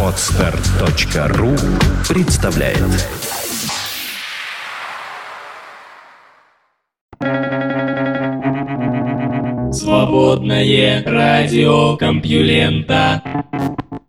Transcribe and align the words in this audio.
Отстар.ру 0.00 1.56
представляет 2.08 2.78
Свободное 9.72 11.02
радио 11.04 11.96
Компьюлента 11.96 13.22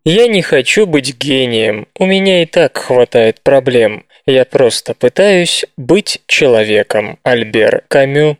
Я 0.03 0.27
не 0.27 0.43
хочу 0.43 0.85
быть 0.85 1.17
гением, 1.17 1.87
у 1.97 2.05
меня 2.05 2.43
и 2.43 2.45
так 2.45 2.77
хватает 2.77 3.41
проблем. 3.41 4.05
Я 4.27 4.45
просто 4.45 4.93
пытаюсь 4.93 5.65
быть 5.75 6.21
человеком. 6.27 7.17
Альбер 7.23 7.83
Камю. 7.87 8.37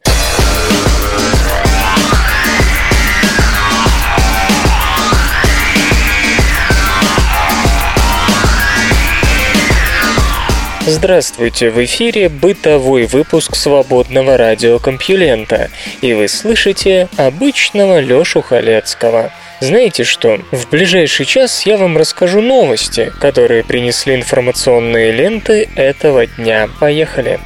Здравствуйте, 10.88 11.72
в 11.72 11.84
эфире 11.84 12.30
бытовой 12.30 13.08
выпуск 13.08 13.56
свободного 13.56 14.38
радиокомпьюлента, 14.38 15.72
и 16.02 16.14
вы 16.14 16.28
слышите 16.28 17.10
обычного 17.18 18.00
Лёшу 18.00 18.44
Халецкого. 18.44 19.32
Знаете 19.62 20.04
что, 20.04 20.40
в 20.52 20.70
ближайший 20.70 21.26
час 21.26 21.66
я 21.66 21.78
вам 21.78 21.98
расскажу 21.98 22.40
новости, 22.40 23.12
которые 23.20 23.64
принесли 23.64 24.14
информационные 24.14 25.12
ленты 25.12 25.68
этого 25.76 26.28
дня. 26.28 26.70
Поехали! 26.80 27.40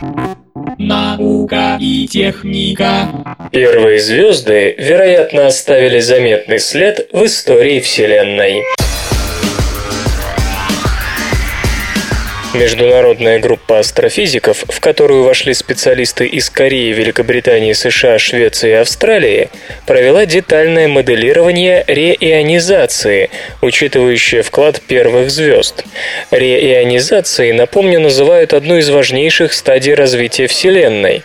Наука 0.78 1.78
и 1.80 2.08
техника. 2.08 3.08
Первые 3.54 4.00
звезды, 4.00 4.76
вероятно, 4.78 5.48
оставили 5.48 6.00
заметный 6.00 6.60
след 6.60 7.08
в 7.14 7.24
истории 7.26 7.80
Вселенной. 7.80 8.64
Международная 12.56 13.38
группа 13.38 13.78
астрофизиков, 13.78 14.66
в 14.68 14.80
которую 14.80 15.24
вошли 15.24 15.54
специалисты 15.54 16.26
из 16.26 16.50
Кореи, 16.50 16.92
Великобритании, 16.92 17.74
США, 17.74 18.18
Швеции 18.18 18.72
и 18.72 18.74
Австралии, 18.74 19.50
провела 19.86 20.26
детальное 20.26 20.88
моделирование 20.88 21.84
реионизации, 21.86 23.30
учитывающее 23.62 24.42
вклад 24.42 24.82
первых 24.82 25.30
звезд. 25.30 25.86
Реионизацией, 26.32 27.54
напомню, 27.54 28.00
называют 28.00 28.54
одну 28.54 28.78
из 28.78 28.90
важнейших 28.90 29.54
стадий 29.54 29.94
развития 29.94 30.48
Вселенной, 30.48 31.22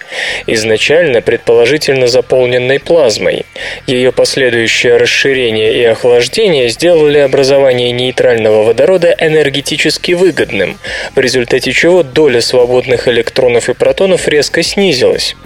изначально 0.47 1.23
предположительно 1.23 2.07
заполненной 2.07 2.81
плазмой. 2.81 3.47
Ее 3.87 4.13
последующее 4.13 4.99
расширение 4.99 5.75
и 5.75 5.85
охлаждение 5.85 6.69
сделали 6.69 7.17
образование 7.17 7.93
нейтрального 7.93 8.63
водорода 8.63 9.17
энергетически 9.19 10.13
выгодным– 10.13 10.79
в 11.15 11.21
результате 11.21 11.73
чего 11.73 12.03
доля 12.03 12.41
свободных 12.41 13.09
электронов 13.09 13.69
и 13.69 13.75
протонов 13.75 14.29
резко 14.29 14.63
снизилась. 14.63 15.37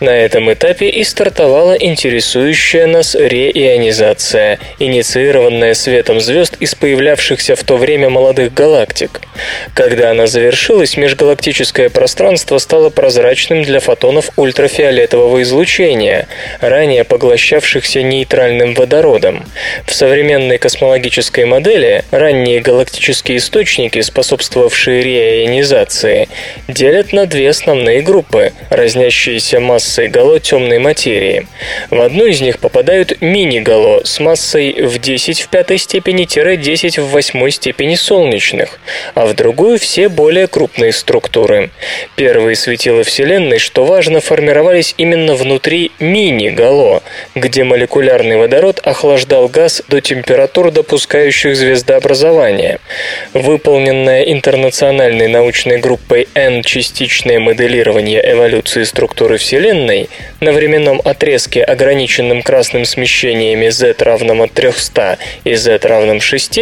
На 0.00 0.10
этом 0.10 0.52
этапе 0.52 0.88
и 0.88 1.04
стартовала 1.04 1.74
интересующая 1.74 2.86
нас 2.86 3.14
реионизация, 3.14 4.58
инициированная 4.78 5.74
светом 5.74 6.20
звезд 6.20 6.56
из 6.60 6.74
появлявшихся 6.74 7.56
в 7.56 7.64
то 7.64 7.76
время 7.76 8.08
молодых 8.08 8.54
галактик. 8.54 9.20
Когда 9.74 10.10
она 10.10 10.26
завершилась, 10.26 10.96
межгалактическое 10.96 11.88
пространство 11.88 12.58
стало 12.58 12.90
прозрачным 12.90 13.62
для 13.62 13.80
фотонов 13.80 14.30
ультрафиолетового 14.36 15.42
излучения, 15.42 16.28
ранее 16.60 17.04
поглощавшихся 17.04 18.02
нейтральным 18.02 18.74
водородом. 18.74 19.44
В 19.86 19.94
современной 19.94 20.58
космологической 20.58 21.44
модели 21.44 22.04
ранние 22.10 22.60
галактические 22.60 23.38
источники, 23.38 24.00
способствовавшие 24.00 25.02
ионизации 25.16 26.28
делят 26.68 27.12
на 27.12 27.26
две 27.26 27.50
основные 27.50 28.02
группы, 28.02 28.52
разнящиеся 28.70 29.60
массой 29.60 30.08
гало 30.08 30.40
темной 30.40 30.78
материи. 30.78 31.46
В 31.90 32.00
одну 32.00 32.26
из 32.26 32.40
них 32.40 32.58
попадают 32.58 33.20
мини-гало 33.20 34.02
с 34.04 34.20
массой 34.20 34.82
в 34.82 34.98
10 34.98 35.40
в 35.40 35.48
пятой 35.48 35.78
степени-10 35.78 37.00
в 37.00 37.10
восьмой 37.10 37.50
степени 37.50 37.94
солнечных, 37.94 38.78
а 39.14 39.26
в 39.26 39.34
другую 39.34 39.78
все 39.78 40.08
более 40.08 40.46
крупные 40.46 40.92
структуры. 40.92 41.70
Первые 42.16 42.56
светила 42.56 43.04
Вселенной, 43.04 43.58
что 43.58 43.84
важно, 43.84 44.20
формировались 44.20 44.94
именно 44.98 45.34
внутри 45.34 45.92
мини-гало, 46.00 47.02
где 47.34 47.64
молекулярный 47.64 48.36
водород 48.36 48.80
охлаждал 48.82 49.48
газ 49.48 49.82
до 49.88 50.00
температур, 50.00 50.70
допускающих 50.70 51.56
звездообразование. 51.56 52.80
Выполненная 53.32 54.22
интернациональная 54.22 55.05
Национальной 55.06 55.32
научной 55.32 55.78
группой 55.78 56.26
N 56.34 56.64
частичное 56.64 57.38
моделирование 57.38 58.20
эволюции 58.32 58.82
структуры 58.82 59.38
Вселенной 59.38 60.08
на 60.40 60.50
временном 60.50 61.00
отрезке, 61.04 61.62
ограниченном 61.62 62.42
красным 62.42 62.84
смещениями 62.84 63.68
z 63.68 63.94
равным 64.00 64.42
от 64.42 64.52
300 64.52 65.18
и 65.44 65.54
z 65.54 65.78
равным 65.84 66.20
6, 66.20 66.58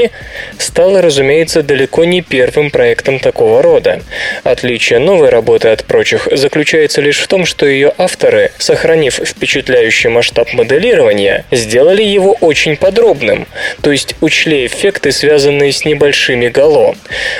стало, 0.58 1.00
разумеется, 1.00 1.62
далеко 1.62 2.04
не 2.04 2.20
первым 2.20 2.70
проектом 2.70 3.18
такого 3.18 3.62
рода. 3.62 4.02
Отличие 4.42 4.98
новой 4.98 5.30
работы 5.30 5.68
от 5.68 5.84
прочих 5.84 6.28
заключается 6.30 7.00
лишь 7.00 7.20
в 7.20 7.28
том, 7.28 7.46
что 7.46 7.64
ее 7.64 7.94
авторы, 7.96 8.52
сохранив 8.58 9.20
впечатляющий 9.24 10.10
масштаб 10.10 10.52
моделирования, 10.52 11.46
сделали 11.50 12.02
его 12.02 12.36
очень 12.42 12.76
подробным, 12.76 13.46
то 13.80 13.90
есть 13.90 14.16
учли 14.20 14.66
эффекты, 14.66 15.12
связанные 15.12 15.72
с 15.72 15.86
небольшими 15.86 16.48
гало. 16.48 16.94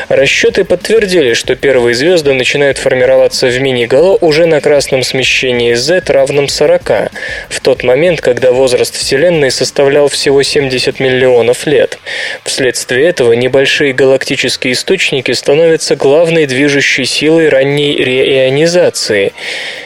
Расчеты 0.09 0.65
под 0.65 0.83
подтвердили, 0.94 1.34
что 1.34 1.56
первые 1.56 1.97
звезды 1.97 2.34
начинают 2.34 2.78
формироваться 2.78 3.49
в 3.49 3.60
мини-гало 3.60 4.16
уже 4.21 4.47
на 4.47 4.60
красном 4.60 5.03
смещении 5.03 5.75
Z 5.75 6.05
равном 6.06 6.47
40, 6.47 7.10
в 7.49 7.60
тот 7.60 7.82
момент, 7.82 8.21
когда 8.21 8.53
возраст 8.53 8.94
Вселенной 8.94 9.50
составлял 9.50 10.06
всего 10.06 10.44
70 10.44 11.00
миллионов 11.00 11.66
лет. 11.66 11.99
Вследствие 12.44 13.09
этого 13.09 13.32
небольшие 13.32 13.93
галактические 13.93 14.75
источники 14.75 15.32
становятся 15.32 15.97
главной 15.97 16.47
движущей 16.47 17.06
силой 17.06 17.49
ранней 17.49 17.97
реионизации 17.97 19.32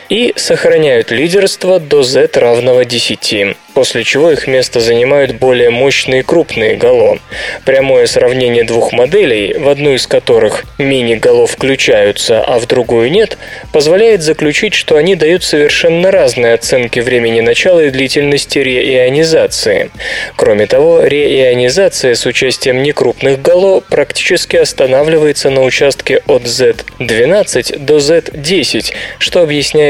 и 0.09 0.33
сохраняют 0.37 1.11
лидерство 1.11 1.79
до 1.79 2.03
Z 2.03 2.31
равного 2.35 2.85
10 2.85 3.57
после 3.79 4.03
чего 4.03 4.33
их 4.33 4.49
место 4.49 4.81
занимают 4.81 5.37
более 5.37 5.71
мощные 5.71 6.25
крупные 6.25 6.75
гало. 6.75 7.21
Прямое 7.65 8.07
сравнение 8.07 8.65
двух 8.65 8.93
моделей, 8.93 9.57
в 9.57 9.69
одну 9.69 9.95
из 9.95 10.09
которых 10.09 10.65
мини-гало 10.79 11.47
включаются, 11.47 12.43
а 12.43 12.59
в 12.59 12.67
другую 12.67 13.09
нет, 13.13 13.39
позволяет 13.73 14.23
заключить, 14.23 14.75
что 14.75 14.97
они 14.97 15.15
дают 15.15 15.45
совершенно 15.45 16.11
разные 16.11 16.55
оценки 16.55 16.99
времени 16.99 17.41
начала 17.41 17.85
и 17.85 17.91
длительности 17.91 18.59
реионизации. 18.59 19.93
Кроме 20.35 20.67
того, 20.67 21.05
реионизация 21.05 22.17
с 22.17 22.27
участием 22.27 22.83
некрупных 22.83 23.41
гало 23.41 23.79
практически 23.79 24.57
останавливается 24.57 25.51
на 25.51 25.63
участке 25.63 26.21
от 26.27 26.43
Z12 26.43 27.79
до 27.79 27.99
Z10, 27.99 28.93
что 29.21 29.43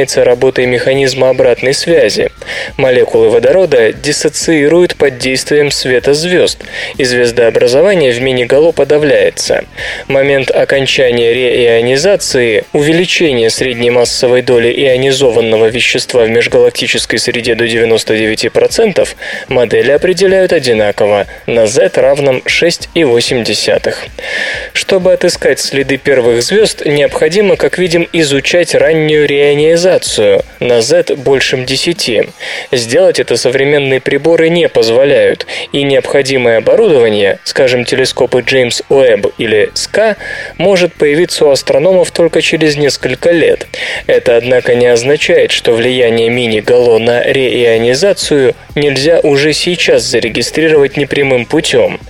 объясняется 0.09 0.25
работой 0.25 0.67
механизма 0.67 1.29
обратной 1.29 1.75
связи. 1.75 2.31
Молекулы 2.77 3.29
водорода 3.29 3.93
диссоциируют 3.93 4.97
под 4.97 5.19
действием 5.19 5.71
света 5.71 6.15
звезд, 6.15 6.59
и 6.97 7.05
звездообразование 7.05 8.13
в 8.13 8.21
мини-гало 8.21 8.73
подавляется. 8.73 9.65
Момент 10.09 10.51
окончания 10.51 11.35
реионизации, 11.35 12.65
увеличение 12.73 13.51
средней 13.51 13.91
массовой 13.91 14.43
доли 14.43 14.73
ионизованного 14.73 15.67
вещества 15.67 16.25
в 16.25 16.31
межгалактической 16.31 17.19
среде 17.19 17.55
до 17.55 17.65
99%, 17.65 19.09
модели 19.49 19.93
определяют 19.93 20.53
одинаково 20.53 21.27
на 21.47 21.67
z 21.67 21.91
равном 21.97 22.43
6,8. 22.47 23.95
Чтобы 24.73 25.13
отыскать 25.13 25.61
следы 25.61 25.99
первых 25.99 26.43
звезд, 26.43 26.87
необходимо, 26.87 27.57
как 27.57 27.79
видим, 27.79 28.09
изучать 28.13 28.75
раннюю 28.75 29.27
реионизацию 29.27 29.98
на 30.61 30.81
z 30.81 31.17
большим 31.17 31.65
10. 31.65 32.29
Сделать 32.73 33.21
это 33.21 33.37
современные 33.37 34.01
приборы 34.01 34.49
не 34.49 34.69
позволяют, 34.69 35.47
и 35.73 35.83
необходимое 35.83 36.59
оборудование, 36.59 37.39
скажем, 37.45 37.85
телескопы 37.85 38.43
Джеймс 38.47 38.83
Уэбб 38.89 39.33
или 39.39 39.71
СКА, 39.75 40.17
может 40.57 40.95
появиться 40.95 41.47
у 41.47 41.51
астрономов 41.51 42.11
только 42.11 42.41
через 42.43 42.77
несколько 42.77 43.31
лет. 43.31 43.67
Это, 44.07 44.37
однако, 44.37 44.75
не 44.75 44.87
означает, 44.87 45.51
что 45.51 45.73
влияние 45.73 46.31
мини-гало 46.31 46.99
на 46.99 47.23
реионизацию 47.25 48.55
нельзя 48.75 49.21
уже 49.21 49.53
сейчас 49.53 50.05
зарегистрировать 50.05 50.97
непрямым 50.97 51.45
путем. 51.45 52.01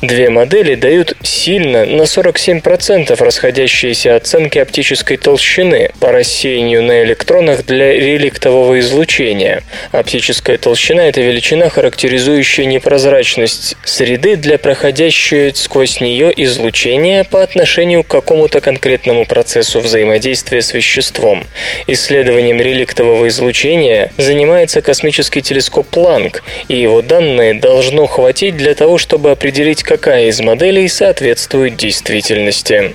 Две 0.00 0.30
модели 0.30 0.74
дают 0.74 1.16
сильно 1.22 1.84
на 1.84 2.02
47% 2.02 3.22
расходящиеся 3.22 4.16
оценки 4.16 4.58
оптической 4.58 5.16
толщины 5.16 5.90
по 6.00 6.12
рассеянию 6.12 6.82
на 6.82 7.02
электроны 7.02 7.33
спектронах 7.34 7.66
для 7.66 7.92
реликтового 7.92 8.78
излучения. 8.78 9.64
Оптическая 9.90 10.56
толщина– 10.56 11.00
это 11.08 11.20
величина, 11.20 11.68
характеризующая 11.68 12.64
непрозрачность 12.64 13.76
среды 13.84 14.36
для 14.36 14.56
проходящего 14.56 15.50
сквозь 15.54 16.00
нее 16.00 16.32
излучения 16.44 17.24
по 17.24 17.42
отношению 17.42 18.04
к 18.04 18.08
какому-то 18.08 18.60
конкретному 18.60 19.26
процессу 19.26 19.80
взаимодействия 19.80 20.62
с 20.62 20.72
веществом. 20.74 21.44
Исследованием 21.88 22.60
реликтового 22.60 23.26
излучения 23.26 24.12
занимается 24.16 24.80
космический 24.80 25.42
телескоп 25.42 25.88
Планк, 25.88 26.44
и 26.68 26.76
его 26.76 27.02
данные 27.02 27.54
должно 27.54 28.06
хватить 28.06 28.56
для 28.56 28.74
того, 28.74 28.96
чтобы 28.96 29.32
определить, 29.32 29.82
какая 29.82 30.28
из 30.28 30.40
моделей 30.40 30.86
соответствует 30.86 31.76
действительности. 31.76 32.94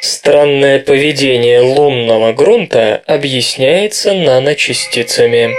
Странное 0.00 0.78
поведение 0.78 1.60
лунного 1.60 2.32
грунта 2.32 3.02
объясняется 3.06 4.14
наночастицами. 4.14 5.54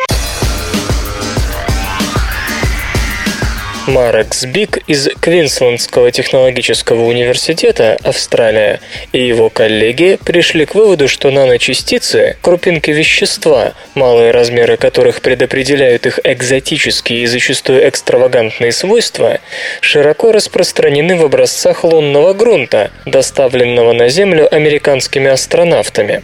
Марекс 3.87 4.45
Бик 4.45 4.77
из 4.85 5.09
Квинслендского 5.19 6.11
технологического 6.11 7.03
университета, 7.05 7.97
Австралия, 8.03 8.79
и 9.11 9.25
его 9.25 9.49
коллеги 9.49 10.19
пришли 10.23 10.67
к 10.67 10.75
выводу, 10.75 11.07
что 11.07 11.31
наночастицы– 11.31 12.37
крупинки 12.43 12.91
вещества, 12.91 13.73
малые 13.95 14.29
размеры 14.31 14.77
которых 14.77 15.21
предопределяют 15.21 16.05
их 16.05 16.19
экзотические 16.23 17.23
и 17.23 17.25
зачастую 17.25 17.87
экстравагантные 17.89 18.71
свойства, 18.71 19.39
широко 19.81 20.31
распространены 20.31 21.15
в 21.15 21.25
образцах 21.25 21.83
лунного 21.83 22.33
грунта, 22.33 22.91
доставленного 23.07 23.93
на 23.93 24.09
Землю 24.09 24.47
американскими 24.53 25.31
астронавтами. 25.31 26.21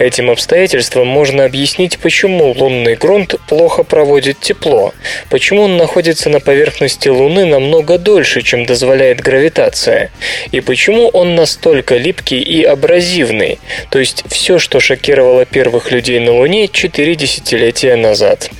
Этим 0.00 0.28
обстоятельством 0.28 1.06
можно 1.06 1.44
объяснить, 1.44 2.00
почему 2.00 2.50
лунный 2.50 2.96
грунт 2.96 3.36
плохо 3.48 3.84
проводит 3.84 4.40
тепло, 4.40 4.92
почему 5.30 5.62
он 5.62 5.76
находится 5.76 6.30
на 6.30 6.40
поверхности 6.40 6.95
поверхности 6.96 7.08
Луны 7.08 7.46
намного 7.46 7.98
дольше, 7.98 8.42
чем 8.42 8.66
дозволяет 8.66 9.20
гравитация, 9.20 10.10
и 10.52 10.60
почему 10.60 11.08
он 11.08 11.34
настолько 11.34 11.96
липкий 11.96 12.40
и 12.40 12.64
абразивный, 12.64 13.58
то 13.90 13.98
есть 13.98 14.24
все, 14.28 14.58
что 14.58 14.80
шокировало 14.80 15.44
первых 15.44 15.90
людей 15.90 16.20
на 16.20 16.32
Луне 16.32 16.68
4 16.68 17.14
десятилетия 17.14 17.96
назад. 17.96 18.50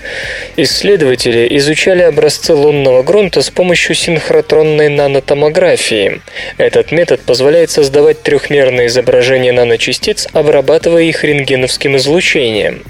Исследователи 0.56 1.49
изучали 1.59 2.03
образцы 2.03 2.55
лунного 2.55 3.03
грунта 3.03 3.43
с 3.43 3.50
помощью 3.50 3.94
синхротронной 3.94 4.89
нанотомографии. 4.89 6.21
Этот 6.59 6.93
метод 6.93 7.21
позволяет 7.21 7.71
создавать 7.71 8.23
трехмерные 8.23 8.87
изображения 8.87 9.53
наночастиц, 9.53 10.29
обрабатывая 10.32 11.03
их 11.03 11.25
рентгеновским 11.25 11.97
излучением. 11.97 12.82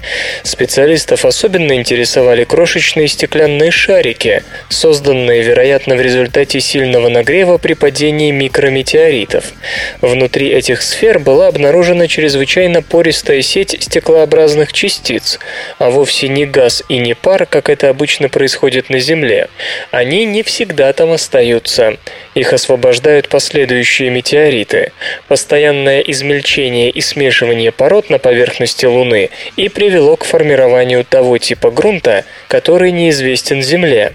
Специалистов 0.43 1.25
особенно 1.25 1.73
интересовали 1.73 2.43
крошечные 2.43 3.07
стеклянные 3.07 3.71
шарики, 3.71 4.43
созданные 4.69 5.36
образованные, 5.37 5.41
вероятно, 5.41 5.95
в 5.95 6.01
результате 6.01 6.59
сильного 6.59 7.09
нагрева 7.09 7.57
при 7.57 7.73
падении 7.73 8.31
микрометеоритов. 8.31 9.53
Внутри 10.01 10.49
этих 10.49 10.81
сфер 10.81 11.19
была 11.19 11.47
обнаружена 11.47 12.07
чрезвычайно 12.07 12.81
пористая 12.81 13.41
сеть 13.41 13.77
стеклообразных 13.79 14.73
частиц, 14.73 15.39
а 15.79 15.89
вовсе 15.89 16.27
не 16.29 16.45
газ 16.45 16.83
и 16.89 16.99
не 16.99 17.15
пар, 17.15 17.45
как 17.45 17.69
это 17.69 17.89
обычно 17.89 18.29
происходит 18.29 18.89
на 18.89 18.99
Земле. 18.99 19.47
Они 19.91 20.25
не 20.25 20.43
всегда 20.43 20.93
там 20.93 21.11
остаются. 21.11 21.97
Их 22.37 22.53
освобождают 22.53 23.29
последующие 23.29 24.11
метеориты. 24.11 24.91
Постоянное 25.27 26.01
измельчение 26.01 26.91
и 26.91 27.01
смешивание 27.01 27.71
пород 27.71 28.11
на 28.11 28.19
поверхности 28.19 28.85
Луны 28.85 29.31
и 29.55 29.69
привело 29.69 30.15
к 30.17 30.23
формированию 30.23 31.03
того 31.03 31.39
типа 31.39 31.71
грунта, 31.71 32.25
который 32.47 32.91
неизвестен 32.91 33.63
Земле. 33.63 34.13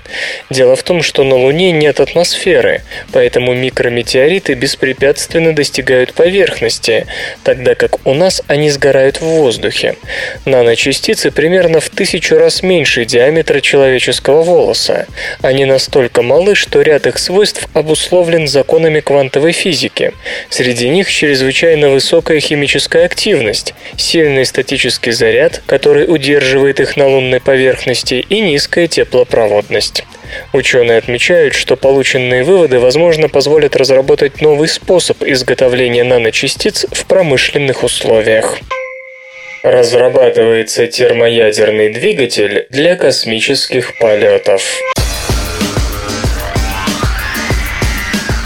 Дело 0.51 0.77
в 0.77 0.85
том, 0.85 1.03
что 1.03 1.25
на 1.25 1.35
Луне 1.35 1.73
нет 1.73 1.99
атмосферы, 1.99 2.83
поэтому 3.13 3.55
микрометеориты 3.55 4.55
беспрепятственно 4.55 5.53
достигают 5.53 6.15
поверхности, 6.15 7.09
тогда 7.43 7.75
как 7.75 8.07
у 8.07 8.15
нас 8.15 8.41
они 8.47 8.71
сгорают 8.71 9.17
в 9.17 9.25
воздухе. 9.25 9.97
Наночастицы 10.45 11.33
примерно 11.33 11.81
в 11.81 11.89
тысячу 11.89 12.39
раз 12.39 12.63
меньше 12.63 13.05
диаметра 13.05 13.61
человеческого 13.61 14.45
волоса. 14.45 15.09
Они 15.41 15.65
настолько 15.65 16.23
малы, 16.23 16.55
что 16.55 16.83
ряд 16.83 17.09
их 17.09 17.19
свойств 17.19 17.67
обусловлен 17.75 18.12
обусловлен 18.13 18.47
законами 18.47 19.01
квантовой 19.01 19.53
физики. 19.53 20.13
Среди 20.51 20.89
них 20.91 21.11
чрезвычайно 21.11 21.89
высокая 21.89 22.41
химическая 22.41 23.07
активность, 23.07 23.75
сильный 23.97 24.45
статический 24.45 25.13
заряд, 25.13 25.63
который 25.65 26.05
удерживает 26.05 26.79
их 26.81 26.97
на 26.99 27.09
лунной 27.09 27.41
поверхности, 27.41 28.25
и 28.29 28.41
низкая 28.41 28.87
теплопроводность. 28.87 30.05
Ученые 30.53 30.99
отмечают, 30.99 31.55
что 31.55 31.77
полученные 31.77 32.45
выводы, 32.45 32.79
возможно, 32.79 33.29
позволят 33.31 33.77
разработать 33.77 34.43
новый 34.43 34.69
способ 34.69 35.23
изготовления 35.23 36.05
наночастиц 36.05 36.87
в 36.93 37.07
промышленных 37.07 37.83
условиях. 37.83 38.59
Разрабатывается 39.63 40.87
термоядерный 40.87 41.91
двигатель 41.91 42.67
для 42.69 42.97
космических 42.97 43.97
полетов. 43.99 44.63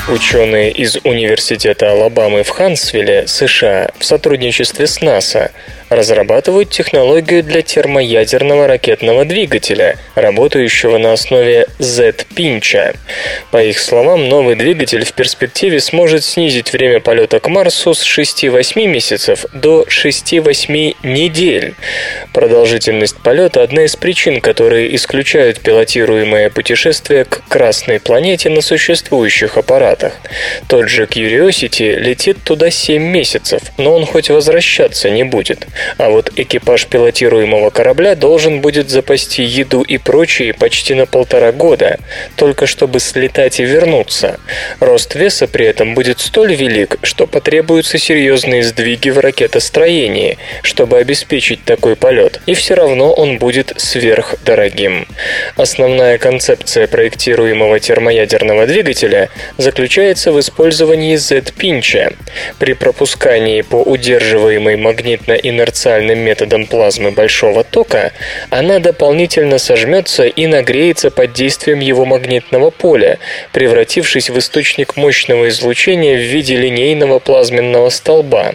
Ученые 0.08 0.70
из 0.70 0.98
Университета 1.02 1.90
Алабамы 1.90 2.44
в 2.44 2.48
Хансвилле, 2.50 3.26
США, 3.26 3.90
в 3.98 4.04
сотрудничестве 4.04 4.86
с 4.86 5.00
НАСА 5.00 5.50
разрабатывают 5.88 6.70
технологию 6.70 7.42
для 7.42 7.62
термоядерного 7.62 8.66
ракетного 8.68 9.24
двигателя, 9.24 9.96
работающего 10.14 10.98
на 10.98 11.12
основе 11.12 11.66
Z-пинча. 11.78 12.94
По 13.50 13.62
их 13.62 13.78
словам, 13.78 14.28
новый 14.28 14.54
двигатель 14.54 15.04
в 15.04 15.12
перспективе 15.12 15.80
сможет 15.80 16.24
снизить 16.24 16.72
время 16.72 17.00
полета 17.00 17.40
к 17.40 17.48
Марсу 17.48 17.94
с 17.94 18.04
6-8 18.04 18.86
месяцев 18.86 19.44
до 19.52 19.86
6-8 19.88 20.96
недель. 21.02 21.74
Продолжительность 22.32 23.16
полета– 23.22 23.62
одна 23.64 23.84
из 23.84 23.96
причин, 23.96 24.40
которые 24.40 24.94
исключают 24.94 25.60
пилотируемое 25.60 26.50
путешествие 26.50 27.24
к 27.24 27.42
Красной 27.48 28.00
планете 28.00 28.50
на 28.50 28.60
существующих 28.60 29.56
аппаратах. 29.56 29.95
Тот 30.68 30.88
же 30.88 31.04
Curiosity 31.04 31.96
летит 31.96 32.38
туда 32.44 32.70
7 32.70 33.02
месяцев, 33.02 33.60
но 33.76 33.94
он 33.94 34.06
хоть 34.06 34.30
возвращаться 34.30 35.10
не 35.10 35.24
будет. 35.24 35.66
А 35.98 36.10
вот 36.10 36.30
экипаж 36.36 36.86
пилотируемого 36.86 37.70
корабля 37.70 38.14
должен 38.14 38.60
будет 38.60 38.90
запасти 38.90 39.42
еду 39.42 39.82
и 39.82 39.98
прочее 39.98 40.54
почти 40.54 40.94
на 40.94 41.06
полтора 41.06 41.52
года, 41.52 41.98
только 42.36 42.66
чтобы 42.66 43.00
слетать 43.00 43.60
и 43.60 43.64
вернуться. 43.64 44.38
Рост 44.80 45.14
веса 45.14 45.46
при 45.46 45.66
этом 45.66 45.94
будет 45.94 46.20
столь 46.20 46.54
велик, 46.54 46.96
что 47.02 47.26
потребуются 47.26 47.98
серьезные 47.98 48.62
сдвиги 48.62 49.10
в 49.10 49.18
ракетостроении, 49.18 50.38
чтобы 50.62 50.98
обеспечить 50.98 51.64
такой 51.64 51.96
полет, 51.96 52.40
и 52.46 52.54
все 52.54 52.74
равно 52.74 53.12
он 53.12 53.38
будет 53.38 53.72
сверхдорогим. 53.76 55.06
Основная 55.56 56.18
концепция 56.18 56.86
проектируемого 56.86 57.80
термоядерного 57.80 58.66
двигателя 58.66 59.28
заключается 59.56 59.85
в 60.32 60.40
использовании 60.40 61.16
Z-пинча. 61.16 62.12
При 62.58 62.72
пропускании 62.72 63.62
по 63.62 63.76
удерживаемой 63.76 64.76
магнитно-инертной 64.76 65.66
инерциальным 65.66 66.18
методом 66.18 66.66
плазмы 66.66 67.10
большого 67.10 67.64
тока, 67.64 68.12
она 68.50 68.78
дополнительно 68.78 69.58
сожмется 69.58 70.26
и 70.26 70.46
нагреется 70.46 71.10
под 71.10 71.32
действием 71.32 71.80
его 71.80 72.04
магнитного 72.04 72.70
поля, 72.70 73.18
превратившись 73.52 74.30
в 74.30 74.38
источник 74.38 74.96
мощного 74.96 75.48
излучения 75.48 76.16
в 76.16 76.20
виде 76.20 76.56
линейного 76.56 77.18
плазменного 77.18 77.90
столба. 77.90 78.54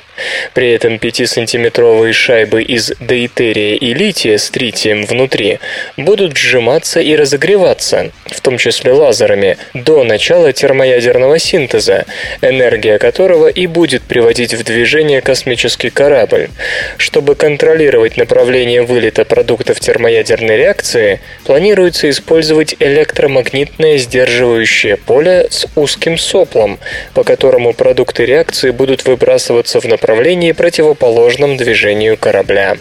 При 0.53 0.71
этом 0.71 0.95
5-сантиметровые 0.95 2.13
шайбы 2.13 2.63
из 2.63 2.93
дейтерия 2.99 3.75
и 3.75 3.93
лития 3.93 4.37
с 4.37 4.49
тритием 4.49 5.05
внутри 5.05 5.59
будут 5.97 6.37
сжиматься 6.37 6.99
и 6.99 7.15
разогреваться, 7.15 8.11
в 8.27 8.41
том 8.41 8.57
числе 8.57 8.91
лазерами, 8.91 9.57
до 9.73 10.03
начала 10.03 10.53
термоядерного 10.53 11.20
синтеза, 11.37 12.05
энергия 12.41 12.97
которого 12.97 13.47
и 13.47 13.67
будет 13.67 14.03
приводить 14.03 14.53
в 14.53 14.63
движение 14.63 15.21
космический 15.21 15.89
корабль. 15.89 16.49
Чтобы 16.97 17.35
контролировать 17.35 18.17
направление 18.17 18.83
вылета 18.83 19.25
продуктов 19.25 19.79
термоядерной 19.79 20.57
реакции, 20.57 21.19
планируется 21.45 22.09
использовать 22.09 22.75
электромагнитное 22.79 23.97
сдерживающее 23.97 24.97
поле 24.97 25.47
с 25.49 25.67
узким 25.75 26.17
соплом, 26.17 26.79
по 27.13 27.23
которому 27.23 27.73
продукты 27.73 28.25
реакции 28.25 28.71
будут 28.71 29.05
выбрасываться 29.05 29.79
в 29.79 29.85
направлении 29.85 30.51
противоположном 30.51 31.57
движению 31.57 32.17
корабля. 32.17 32.77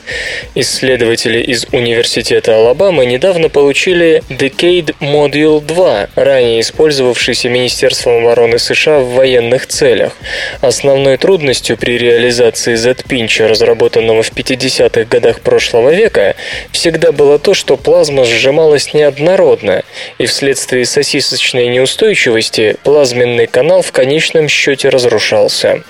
Исследователи 0.55 1.41
из 1.41 1.67
Университета 1.73 2.57
Алабамы 2.57 3.07
недавно 3.07 3.49
получили 3.49 4.23
Decade 4.29 4.95
Module 5.01 5.61
2, 5.61 6.09
ранее 6.15 6.61
использовавшийся 6.61 7.49
Министерством 7.49 8.25
обороны 8.31 8.59
США 8.59 9.01
в 9.01 9.15
военных 9.15 9.67
целях. 9.67 10.13
Основной 10.61 11.17
трудностью 11.17 11.77
при 11.77 11.99
реализации 11.99 12.77
Z-Pinch, 12.77 13.47
разработанного 13.47 14.23
в 14.23 14.33
50-х 14.33 15.05
годах 15.05 15.41
прошлого 15.41 15.91
века, 15.91 16.37
всегда 16.71 17.11
было 17.11 17.39
то, 17.39 17.55
что 17.55 17.77
плазма 17.77 18.25
сжималась 18.25 18.95
неоднородно, 18.95 19.83
и 20.19 20.27
вследствие 20.27 20.85
сосисочной 20.85 21.67
неустойчивости 21.69 22.77
плазменный 22.85 23.49
канал 23.49 23.83
в 23.83 23.91
конечном 23.91 24.49
счете 24.49 24.89
разрушался. 24.91 25.83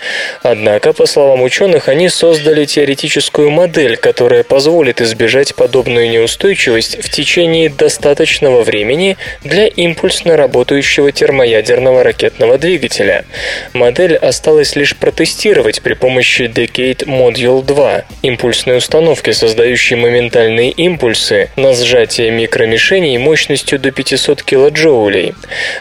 Однако, 0.42 0.94
по 0.94 1.06
словам 1.06 1.42
ученых, 1.42 1.88
они 1.88 2.08
создали 2.08 2.64
теоретическую 2.64 3.50
модель, 3.50 3.96
которая 3.96 4.44
позволит 4.44 5.02
избежать 5.02 5.54
подобную 5.54 6.08
неустойчивость 6.08 7.04
в 7.04 7.10
течение 7.10 7.68
достаточного 7.68 8.62
времени 8.62 9.18
для 9.44 9.66
импульсно 9.66 10.36
работающего 10.36 11.12
термоядерного 11.12 12.02
ракетного 12.02 12.29
двигателя. 12.38 13.24
Модель 13.72 14.16
осталось 14.16 14.76
лишь 14.76 14.96
протестировать 14.96 15.82
при 15.82 15.94
помощи 15.94 16.42
Decade 16.42 17.06
Module 17.06 17.64
2, 17.64 18.04
импульсной 18.22 18.78
установки, 18.78 19.30
создающей 19.30 19.96
моментальные 19.96 20.70
импульсы 20.72 21.50
на 21.56 21.72
сжатие 21.72 22.30
микромишеней 22.30 23.16
мощностью 23.18 23.78
до 23.78 23.90
500 23.90 24.42
килоджоулей. 24.42 25.34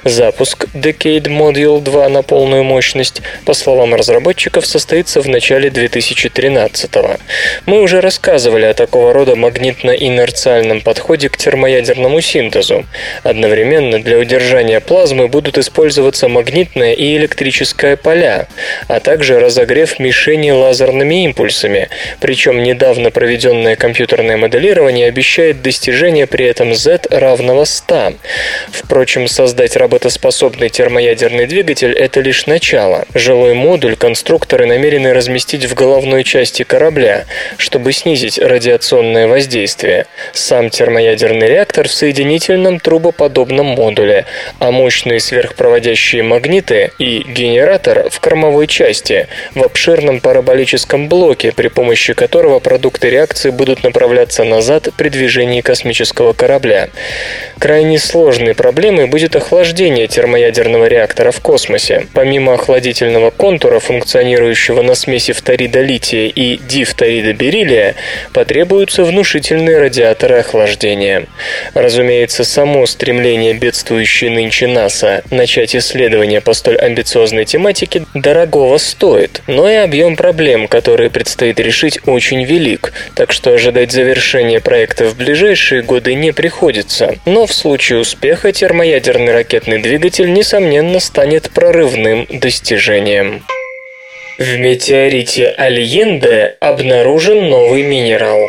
Запуск 0.03 0.67
Decade 0.73 1.23
Module 1.23 1.81
2 1.81 2.09
на 2.09 2.23
полную 2.23 2.63
мощность, 2.63 3.21
по 3.45 3.53
словам 3.53 3.93
разработчиков, 3.93 4.65
состоится 4.65 5.21
в 5.21 5.27
начале 5.27 5.69
2013 5.69 6.91
-го. 6.95 7.19
Мы 7.65 7.81
уже 7.81 8.01
рассказывали 8.01 8.65
о 8.65 8.73
такого 8.73 9.13
рода 9.13 9.35
магнитно-инерциальном 9.35 10.81
подходе 10.81 11.29
к 11.29 11.37
термоядерному 11.37 12.21
синтезу. 12.21 12.85
Одновременно 13.23 13.99
для 13.99 14.17
удержания 14.17 14.79
плазмы 14.79 15.27
будут 15.27 15.57
использоваться 15.57 16.28
магнитное 16.29 16.93
и 16.93 17.17
электрическое 17.17 17.95
поля, 17.97 18.47
а 18.87 18.99
также 18.99 19.39
разогрев 19.39 19.99
мишени 19.99 20.51
лазерными 20.51 21.25
импульсами, 21.25 21.89
причем 22.21 22.63
недавно 22.63 23.11
проведенное 23.11 23.75
компьютерное 23.75 24.37
моделирование 24.37 25.07
обещает 25.07 25.61
достижение 25.61 26.27
при 26.27 26.45
этом 26.45 26.73
Z 26.73 27.07
равного 27.09 27.65
100. 27.65 28.13
Впрочем, 28.71 29.27
создать 29.27 29.75
работоспособный 29.75 30.69
термоядерный 30.69 31.47
двигатель– 31.47 31.93
это 31.97 32.21
лишь 32.21 32.45
начало. 32.45 33.05
Жилой 33.13 33.53
модуль 33.53 33.95
конструкторы 33.95 34.65
намерены 34.65 35.13
разместить 35.13 35.65
в 35.65 35.73
головной 35.73 36.23
части 36.23 36.63
корабля, 36.63 37.25
чтобы 37.57 37.91
снизить 37.91 38.37
радиационное 38.37 39.27
воздействие. 39.27 40.05
Сам 40.33 40.69
термоядерный 40.69 41.47
реактор 41.47 41.87
в 41.87 41.91
соединительном 41.91 42.79
трубоподобном 42.79 43.65
модуле, 43.67 44.25
а 44.59 44.71
мощные 44.71 45.19
сверхпроводящие 45.19 46.18
магниты 46.21 46.91
и 46.99 47.23
генератор 47.27 48.09
в 48.09 48.19
кормовой 48.19 48.67
части, 48.67 49.27
в 49.55 49.63
обширном 49.63 50.19
параболическом 50.19 51.07
блоке, 51.07 51.51
при 51.51 51.67
помощи 51.67 52.13
которого 52.13 52.59
продукты 52.59 53.09
реакции 53.09 53.49
будут 53.49 53.83
направляться 53.83 54.43
назад 54.43 54.89
при 54.97 55.09
движении 55.09 55.61
космического 55.61 56.33
корабля. 56.33 56.89
Крайне 57.59 57.99
сложной 57.99 58.55
проблемой 58.55 59.07
будет 59.07 59.35
охлаждение 59.35 60.07
термоядерного 60.07 60.87
реактора 60.87 61.31
в 61.31 61.41
космосе. 61.41 62.07
Помимо 62.13 62.53
охладительного 62.53 63.31
контура, 63.31 63.79
функционирующего 63.79 64.81
на 64.81 64.95
смеси 64.95 65.33
фторида 65.33 65.81
лития 65.81 66.27
и 66.27 66.57
дифторида 66.57 67.33
бериллия, 67.33 67.95
потребуются 68.33 69.03
внушительные 69.03 69.79
радиаторы 69.79 70.37
охлаждения. 70.39 71.25
Разумеется, 71.73 72.43
само 72.43 72.85
стремление 72.85 73.53
бедствующей 73.53 74.29
нынче 74.29 74.67
НАСА 74.67 75.23
начать 75.29 75.75
исследования 76.09 76.41
по 76.41 76.53
столь 76.53 76.77
амбициозной 76.77 77.45
тематике 77.45 78.03
дорогого 78.15 78.77
стоит, 78.77 79.41
но 79.47 79.69
и 79.69 79.75
объем 79.75 80.15
проблем, 80.15 80.67
которые 80.67 81.09
предстоит 81.09 81.59
решить, 81.59 81.99
очень 82.05 82.43
велик, 82.43 82.93
так 83.15 83.31
что 83.31 83.53
ожидать 83.53 83.91
завершения 83.91 84.59
проекта 84.59 85.05
в 85.05 85.15
ближайшие 85.15 85.83
годы 85.83 86.15
не 86.15 86.31
приходится. 86.31 87.15
Но 87.25 87.45
в 87.45 87.53
случае 87.53 87.99
успеха 87.99 88.51
термоядерный 88.51 89.33
ракетный 89.33 89.79
двигатель, 89.79 90.33
несомненно, 90.33 90.99
станет 90.99 91.51
прорывным 91.51 92.25
достижением. 92.29 93.43
В 94.39 94.57
метеорите 94.57 95.47
Альенде 95.47 96.55
обнаружен 96.59 97.49
новый 97.49 97.83
минерал. 97.83 98.39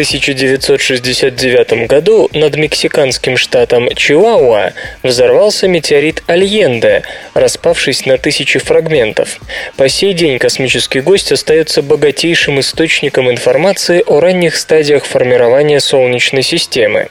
1969 0.00 1.86
году 1.86 2.30
над 2.32 2.56
мексиканским 2.56 3.36
штатом 3.36 3.86
Чиуауа 3.94 4.72
взорвался 5.02 5.68
метеорит 5.68 6.22
Альенде, 6.26 7.02
распавшись 7.34 8.06
на 8.06 8.16
тысячи 8.16 8.58
фрагментов. 8.58 9.38
По 9.76 9.90
сей 9.90 10.14
день 10.14 10.38
космический 10.38 11.00
гость 11.02 11.32
остается 11.32 11.82
богатейшим 11.82 12.60
источником 12.60 13.30
информации 13.30 14.02
о 14.06 14.20
ранних 14.20 14.56
стадиях 14.56 15.04
формирования 15.04 15.80
Солнечной 15.80 16.44
системы. 16.44 17.08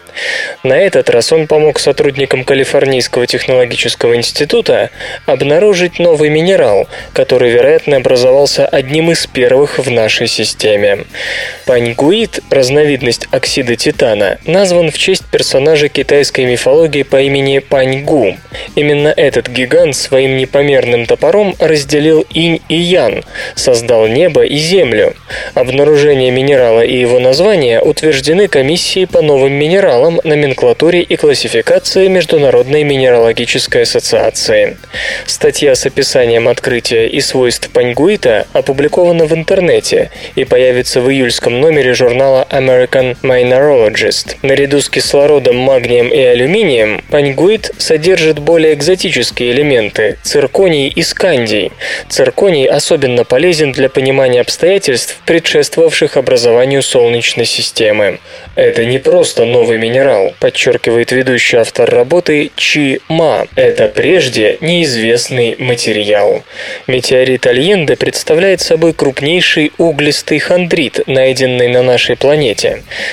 На 0.64 0.74
этот 0.74 1.12
раз 1.12 1.32
он 1.32 1.46
помог 1.46 1.80
сотрудникам 1.80 2.44
Калифорнийского 2.44 3.28
технологического 3.28 4.16
института 4.16 4.90
обнаружить 5.28 6.00
новый 6.00 6.30
минерал, 6.30 6.88
который, 7.14 7.52
вероятно, 7.52 7.98
образовался 7.98 8.66
одним 8.66 9.12
из 9.12 9.28
первых 9.28 9.78
в 9.78 9.92
нашей 9.92 10.26
системе. 10.26 11.06
Паньгуит– 11.68 12.40
разновидность 12.50 12.79
разновидность 12.80 13.28
оксида 13.32 13.76
титана, 13.76 14.38
назван 14.46 14.90
в 14.90 14.98
честь 14.98 15.26
персонажа 15.26 15.90
китайской 15.90 16.46
мифологии 16.46 17.04
по 17.04 17.22
имени 17.22 17.60
Паньгу. 17.60 18.38
Именно 18.76 19.14
этот 19.16 19.50
гигант 19.50 19.96
своим 19.96 20.38
непомерным 20.38 21.06
топором 21.06 21.56
разделил 21.60 22.26
инь 22.34 22.62
и 22.70 22.76
ян, 22.76 23.26
создал 23.56 24.08
небо 24.08 24.46
и 24.46 24.56
землю. 24.56 25.14
Обнаружение 25.56 26.32
минерала 26.32 26.82
и 26.82 26.98
его 26.98 27.20
название 27.20 27.82
утверждены 27.82 28.48
комиссией 28.48 29.08
по 29.08 29.22
новым 29.22 29.54
минералам, 29.54 30.22
номенклатуре 30.24 31.02
и 31.02 31.18
классификации 31.18 32.08
Международной 32.08 32.84
минералогической 32.84 33.82
ассоциации. 33.82 34.78
Статья 35.26 35.76
с 35.76 35.86
описанием 35.86 36.48
открытия 36.48 37.08
и 37.08 37.20
свойств 37.20 37.70
паньгуита 37.72 38.48
опубликована 38.54 39.26
в 39.26 39.34
интернете 39.34 40.12
и 40.36 40.46
появится 40.46 41.02
в 41.02 41.10
июльском 41.12 41.60
номере 41.60 41.94
журнала 41.94 42.48
American 42.50 42.69
Mineralogist. 42.70 44.36
Наряду 44.42 44.82
с 44.82 44.90
кислородом, 44.90 45.58
магнием 45.58 46.10
и 46.10 46.20
алюминием, 46.20 47.04
паньгуит 47.10 47.72
содержит 47.78 48.40
более 48.40 48.74
экзотические 48.74 49.52
элементы– 49.52 50.18
цирконий 50.24 50.88
и 50.88 51.02
скандий. 51.02 51.72
Цирконий 52.10 52.66
особенно 52.66 53.24
полезен 53.24 53.72
для 53.72 53.90
понимания 53.90 54.42
обстоятельств, 54.42 55.20
предшествовавших 55.26 56.18
образованию 56.18 56.82
Солнечной 56.82 57.46
системы. 57.46 58.20
Это 58.56 58.86
не 58.86 59.00
просто 59.00 59.46
новый 59.46 59.78
минерал, 59.78 60.34
подчеркивает 60.40 61.12
ведущий 61.12 61.58
автор 61.58 61.90
работы 61.90 62.52
Чи 62.56 63.00
Ма. 63.08 63.48
Это 63.56 63.88
прежде 63.88 64.58
неизвестный 64.62 65.56
материал. 65.58 66.44
Метеорит 66.88 67.48
Альенде 67.48 67.96
представляет 67.96 68.62
собой 68.62 68.94
крупнейший 68.94 69.72
углистый 69.78 70.40
хондрит, 70.40 71.02
найденный 71.08 71.68
на 71.68 71.82
нашей 71.82 72.16
планете. 72.16 72.49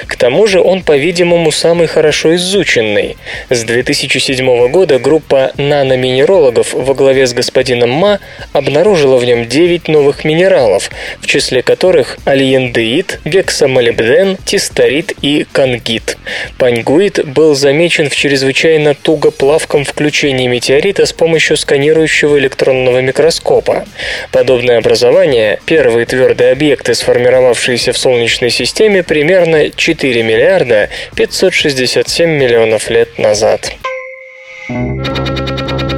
К 0.07 0.17
тому 0.17 0.47
же 0.47 0.61
он, 0.61 0.83
по-видимому, 0.83 1.51
самый 1.51 1.87
хорошо 1.87 2.35
изученный. 2.37 3.17
С 3.51 3.65
2007 3.65 4.69
года 4.69 4.99
группа 4.99 5.53
наноминерологов 5.57 6.73
во 6.73 6.95
главе 6.95 7.27
с 7.27 7.33
господином 7.33 7.91
Ма 7.91 8.21
обнаружила 8.53 9.17
в 9.17 9.25
нем 9.25 9.47
9 9.47 9.89
новых 9.89 10.25
минералов, 10.25 10.91
в 11.21 11.27
числе 11.27 11.63
которых 11.63 12.19
альендеид, 12.25 13.21
гексамолибден, 13.25 14.37
тисторит 14.45 15.13
и 15.23 15.47
конгит. 15.53 16.17
Паньгуит 16.59 17.27
был 17.27 17.55
замечен 17.55 18.09
в 18.09 18.17
чрезвычайно 18.17 18.95
тугоплавком 18.95 19.85
включении 19.85 20.47
метеорита 20.47 21.07
с 21.07 21.13
помощью 21.13 21.57
сканирующего 21.57 22.39
электронного 22.39 23.01
микроскопа. 23.01 23.85
Подобное 24.33 24.79
образование, 24.79 25.61
первые 25.67 26.07
твердые 26.07 26.53
объекты, 26.53 26.95
сформировавшиеся 26.95 27.93
в 27.93 27.99
Солнечной 27.99 28.51
системе 28.51 29.03
примерно 29.03 29.26
4 29.75 30.23
миллиарда 30.23 30.89
567 31.17 32.29
миллионов 32.31 32.91
лет 32.91 33.19
назад. 33.19 33.73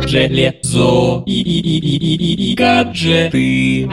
Железо 0.07 1.23
и, 1.27 1.43
и, 1.43 1.61
и, 1.61 1.79
и, 1.79 2.15
и, 2.17 2.53
и 2.53 2.55
гаджеты. 2.55 3.89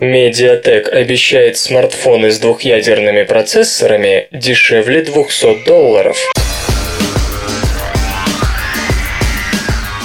Медиатек 0.00 0.92
обещает 0.92 1.56
смартфоны 1.56 2.30
с 2.32 2.38
двухъядерными 2.40 3.22
процессорами 3.22 4.26
дешевле 4.32 5.02
200 5.02 5.64
долларов. 5.64 6.16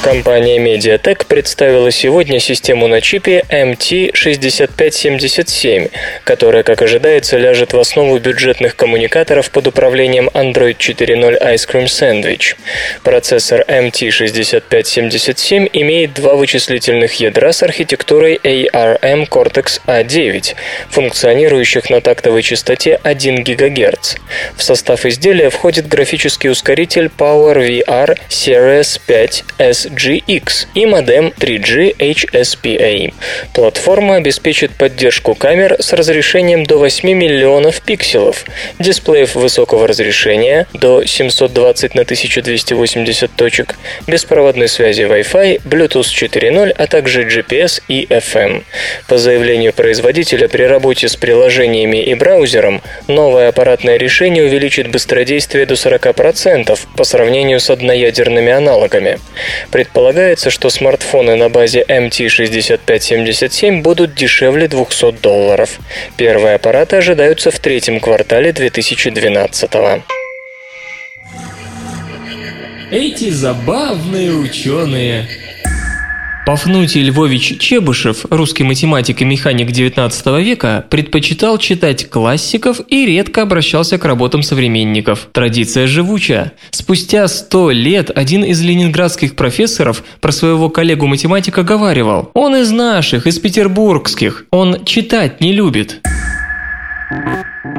Компания 0.07 0.55
Mediatek 0.57 1.27
представила 1.27 1.91
сегодня 1.91 2.39
систему 2.39 2.87
на 2.87 3.01
чипе 3.01 3.43
MT6577, 3.49 5.91
которая, 6.23 6.63
как 6.63 6.81
ожидается, 6.81 7.37
ляжет 7.37 7.73
в 7.73 7.77
основу 7.77 8.17
бюджетных 8.17 8.77
коммуникаторов 8.77 9.51
под 9.51 9.67
управлением 9.67 10.29
Android 10.33 10.77
4.0 10.77 11.43
Ice 11.53 11.67
Cream 11.69 11.87
Sandwich. 11.87 12.55
Процессор 13.03 13.65
MT6577 13.67 15.69
имеет 15.73 16.13
два 16.13 16.35
вычислительных 16.35 17.15
ядра 17.15 17.51
с 17.51 17.61
архитектурой 17.61 18.39
ARM 18.41 19.27
Cortex 19.27 19.81
A9, 19.87 20.55
функционирующих 20.89 21.89
на 21.89 21.99
тактовой 21.99 22.43
частоте 22.43 22.97
1 23.03 23.43
ГГц. 23.43 24.15
В 24.55 24.63
состав 24.63 25.05
изделия 25.05 25.49
входит 25.49 25.89
графический 25.89 26.49
ускоритель 26.49 27.09
PowerVR 27.17 28.17
Series 28.29 29.01
5 29.05 29.43
SGX 29.97 30.67
и 30.75 30.85
модем 30.85 31.33
3G 31.37 31.95
HSPA. 31.97 33.13
Платформа 33.53 34.15
обеспечит 34.15 34.71
поддержку 34.71 35.33
камер 35.33 35.77
с 35.79 35.93
разрешением 35.93 36.65
до 36.65 36.77
8 36.77 37.09
миллионов 37.11 37.81
пикселов, 37.81 38.45
дисплеев 38.79 39.35
высокого 39.35 39.87
разрешения 39.87 40.67
до 40.73 41.03
720 41.05 41.95
на 41.95 42.01
1280 42.03 43.31
точек, 43.35 43.75
беспроводной 44.05 44.67
связи 44.67 45.01
Wi-Fi, 45.01 45.61
Bluetooth 45.63 46.01
4.0, 46.01 46.69
а 46.69 46.87
также 46.87 47.23
GPS 47.23 47.81
и 47.87 48.05
FM. 48.05 48.63
По 49.07 49.17
заявлению 49.17 49.73
производителя, 49.73 50.47
при 50.47 50.63
работе 50.63 51.07
с 51.07 51.15
приложениями 51.15 52.03
и 52.03 52.13
браузером 52.13 52.81
новое 53.07 53.49
аппаратное 53.49 53.97
решение 53.97 54.43
увеличит 54.43 54.89
быстродействие 54.91 55.65
до 55.65 55.73
40% 55.73 56.77
по 56.95 57.03
сравнению 57.03 57.59
с 57.59 57.69
одноядерными 57.69 58.51
аналогами. 58.51 59.19
Предполагается, 59.87 60.49
что 60.51 60.69
смартфоны 60.69 61.37
на 61.37 61.49
базе 61.49 61.83
MT6577 61.87 63.81
будут 63.81 64.13
дешевле 64.13 64.67
200 64.67 65.13
долларов. 65.13 65.79
Первые 66.17 66.55
аппараты 66.55 66.97
ожидаются 66.97 67.51
в 67.51 67.59
третьем 67.59 67.99
квартале 67.99 68.51
2012 68.51 69.73
года. 69.73 70.03
Эти 72.91 73.29
забавные 73.29 74.33
ученые. 74.33 75.27
Пафнутий 76.47 77.01
Львович 77.01 77.57
Чебышев, 77.59 78.25
русский 78.29 78.63
математик 78.63 79.21
и 79.21 79.25
механик 79.25 79.67
XIX 79.69 80.41
века, 80.41 80.85
предпочитал 80.89 81.57
читать 81.57 82.09
классиков 82.09 82.79
и 82.87 83.05
редко 83.05 83.41
обращался 83.41 83.97
к 83.97 84.05
работам 84.05 84.41
современников. 84.43 85.27
Традиция 85.33 85.87
живучая. 85.87 86.53
Спустя 86.71 87.27
сто 87.27 87.69
лет 87.69 88.11
один 88.15 88.45
из 88.45 88.61
ленинградских 88.61 89.35
профессоров 89.35 90.05
про 90.21 90.31
своего 90.31 90.69
коллегу-математика 90.69 91.63
говаривал 91.63 92.31
«Он 92.33 92.55
из 92.55 92.71
наших, 92.71 93.27
из 93.27 93.39
петербургских, 93.39 94.45
он 94.49 94.85
читать 94.85 95.41
не 95.41 95.51
любит». 95.51 95.99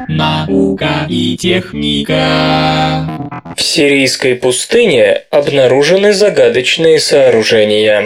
Наука 0.07 1.07
и 1.09 1.35
техника. 1.37 3.33
В 3.57 3.61
сирийской 3.63 4.35
пустыне 4.35 5.21
обнаружены 5.31 6.13
загадочные 6.13 6.99
сооружения. 6.99 8.05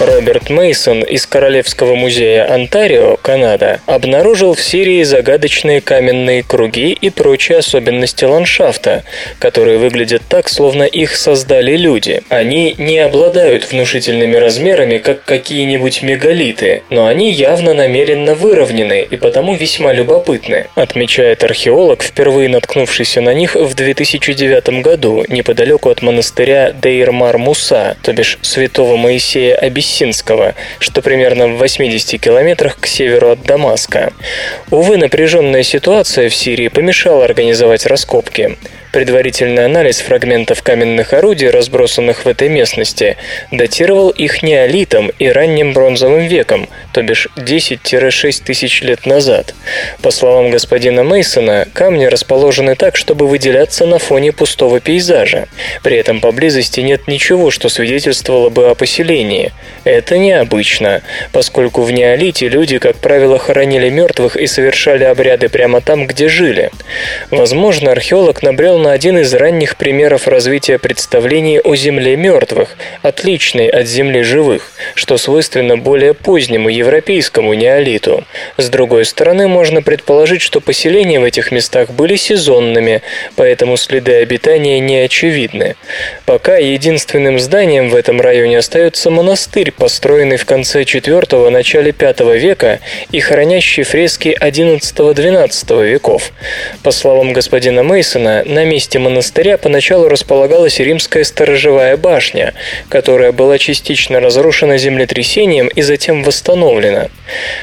Роберт 0.00 0.48
Мейсон 0.48 1.02
из 1.02 1.26
Королевского 1.26 1.94
музея 1.94 2.50
Онтарио, 2.50 3.18
Канада, 3.20 3.80
обнаружил 3.84 4.54
в 4.54 4.62
Сирии 4.62 5.02
загадочные 5.02 5.82
каменные 5.82 6.42
круги 6.42 6.96
и 6.98 7.10
прочие 7.10 7.58
особенности 7.58 8.24
ландшафта, 8.24 9.04
которые 9.38 9.76
выглядят 9.76 10.22
так, 10.26 10.48
словно 10.48 10.84
их 10.84 11.14
создали 11.16 11.76
люди. 11.76 12.22
Они 12.30 12.74
не 12.78 12.98
обладают 12.98 13.70
внушительными 13.70 14.36
размерами, 14.36 14.96
как 14.96 15.22
какие-нибудь 15.24 16.02
мегалиты, 16.02 16.82
но 16.88 17.06
они 17.06 17.30
явно 17.30 17.74
намеренно 17.74 18.34
выровнены 18.34 19.06
и 19.10 19.16
потому 19.18 19.54
весьма 19.54 19.92
любопытны, 19.92 20.68
отмечает 20.76 21.44
археолог, 21.44 22.02
впервые 22.02 22.48
наткнувшийся 22.48 23.20
на 23.20 23.34
них 23.34 23.54
в 23.54 23.74
2009 23.74 24.80
году 24.80 25.26
неподалеку 25.28 25.90
от 25.90 26.00
монастыря 26.00 26.72
Дейр-Мар-Муса, 26.72 27.98
то 28.02 28.14
бишь 28.14 28.38
святого 28.40 28.96
Моисея 28.96 29.56
Абиссинского 29.56 29.89
Абиссинского, 29.90 30.54
что 30.78 31.02
примерно 31.02 31.48
в 31.48 31.58
80 31.58 32.20
километрах 32.20 32.78
к 32.78 32.86
северу 32.86 33.30
от 33.30 33.42
Дамаска. 33.42 34.12
Увы, 34.70 34.96
напряженная 34.96 35.64
ситуация 35.64 36.28
в 36.28 36.34
Сирии 36.34 36.68
помешала 36.68 37.24
организовать 37.24 37.86
раскопки. 37.86 38.56
Предварительный 38.92 39.66
анализ 39.66 40.00
фрагментов 40.00 40.64
каменных 40.64 41.12
орудий, 41.12 41.48
разбросанных 41.48 42.24
в 42.24 42.28
этой 42.28 42.48
местности, 42.48 43.16
датировал 43.52 44.10
их 44.10 44.42
неолитом 44.42 45.12
и 45.20 45.28
ранним 45.28 45.72
бронзовым 45.72 46.26
веком, 46.26 46.68
то 46.92 47.00
бишь 47.02 47.28
10-6 47.36 48.42
тысяч 48.44 48.82
лет 48.82 49.06
назад. 49.06 49.54
По 50.02 50.10
словам 50.10 50.50
господина 50.50 51.04
Мейсона, 51.04 51.68
камни 51.72 52.06
расположены 52.06 52.74
так, 52.74 52.96
чтобы 52.96 53.28
выделяться 53.28 53.86
на 53.86 54.00
фоне 54.00 54.32
пустого 54.32 54.80
пейзажа. 54.80 55.46
При 55.84 55.96
этом 55.96 56.20
поблизости 56.20 56.80
нет 56.80 57.06
ничего, 57.06 57.52
что 57.52 57.68
свидетельствовало 57.68 58.48
бы 58.48 58.70
о 58.70 58.74
поселении. 58.74 59.52
Это 59.84 60.18
необычно, 60.18 61.02
поскольку 61.32 61.82
в 61.82 61.92
неолите 61.92 62.48
люди, 62.48 62.78
как 62.78 62.96
правило, 62.96 63.38
хоронили 63.38 63.88
мертвых 63.88 64.36
и 64.36 64.48
совершали 64.48 65.04
обряды 65.04 65.48
прямо 65.48 65.80
там, 65.80 66.08
где 66.08 66.28
жили. 66.28 66.72
Возможно, 67.30 67.92
археолог 67.92 68.42
набрел 68.42 68.79
на 68.80 68.92
один 68.92 69.18
из 69.18 69.32
ранних 69.34 69.76
примеров 69.76 70.26
развития 70.26 70.78
представлений 70.78 71.60
о 71.60 71.76
Земле 71.76 72.16
мертвых, 72.16 72.76
отличной 73.02 73.68
от 73.68 73.86
Земли 73.86 74.22
живых, 74.22 74.72
что 74.94 75.16
свойственно 75.18 75.76
более 75.76 76.14
позднему 76.14 76.68
европейскому 76.68 77.54
неолиту. 77.54 78.24
С 78.56 78.68
другой 78.68 79.04
стороны, 79.04 79.48
можно 79.48 79.82
предположить, 79.82 80.42
что 80.42 80.60
поселения 80.60 81.20
в 81.20 81.24
этих 81.24 81.52
местах 81.52 81.90
были 81.90 82.16
сезонными, 82.16 83.02
поэтому 83.36 83.76
следы 83.76 84.14
обитания 84.14 84.80
не 84.80 84.96
очевидны. 84.98 85.76
Пока 86.24 86.56
единственным 86.56 87.38
зданием 87.38 87.90
в 87.90 87.94
этом 87.94 88.20
районе 88.20 88.58
остается 88.58 89.10
монастырь, 89.10 89.72
построенный 89.72 90.36
в 90.36 90.46
конце 90.46 90.82
IV– 90.82 91.50
начале 91.50 91.94
V 91.98 92.38
века 92.38 92.80
и 93.12 93.20
хранящий 93.20 93.82
фрески 93.82 94.36
XI-XII 94.40 95.86
веков. 95.86 96.32
По 96.82 96.90
словам 96.90 97.32
господина 97.32 97.82
Мейсона, 97.82 98.42
на 98.46 98.64
месте 98.70 98.98
монастыря 98.98 99.58
поначалу 99.58 100.08
располагалась 100.08 100.78
римская 100.78 101.24
сторожевая 101.24 101.96
башня, 101.96 102.54
которая 102.88 103.32
была 103.32 103.58
частично 103.58 104.20
разрушена 104.20 104.78
землетрясением 104.78 105.68
и 105.68 105.82
затем 105.82 106.22
восстановлена. 106.22 107.08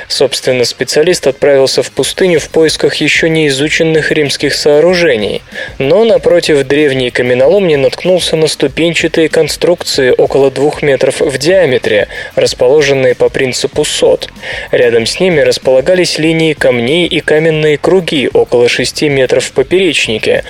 Собственно, 0.08 0.66
специалист 0.66 1.26
отправился 1.28 1.82
в 1.82 1.92
пустыню 1.92 2.40
в 2.40 2.50
поисках 2.50 2.96
еще 2.96 3.30
не 3.30 3.48
изученных 3.48 4.12
римских 4.12 4.54
сооружений, 4.54 5.42
но 5.78 6.04
напротив 6.04 6.66
древней 6.68 7.10
каменоломни 7.10 7.76
наткнулся 7.76 8.36
на 8.36 8.48
ступенчатые 8.48 9.30
конструкции 9.30 10.14
около 10.18 10.52
двух 10.52 10.82
метров 10.82 11.22
в 11.22 11.38
диаметре, 11.38 12.08
расположенные 12.36 13.16
по 13.16 13.30
принципу 13.30 13.86
сот. 13.86 14.30
Рядом 14.72 15.06
с 15.06 15.20
ними 15.20 15.40
располагались 15.40 16.20
линии 16.20 16.54
камней 16.54 17.08
и 17.08 17.22
каменные 17.22 17.78
круги 17.78 18.30
около 18.34 18.68
6 18.68 19.04
метров 19.04 19.46
в 19.46 19.52
поперечнике, 19.54 20.44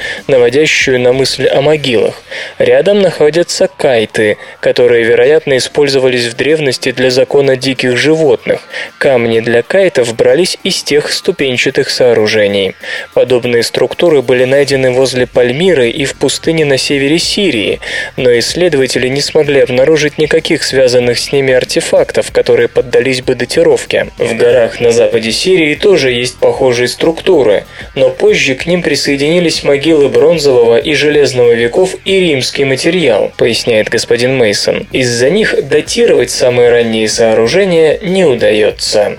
наводящую 0.47 1.01
на 1.01 1.11
мысль 1.11 1.45
о 1.47 1.61
могилах. 1.61 2.23
Рядом 2.57 3.01
находятся 3.01 3.67
кайты, 3.67 4.37
которые, 4.61 5.03
вероятно, 5.03 5.57
использовались 5.57 6.25
в 6.25 6.37
древности 6.37 6.91
для 6.91 7.09
закона 7.09 7.57
диких 7.57 7.97
животных. 7.97 8.61
Камни 8.97 9.41
для 9.41 9.61
кайтов 9.61 10.15
брались 10.15 10.57
из 10.63 10.83
тех 10.83 11.11
ступенчатых 11.11 11.89
сооружений. 11.89 12.75
Подобные 13.13 13.61
структуры 13.61 14.21
были 14.21 14.45
найдены 14.45 14.91
возле 14.91 15.27
Пальмиры 15.27 15.89
и 15.89 16.05
в 16.05 16.15
пустыне 16.15 16.63
на 16.63 16.77
севере 16.77 17.19
Сирии, 17.19 17.81
но 18.15 18.29
исследователи 18.39 19.09
не 19.09 19.21
смогли 19.21 19.59
обнаружить 19.59 20.17
никаких 20.17 20.63
связанных 20.63 21.19
с 21.19 21.33
ними 21.33 21.53
артефактов, 21.53 22.31
которые 22.31 22.69
поддались 22.69 23.21
бы 23.21 23.35
датировке. 23.35 24.07
В 24.17 24.37
горах 24.37 24.79
на 24.79 24.91
западе 24.91 25.33
Сирии 25.33 25.75
тоже 25.75 26.11
есть 26.11 26.37
похожие 26.37 26.87
структуры, 26.87 27.65
но 27.95 28.09
позже 28.09 28.55
к 28.55 28.65
ним 28.65 28.81
присоединились 28.81 29.63
могилы 29.63 30.07
бронзового 30.37 30.77
и 30.77 30.93
железного 30.93 31.53
веков 31.53 31.95
и 32.05 32.19
римский 32.19 32.63
материал, 32.63 33.31
поясняет 33.37 33.89
господин 33.89 34.37
Мейсон. 34.37 34.87
Из-за 34.91 35.29
них 35.31 35.67
датировать 35.67 36.29
самые 36.29 36.69
ранние 36.69 37.09
сооружения 37.09 37.97
не 38.03 38.23
удается. 38.23 39.17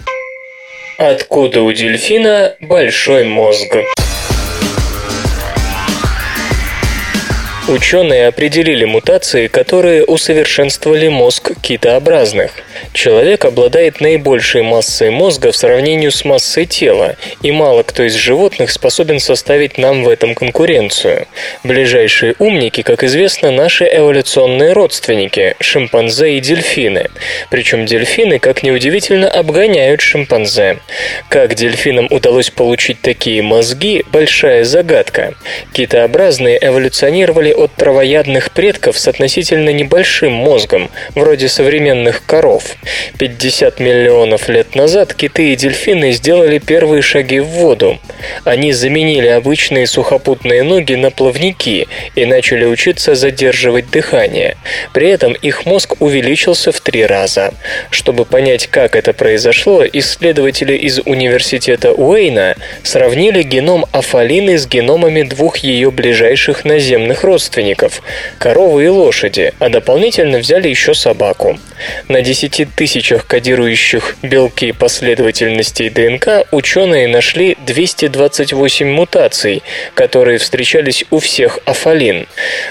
Откуда 0.96 1.62
у 1.62 1.72
дельфина 1.72 2.54
большой 2.61 3.24
мозг? 3.24 3.76
Ученые 7.68 8.28
определили 8.28 8.87
мутации, 8.87 9.46
которые 9.46 10.02
усовершенствовали 10.02 11.09
мозг 11.09 11.52
китообразных. 11.61 12.52
Человек 12.94 13.44
обладает 13.44 14.00
наибольшей 14.00 14.62
массой 14.62 15.11
мозга 15.11 15.52
в 15.52 15.57
сравнении 15.57 16.09
с 16.09 16.24
массой 16.24 16.64
тела, 16.64 17.16
и 17.42 17.52
мало 17.52 17.83
кто 17.83 18.04
из 18.04 18.14
животных 18.14 18.70
способен 18.70 19.20
составить 19.20 19.76
нам 19.76 20.02
в 20.02 20.09
этом 20.09 20.35
конкуренцию. 20.35 21.26
Ближайшие 21.62 22.35
умники, 22.38 22.81
как 22.81 23.04
известно, 23.04 23.50
наши 23.50 23.85
эволюционные 23.85 24.72
родственники– 24.72 25.54
шимпанзе 25.61 26.38
и 26.38 26.40
дельфины. 26.40 27.11
Причем 27.50 27.85
дельфины, 27.85 28.38
как 28.38 28.62
неудивительно, 28.62 29.28
обгоняют 29.31 30.00
шимпанзе. 30.00 30.78
Как 31.28 31.54
дельфинам 31.54 32.07
удалось 32.11 32.48
получить 32.48 33.02
такие 33.02 33.42
мозги– 33.42 34.07
большая 34.11 34.64
загадка. 34.64 35.35
Китообразные 35.74 36.59
эволюционировали 36.62 37.58
от 37.59 37.75
травоядных 37.75 38.53
предков 38.53 38.99
с 38.99 39.09
относительно 39.09 39.71
небольшим 39.71 40.33
мозгом, 40.33 40.90
вроде 41.14 41.49
современных 41.49 42.25
коров. 42.25 42.77
50 43.18 43.81
миллионов 43.81 44.49
лет 44.49 44.75
назад 44.75 45.14
киты 45.14 45.53
и 45.53 45.57
дельфины 45.57 46.12
сделали 46.12 46.59
первые 46.59 47.03
шаги 47.03 47.40
в 47.40 47.47
воду. 47.47 47.99
Они 48.44 48.73
заменили 48.73 49.27
обычные 49.27 49.87
сухопутные 49.87 50.62
ноги 50.62 50.94
на 50.94 51.11
плавники 51.11 51.88
и 52.14 52.25
начали 52.25 52.64
учиться 52.64 53.14
задерживать 53.14 53.90
дыхание. 53.90 54.57
При 54.92 55.09
этом 55.09 55.33
их 55.33 55.66
мозг 55.66 55.97
увеличился 56.01 56.71
в 56.73 56.81
три 56.81 57.05
раза. 57.05 57.53
Чтобы 57.90 58.25
понять, 58.25 58.68
как 58.68 58.94
это 58.94 59.12
произошло, 59.12 59.85
исследователи 59.85 60.75
из 60.75 61.01
университета 61.05 61.92
Уэйна 61.92 62.57
сравнили 62.83 63.42
геном 63.42 63.85
афалины 63.92 64.59
с 64.59 64.66
геномами 64.66 65.23
двух 65.23 65.59
ее 65.59 65.90
ближайших 65.90 66.64
наземных 66.64 67.25
родственников– 67.25 67.47
коровы 68.38 68.84
и 68.84 68.88
лошади, 68.88 69.52
а 69.58 69.68
дополнительно 69.68 70.38
взяли 70.38 70.68
еще 70.68 70.94
собаку. 70.94 71.58
На 72.08 72.22
10 72.22 72.74
тысячах 72.74 73.26
кодирующих 73.26 74.16
белки 74.22 74.72
последовательностей 74.72 75.90
ДНК 75.90 76.46
ученые 76.50 77.08
нашли 77.08 77.56
228 77.66 78.88
мутаций, 78.90 79.62
которые 79.94 80.38
встречались 80.38 81.04
у 81.11 81.18
всех 81.18 81.61
афалин. 81.64 82.26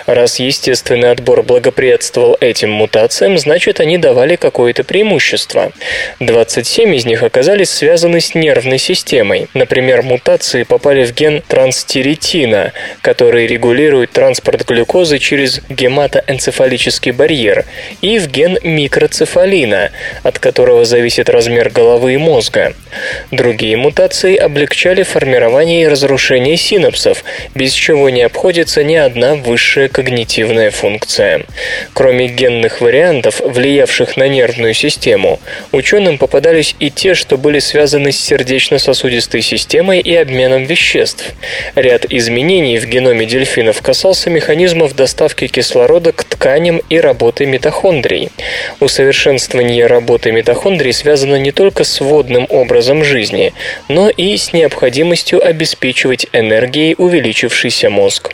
Раз 0.06 0.40
естественный 0.40 1.12
отбор 1.12 1.44
благоприятствовал 1.44 2.38
этим 2.42 2.72
мутациям, 2.72 3.38
значит 3.38 3.80
они 3.80 3.98
давали 3.98 4.36
какое-то 4.36 4.84
преимущество. 4.84 5.72
27 6.20 6.96
из 6.96 7.06
них 7.06 7.24
оказались 7.24 7.70
связаны 7.70 8.20
с 8.20 8.36
нервной 8.36 8.78
системой. 8.78 9.48
Например, 9.54 10.02
мутации 10.02 10.64
попали 10.64 11.06
в 11.06 11.14
ген 11.14 11.42
транстиритина, 11.48 12.74
который 13.02 13.48
регулирует 13.48 14.12
транспорт 14.12 14.66
глюкозы 14.68 15.18
через 15.20 15.62
гематоэнцефалический 15.70 17.12
барьер, 17.12 17.66
и 18.02 18.20
в 18.20 18.28
ген 18.30 18.58
микроцефалина, 18.64 19.92
от 20.24 20.40
которого 20.40 20.86
зависит 20.86 21.30
размер 21.30 21.70
головы 21.70 22.14
и 22.14 22.18
мозга. 22.18 22.74
Другие 23.32 23.78
мутации 23.78 24.36
облегчали 24.36 25.04
формирование 25.04 25.84
и 25.84 25.88
разрушение 25.88 26.58
синапсов, 26.58 27.24
без 27.56 27.74
чего 27.74 28.10
не 28.10 28.22
обходится 28.22 28.84
ни 28.84 28.96
одна 28.96 29.36
высшая 29.36 29.88
когнитивная 29.88 30.72
функция. 30.72 31.44
Кроме 31.94 32.28
генных 32.28 32.82
вариантов, 32.82 33.40
влиявших 33.40 34.18
на 34.18 34.28
нервную 34.28 34.74
систему, 34.74 35.40
ученым 35.72 36.18
попадались 36.18 36.76
и 36.80 36.90
те, 36.90 37.14
что 37.14 37.38
были 37.38 37.60
связаны 37.60 38.12
с 38.12 38.20
сердечно-сосудистой 38.20 39.42
системой 39.42 40.00
и 40.00 40.16
обменом 40.16 40.66
веществ. 40.66 41.34
Ряд 41.76 42.06
изменений 42.10 42.78
в 42.78 42.88
геноме 42.88 43.26
дельфинов 43.26 43.82
касался 43.82 44.30
механизмов 44.58 44.96
доставки 44.96 45.46
кислорода 45.46 46.12
к 46.12 46.24
тканям 46.24 46.82
и 46.90 47.00
работы 47.00 47.46
митохондрий. 47.46 48.32
Усовершенствование 48.80 49.86
работы 49.86 50.32
митохондрий 50.32 50.94
связано 50.94 51.36
не 51.36 51.52
только 51.52 51.84
с 51.84 52.02
водным 52.02 52.48
образом 52.50 53.04
жизни, 53.04 53.54
но 53.88 54.10
и 54.10 54.36
с 54.36 54.54
необходимостью 54.54 55.46
обеспечивать 55.46 56.26
энергией 56.34 56.96
увеличившийся 56.98 57.92
мозг. 57.92 58.32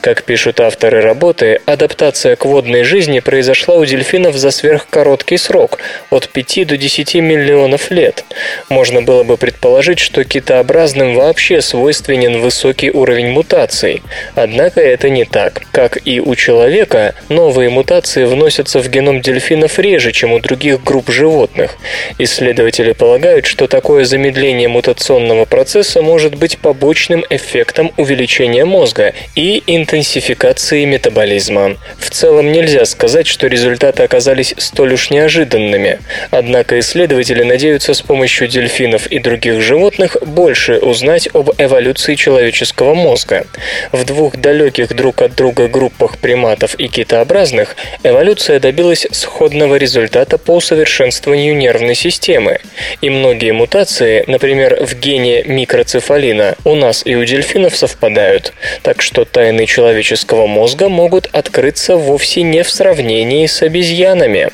Как 0.00 0.22
пишут 0.22 0.60
авторы 0.60 1.02
работы, 1.02 1.60
адаптация 1.66 2.36
к 2.36 2.46
водной 2.46 2.82
жизни 2.84 3.20
произошла 3.20 3.74
у 3.74 3.84
дельфинов 3.84 4.34
за 4.34 4.52
сверхкороткий 4.52 5.36
срок– 5.36 5.78
от 6.10 6.30
5 6.30 6.66
до 6.66 6.78
10 6.78 7.16
миллионов 7.16 7.90
лет. 7.90 8.24
Можно 8.70 9.02
было 9.02 9.24
бы 9.24 9.36
предположить, 9.36 9.98
что 9.98 10.24
китообразным 10.24 11.14
вообще 11.14 11.60
свойственен 11.60 12.40
высокий 12.40 12.90
уровень 12.90 13.28
мутаций. 13.28 14.02
Однако 14.34 14.80
это 14.80 15.10
не 15.10 15.24
так. 15.24 15.55
Как 15.72 15.98
и 16.04 16.20
у 16.20 16.34
человека, 16.34 17.14
новые 17.28 17.70
мутации 17.70 18.24
вносятся 18.24 18.80
в 18.80 18.88
геном 18.88 19.20
дельфинов 19.20 19.78
реже, 19.78 20.12
чем 20.12 20.32
у 20.32 20.38
других 20.38 20.82
групп 20.82 21.10
животных. 21.10 21.76
Исследователи 22.18 22.92
полагают, 22.92 23.46
что 23.46 23.66
такое 23.66 24.04
замедление 24.04 24.68
мутационного 24.68 25.44
процесса 25.44 26.02
может 26.02 26.34
быть 26.34 26.58
побочным 26.58 27.24
эффектом 27.30 27.92
увеличения 27.96 28.64
мозга 28.64 29.14
и 29.34 29.62
интенсификации 29.66 30.84
метаболизма. 30.84 31.76
В 31.98 32.10
целом 32.10 32.52
нельзя 32.52 32.84
сказать, 32.84 33.26
что 33.26 33.46
результаты 33.46 34.02
оказались 34.02 34.54
столь 34.58 34.94
уж 34.94 35.10
неожиданными. 35.10 35.98
Однако 36.30 36.78
исследователи 36.78 37.42
надеются 37.42 37.94
с 37.94 38.02
помощью 38.02 38.48
дельфинов 38.48 39.06
и 39.06 39.18
других 39.18 39.60
животных 39.60 40.16
больше 40.24 40.78
узнать 40.78 41.28
об 41.32 41.50
эволюции 41.58 42.14
человеческого 42.14 42.94
мозга. 42.94 43.46
В 43.92 44.04
двух 44.04 44.36
далеких 44.36 44.94
друг 44.94 45.22
от 45.22 45.34
друга 45.34 45.45
группах 45.52 46.18
приматов 46.18 46.74
и 46.74 46.88
китообразных 46.88 47.76
эволюция 48.02 48.60
добилась 48.60 49.06
сходного 49.10 49.76
результата 49.76 50.38
по 50.38 50.52
усовершенствованию 50.52 51.56
нервной 51.56 51.94
системы. 51.94 52.60
И 53.00 53.10
многие 53.10 53.52
мутации, 53.52 54.24
например, 54.26 54.84
в 54.84 54.94
гене 54.98 55.42
микроцефалина, 55.44 56.56
у 56.64 56.74
нас 56.74 57.02
и 57.04 57.14
у 57.14 57.24
дельфинов 57.24 57.76
совпадают. 57.76 58.52
Так 58.82 59.02
что 59.02 59.24
тайны 59.24 59.66
человеческого 59.66 60.46
мозга 60.46 60.88
могут 60.88 61.26
открыться 61.32 61.96
вовсе 61.96 62.42
не 62.42 62.62
в 62.62 62.70
сравнении 62.70 63.46
с 63.46 63.62
обезьянами. 63.62 64.50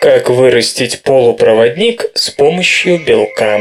Как 0.00 0.30
вырастить 0.30 1.02
полупроводник 1.02 2.06
с 2.14 2.30
помощью 2.30 2.98
белка? 2.98 3.60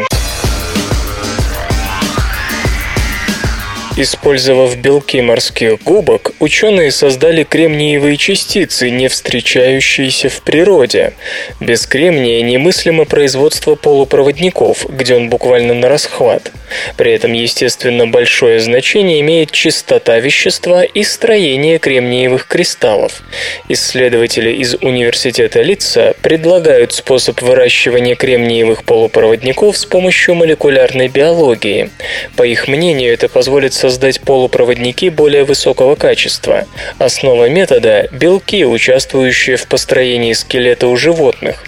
Использовав 3.98 4.78
белки 4.78 5.22
морских 5.22 5.84
губок, 5.84 6.32
ученые 6.40 6.92
создали 6.92 7.44
кремниевые 7.44 8.16
частицы, 8.16 8.90
не 8.90 9.10
встречающиеся 9.10 10.30
в 10.30 10.42
природе. 10.42 11.14
Без 11.60 11.86
кремния 11.86 12.42
немыслимо 12.42 13.04
производство 13.04 13.76
полупроводников, 13.76 14.86
где 14.90 15.16
он 15.16 15.30
буквально 15.30 15.74
на 15.74 15.90
расхват. 15.90 16.52
При 16.96 17.12
этом, 17.12 17.34
естественно, 17.34 18.08
большое 18.08 18.62
значение 18.62 19.20
имеет 19.20 19.52
чистота 19.52 20.20
вещества 20.20 20.84
и 20.84 21.04
строение 21.04 21.78
кремниевых 21.78 22.48
кристаллов. 22.48 23.22
Исследователи 23.68 24.52
из 24.52 24.76
университета 24.76 25.62
Литца 25.62 26.14
предлагают 26.22 26.94
способ 26.94 27.42
выращивания 27.42 28.16
кремниевых 28.16 28.86
полупроводников 28.86 29.78
с 29.78 29.86
помощью 29.86 30.36
молекулярной 30.36 31.10
биологии. 31.10 31.90
По 32.38 32.44
их 32.44 32.70
мнению, 32.70 33.14
это 33.14 33.28
позволит 33.28 33.74
создать 33.82 34.22
полупроводники 34.22 35.10
более 35.10 35.44
высокого 35.44 35.96
качества. 35.96 36.65
Основа 37.00 37.50
метода– 37.50 38.08
белки, 38.12 38.63
участвующие 38.63 39.58
в 39.58 39.65
построении 39.65 40.34
скелета 40.34 40.88
у 40.88 40.96
животных. 40.96 41.63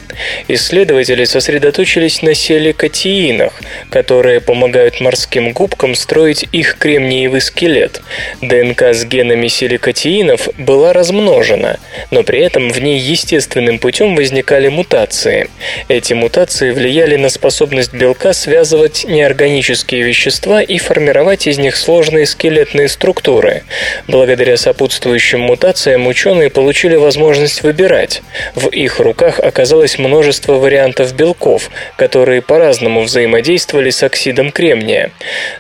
Исследователи 0.47 1.23
сосредоточились 1.23 2.21
на 2.21 2.35
силикатиинах, 2.35 3.53
которые 3.89 4.41
помогают 4.41 5.01
морским 5.01 5.53
губкам 5.53 5.95
строить 5.95 6.45
их 6.51 6.77
кремниевый 6.77 7.41
скелет. 7.41 8.01
ДНК 8.41 8.93
с 8.93 9.05
генами 9.05 9.47
силикатиинов 9.47 10.49
была 10.59 10.93
размножена, 10.93 11.79
но 12.11 12.21
при 12.21 12.41
этом 12.41 12.69
в 12.69 12.79
ней 12.79 12.99
естественным 12.99 13.79
путем 13.79 14.15
возникали 14.15 14.67
мутации. 14.67 15.49
Эти 15.87 16.13
мутации 16.13 16.69
влияли 16.69 17.15
на 17.15 17.29
способность 17.29 17.93
белка 17.93 18.33
связывать 18.33 19.05
неорганические 19.05 20.03
вещества 20.03 20.61
и 20.61 20.77
формировать 20.77 21.47
из 21.47 21.57
них 21.57 21.75
сложные 21.75 22.02
сложные 22.03 22.25
скелетные 22.25 22.89
структуры. 22.89 23.63
Благодаря 24.09 24.57
сопутствующим 24.57 25.39
мутациям 25.39 26.05
ученые 26.05 26.49
получили 26.49 26.95
возможность 26.95 27.63
выбирать. 27.63 28.21
В 28.55 28.67
их 28.67 28.99
руках 28.99 29.39
оказалось 29.39 29.97
множество 29.97 30.55
вариантов 30.55 31.15
белков, 31.15 31.69
которые 31.95 32.41
по-разному 32.41 33.03
взаимодействовали 33.03 33.89
с 33.89 34.03
оксидом 34.03 34.51
кремния. 34.51 35.11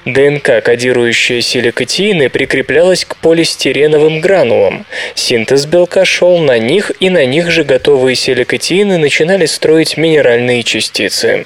ДНК, 0.03 0.61
кодирующая 0.61 1.39
силикатиины, 1.39 2.29
прикреплялась 2.29 3.05
к 3.05 3.15
полистиреновым 3.15 4.19
гранулам. 4.19 4.85
Синтез 5.15 5.65
белка 5.65 6.03
шел 6.03 6.39
на 6.39 6.59
них, 6.59 6.91
и 6.99 7.09
на 7.09 7.25
них 7.25 7.51
же 7.51 7.63
готовые 7.63 8.15
силикатиины 8.15 8.97
начинали 8.97 9.45
строить 9.45 9.95
минеральные 9.95 10.63
частицы. 10.63 11.45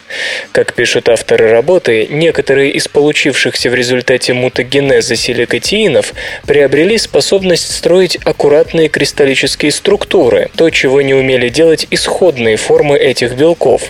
Как 0.51 0.73
пишут 0.73 1.07
авторы 1.07 1.49
работы, 1.49 2.07
некоторые 2.09 2.71
из 2.71 2.87
получившихся 2.87 3.69
в 3.69 3.75
результате 3.75 4.33
мутаген 4.33 4.86
генеза 4.87 5.15
силикатиинов 5.15 6.13
приобрели 6.45 6.97
способность 6.97 7.75
строить 7.75 8.17
аккуратные 8.23 8.87
кристаллические 8.89 9.71
структуры, 9.71 10.49
то, 10.55 10.69
чего 10.69 11.01
не 11.01 11.13
умели 11.13 11.49
делать 11.49 11.87
исходные 11.91 12.57
формы 12.57 12.97
этих 12.97 13.35
белков. 13.35 13.89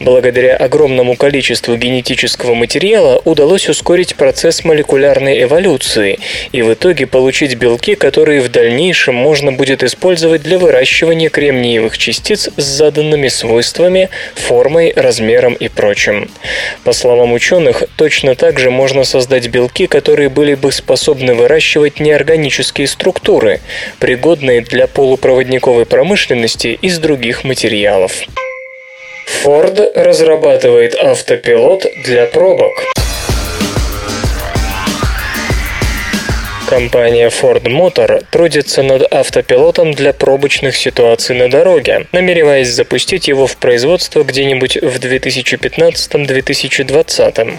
Благодаря 0.00 0.56
огромному 0.56 1.16
количеству 1.16 1.76
генетического 1.76 2.54
материала 2.54 3.20
удалось 3.24 3.68
ускорить 3.68 4.14
процесс 4.14 4.64
молекулярной 4.64 5.42
эволюции 5.42 6.18
и 6.52 6.62
в 6.62 6.72
итоге 6.72 7.06
получить 7.06 7.54
белки, 7.56 7.94
которые 7.94 8.40
в 8.40 8.50
дальнейшем 8.50 9.14
можно 9.14 9.52
будет 9.52 9.82
использовать 9.82 10.42
для 10.42 10.58
выращивания 10.58 11.28
кремниевых 11.28 11.98
частиц 11.98 12.48
с 12.56 12.62
заданными 12.62 13.28
свойствами, 13.28 14.08
формой, 14.34 14.92
размером 14.96 15.54
и 15.54 15.68
прочим. 15.68 16.30
По 16.84 16.92
словам 16.92 17.32
ученых, 17.32 17.84
точно 17.96 18.34
так 18.34 18.58
же 18.58 18.70
можно 18.70 19.04
создать 19.04 19.48
белки, 19.48 19.86
которые 19.86 20.29
были 20.30 20.54
бы 20.54 20.72
способны 20.72 21.34
выращивать 21.34 22.00
неорганические 22.00 22.86
структуры, 22.86 23.60
пригодные 23.98 24.62
для 24.62 24.86
полупроводниковой 24.86 25.84
промышленности 25.84 26.78
из 26.80 26.98
других 26.98 27.44
материалов. 27.44 28.12
Ford 29.44 29.92
разрабатывает 29.94 30.94
автопилот 30.94 31.86
для 32.04 32.26
пробок. 32.26 32.99
Компания 36.70 37.28
Ford 37.30 37.64
Motor 37.64 38.24
трудится 38.30 38.82
над 38.84 39.12
автопилотом 39.12 39.92
для 39.92 40.12
пробочных 40.12 40.76
ситуаций 40.76 41.34
на 41.34 41.50
дороге, 41.50 42.06
намереваясь 42.12 42.68
запустить 42.68 43.26
его 43.26 43.48
в 43.48 43.56
производство 43.56 44.22
где-нибудь 44.22 44.76
в 44.76 45.00
2015-2020. 45.00 47.58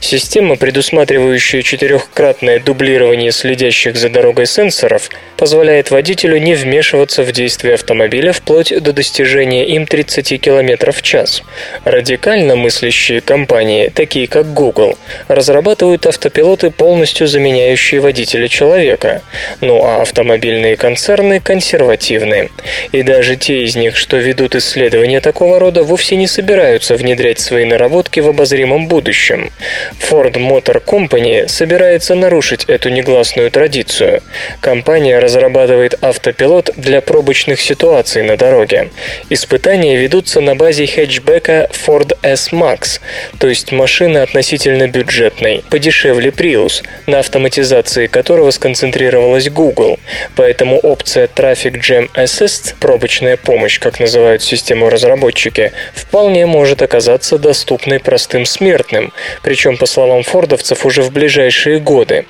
Система, 0.00 0.56
предусматривающая 0.56 1.60
четырехкратное 1.60 2.58
дублирование 2.58 3.32
следящих 3.32 3.96
за 3.96 4.08
дорогой 4.08 4.46
сенсоров, 4.46 5.10
позволяет 5.36 5.90
водителю 5.90 6.38
не 6.38 6.54
вмешиваться 6.54 7.24
в 7.24 7.32
действие 7.32 7.74
автомобиля 7.74 8.32
вплоть 8.32 8.72
до 8.82 8.94
достижения 8.94 9.68
им 9.68 9.84
30 9.84 10.40
км 10.40 10.90
в 10.90 11.02
час. 11.02 11.42
Радикально 11.84 12.56
мыслящие 12.56 13.20
компании, 13.20 13.92
такие 13.94 14.26
как 14.26 14.54
Google, 14.54 14.96
разрабатывают 15.28 16.06
автопилоты, 16.06 16.70
полностью 16.70 17.26
заменяющие 17.26 18.00
водителя 18.00 18.37
человека, 18.46 19.22
ну 19.60 19.82
а 19.84 20.02
автомобильные 20.02 20.76
концерны 20.76 21.40
консервативны. 21.40 22.50
И 22.92 23.02
даже 23.02 23.36
те 23.36 23.64
из 23.64 23.74
них, 23.74 23.96
что 23.96 24.18
ведут 24.18 24.54
исследования 24.54 25.20
такого 25.20 25.58
рода, 25.58 25.82
вовсе 25.82 26.16
не 26.16 26.26
собираются 26.26 26.94
внедрять 26.94 27.40
свои 27.40 27.64
наработки 27.64 28.20
в 28.20 28.28
обозримом 28.28 28.86
будущем. 28.86 29.50
Ford 29.98 30.34
Motor 30.34 30.84
Company 30.84 31.48
собирается 31.48 32.14
нарушить 32.14 32.64
эту 32.66 32.90
негласную 32.90 33.50
традицию. 33.50 34.22
Компания 34.60 35.18
разрабатывает 35.18 35.94
автопилот 36.02 36.70
для 36.76 37.00
пробочных 37.00 37.60
ситуаций 37.60 38.22
на 38.22 38.36
дороге. 38.36 38.90
Испытания 39.30 39.96
ведутся 39.96 40.40
на 40.40 40.54
базе 40.54 40.86
хэтчбека 40.86 41.70
Ford 41.72 42.16
S-Max, 42.22 43.00
то 43.38 43.48
есть 43.48 43.72
машины 43.72 44.18
относительно 44.18 44.86
бюджетной, 44.88 45.64
подешевле 45.70 46.30
Prius, 46.30 46.84
на 47.06 47.20
автоматизации 47.20 48.06
которой 48.06 48.27
которого 48.28 48.50
сконцентрировалась 48.50 49.48
Google. 49.48 49.98
Поэтому 50.36 50.78
опция 50.80 51.30
Traffic 51.34 51.80
Jam 51.80 52.10
Assist, 52.12 52.74
пробочная 52.78 53.38
помощь, 53.38 53.80
как 53.80 54.00
называют 54.00 54.42
систему 54.42 54.90
разработчики, 54.90 55.72
вполне 55.94 56.44
может 56.44 56.82
оказаться 56.82 57.38
доступной 57.38 58.00
простым 58.00 58.44
смертным, 58.44 59.14
причем, 59.42 59.78
по 59.78 59.86
словам 59.86 60.24
фордовцев, 60.24 60.84
уже 60.84 61.00
в 61.00 61.10
ближайшие 61.10 61.80
годы. 61.80 62.26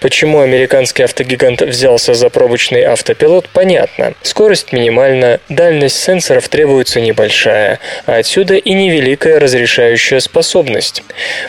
Почему 0.00 0.40
американский 0.40 1.02
автогигант 1.02 1.62
взялся 1.62 2.14
за 2.14 2.28
пробочный 2.28 2.82
автопилот, 2.82 3.48
понятно. 3.48 4.14
Скорость 4.22 4.72
минимальна, 4.72 5.40
дальность 5.48 5.96
сенсоров 5.96 6.48
требуется 6.48 7.00
небольшая, 7.00 7.80
а 8.04 8.16
отсюда 8.16 8.56
и 8.56 8.72
невеликая 8.72 9.40
разрешающая 9.40 10.20
способность. 10.20 11.02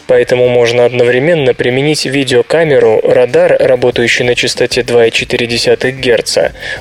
Поэтому 0.08 0.48
можно 0.48 0.86
одновременно 0.86 1.54
применить 1.54 2.06
видеокамеру, 2.06 3.02
радар, 3.04 3.58
работающий 3.60 4.24
на 4.26 4.36
частоте 4.36 4.82
2,4 4.82 5.92
Гц, 5.92 6.38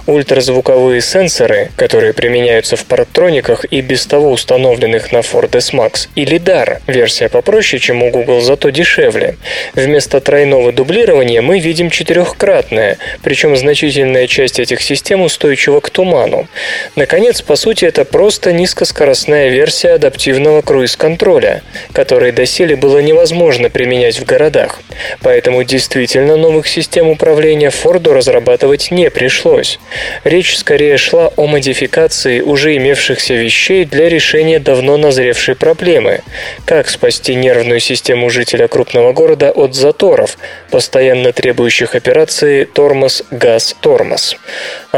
ультразвуковые 0.07 1.01
сенсоры, 1.01 1.71
которые 1.77 2.13
применяются 2.13 2.77
в 2.77 2.85
парктрониках 2.85 3.65
и 3.65 3.81
без 3.81 4.07
того 4.07 4.31
установленных 4.31 5.13
на 5.13 5.19
Ford 5.19 5.57
S-Max, 5.57 6.09
и 6.15 6.25
лидар, 6.25 6.81
версия 6.87 7.29
попроще, 7.29 7.81
чем 7.81 8.03
у 8.03 8.11
Google, 8.11 8.41
зато 8.41 8.71
дешевле. 8.71 9.37
Вместо 9.75 10.21
тройного 10.21 10.73
дублирования 10.73 11.43
мы 11.43 11.56
видим 11.59 11.91
четырехкратное, 11.91 12.99
причем 13.23 13.57
значительная 13.57 14.27
часть 14.27 14.59
этих 14.59 14.81
систем 14.81 15.23
устойчива 15.23 15.81
к 15.81 15.91
туману. 15.91 16.49
Наконец, 16.95 17.43
по 17.43 17.57
сути, 17.57 17.85
это 17.85 18.05
просто 18.05 18.53
низкоскоростная 18.53 19.49
версия 19.49 19.93
адаптивного 19.93 20.63
круиз-контроля, 20.63 21.63
который 21.93 22.33
доселе 22.33 22.77
было 22.77 22.99
невозможно 22.99 23.71
применять 23.71 24.19
в 24.19 24.25
городах. 24.25 24.81
Поэтому 25.21 25.63
действительно 25.65 26.37
новых 26.37 26.67
систем 26.69 27.09
управления 27.09 27.71
Форду 27.71 28.13
разрабатывать 28.13 28.91
не 28.91 29.11
пришлось. 29.11 29.79
Речь 30.25 30.57
скорее 30.57 30.97
шла 30.97 31.33
о 31.37 31.47
модификации 31.47 32.41
уже 32.41 32.77
имевшихся 32.77 33.35
вещей 33.35 33.85
для 33.85 34.09
решения 34.09 34.59
давно 34.59 34.97
назревшей 34.97 35.55
проблемы. 35.55 36.21
Как 36.65 36.89
спасти 36.89 37.35
нервную 37.35 37.81
систему 37.81 38.31
жителя 38.31 38.69
крупного 38.69 39.13
города 39.13 39.51
от 39.51 39.75
заторов, 39.75 40.39
постоянно 40.71 41.33
требующих 41.33 41.46
требующих 41.47 41.95
операции 41.95 42.65
тормоз-газ-тормоз. 42.65 44.37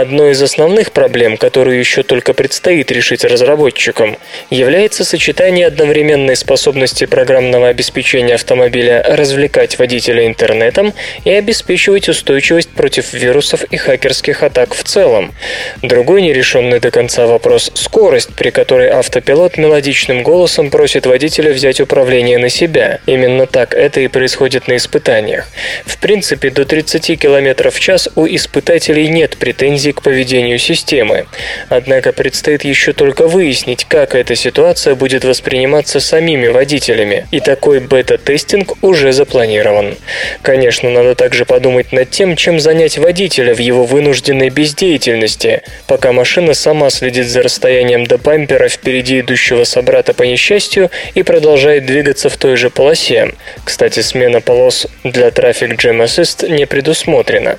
Одной 0.01 0.31
из 0.31 0.41
основных 0.41 0.93
проблем, 0.93 1.37
которую 1.37 1.77
еще 1.77 2.05
только 2.05 2.33
предстоит 2.33 2.93
решить 2.93 3.25
разработчикам, 3.25 4.17
является 4.49 5.05
сочетание 5.05 5.67
одновременной 5.67 6.37
способности 6.37 7.05
программного 7.05 7.67
обеспечения 7.67 8.37
автомобиля 8.37 9.05
развлекать 9.09 9.77
водителя 9.77 10.25
интернетом 10.25 10.95
и 11.25 11.33
обеспечивать 11.33 12.09
устойчивость 12.09 12.71
против 12.71 13.13
вирусов 13.13 13.65
и 13.65 13.77
хакерских 13.77 14.45
атак 14.45 14.73
в 14.75 14.85
целом. 14.85 15.35
Другой 15.83 16.23
нерешенный 16.23 16.79
до 16.79 16.93
конца 16.93 17.27
вопрос– 17.27 17.73
скорость, 17.75 18.37
при 18.37 18.51
которой 18.51 18.91
автопилот 18.91 19.57
мелодичным 19.57 20.23
голосом 20.23 20.71
просит 20.71 21.07
водителя 21.07 21.53
взять 21.53 21.81
управление 21.81 22.39
на 22.39 22.51
себя. 22.51 23.01
Именно 23.07 23.47
так 23.47 23.75
это 23.75 23.99
и 23.99 24.07
происходит 24.07 24.69
на 24.69 24.77
испытаниях. 24.77 25.49
В 25.87 25.99
принципе, 25.99 26.51
до 26.51 26.65
30 26.65 27.19
км 27.19 27.71
в 27.73 27.81
час 27.81 28.09
у 28.15 28.27
испытателей 28.27 29.09
нет 29.09 29.37
претензий 29.39 29.88
к 29.93 30.03
поведению 30.03 30.59
системы. 30.59 31.27
Однако 31.69 32.13
предстоит 32.13 32.65
еще 32.65 32.93
только 32.93 33.27
выяснить, 33.27 33.85
как 33.85 34.15
эта 34.15 34.35
ситуация 34.35 34.95
будет 34.95 35.25
восприниматься 35.25 36.01
самими 36.01 36.49
водителями. 36.49 37.27
И 37.31 37.41
такой 37.41 37.81
бета-тестинг 37.81 38.83
уже 38.83 39.13
запланирован. 39.13 39.97
Конечно, 40.43 40.91
надо 40.91 41.15
также 41.15 41.45
подумать 41.45 41.93
над 41.93 42.11
тем, 42.11 42.37
чем 42.37 42.61
занять 42.61 42.99
водителя 42.99 43.55
в 43.55 43.59
его 43.59 43.85
вынужденной 43.85 44.51
бездеятельности, 44.51 45.63
пока 45.87 46.13
машина 46.13 46.55
сама 46.55 46.91
следит 46.91 47.27
за 47.27 47.43
расстоянием 47.43 48.07
до 48.07 48.19
бампера 48.19 48.69
впереди 48.69 49.21
идущего 49.21 49.65
собрата 49.65 50.15
по 50.15 50.23
несчастью 50.23 50.91
и 51.15 51.23
продолжает 51.23 51.87
двигаться 51.87 52.29
в 52.29 52.37
той 52.37 52.57
же 52.57 52.71
полосе. 52.71 53.33
Кстати, 53.65 54.01
смена 54.01 54.41
полос 54.41 54.87
для 55.05 55.29
Traffic 55.29 55.77
Jam 55.77 56.05
Assist 56.05 56.49
не 56.49 56.67
предусмотрено. 56.67 57.59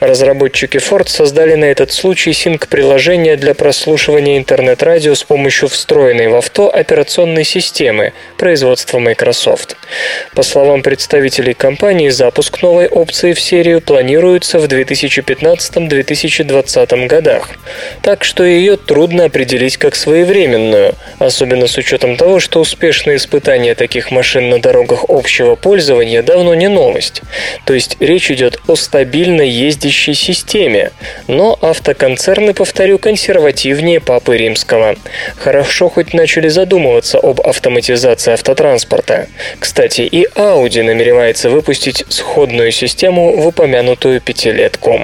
Разработчики 0.00 0.76
Ford 0.78 1.08
создали 1.08 1.54
на 1.54 1.69
этот 1.70 1.92
случай 1.92 2.32
синк-приложение 2.32 3.36
для 3.36 3.54
прослушивания 3.54 4.38
интернет-радио 4.38 5.14
с 5.14 5.22
помощью 5.22 5.68
встроенной 5.68 6.28
в 6.28 6.34
авто 6.34 6.68
операционной 6.68 7.44
системы 7.44 8.12
производства 8.36 8.98
Microsoft. 8.98 9.76
По 10.34 10.42
словам 10.42 10.82
представителей 10.82 11.54
компании, 11.54 12.08
запуск 12.08 12.62
новой 12.62 12.88
опции 12.88 13.32
в 13.32 13.40
серию 13.40 13.80
планируется 13.80 14.58
в 14.58 14.64
2015-2020 14.64 17.06
годах. 17.06 17.50
Так 18.02 18.24
что 18.24 18.44
ее 18.44 18.76
трудно 18.76 19.24
определить 19.24 19.76
как 19.76 19.94
своевременную, 19.94 20.94
особенно 21.18 21.66
с 21.66 21.76
учетом 21.78 22.16
того, 22.16 22.40
что 22.40 22.60
успешные 22.60 23.16
испытания 23.16 23.74
таких 23.74 24.10
машин 24.10 24.48
на 24.48 24.60
дорогах 24.60 25.04
общего 25.08 25.54
пользования 25.54 26.22
давно 26.22 26.54
не 26.54 26.68
новость. 26.68 27.22
То 27.64 27.74
есть 27.74 27.96
речь 28.00 28.30
идет 28.30 28.60
о 28.66 28.74
стабильно 28.74 29.42
ездящей 29.42 30.14
системе, 30.14 30.90
но 31.28 31.49
автоконцерны, 31.60 32.54
повторю, 32.54 32.98
консервативнее 32.98 34.00
Папы 34.00 34.36
Римского. 34.36 34.96
Хорошо 35.36 35.88
хоть 35.88 36.14
начали 36.14 36.48
задумываться 36.48 37.18
об 37.18 37.40
автоматизации 37.40 38.32
автотранспорта. 38.32 39.28
Кстати, 39.58 40.02
и 40.02 40.26
Audi 40.34 40.82
намеревается 40.82 41.50
выпустить 41.50 42.04
сходную 42.08 42.72
систему 42.72 43.36
в 43.36 43.46
упомянутую 43.46 44.20
пятилетку. 44.20 45.00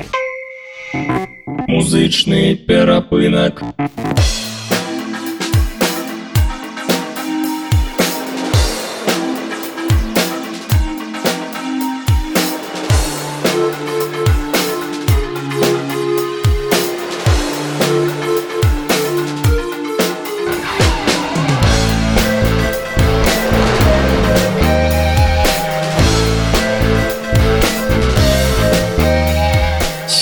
Музычный 1.67 2.57
перапынок. 2.57 3.63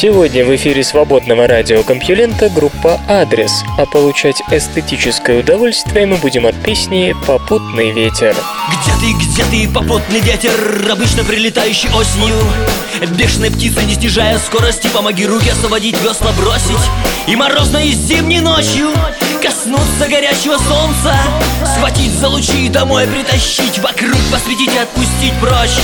Сегодня 0.05 0.45
в 0.45 0.55
эфире 0.55 0.85
свободного 0.85 1.47
радиокомпьюлента 1.47 2.51
группа 2.51 3.01
«Адрес», 3.09 3.64
а 3.79 3.87
получать 3.87 4.43
эстетическое 4.51 5.40
удовольствие 5.40 6.05
мы 6.05 6.19
будем 6.19 6.45
от 6.45 6.55
песни 6.62 7.17
«Попутный 7.27 7.90
ветер». 7.90 8.37
Где 8.69 8.93
ты, 9.01 9.12
где 9.14 9.45
ты, 9.45 9.73
попутный 9.73 10.21
ветер, 10.21 10.53
обычно 10.93 11.25
прилетающий 11.25 11.88
осенью? 11.88 12.37
Бешеные 13.17 13.51
птицы, 13.51 13.83
не 13.85 13.95
снижая 13.95 14.37
скорости, 14.37 14.88
помоги 14.88 15.25
руки 15.25 15.49
освободить, 15.49 15.99
весла 16.03 16.33
бросить. 16.33 16.85
И 17.27 17.35
морозной 17.35 17.90
зимней 17.93 18.40
ночью 18.40 18.90
коснуться 19.43 20.07
горячего 20.07 20.59
солнца 20.59 21.14
Схватить 21.64 22.12
за 22.12 22.29
лучи 22.29 22.67
и 22.67 22.69
домой 22.69 23.07
притащить, 23.07 23.79
вокруг 23.79 24.19
посветить 24.31 24.75
и 24.75 24.79
отпустить 24.79 25.33
прочь 25.40 25.81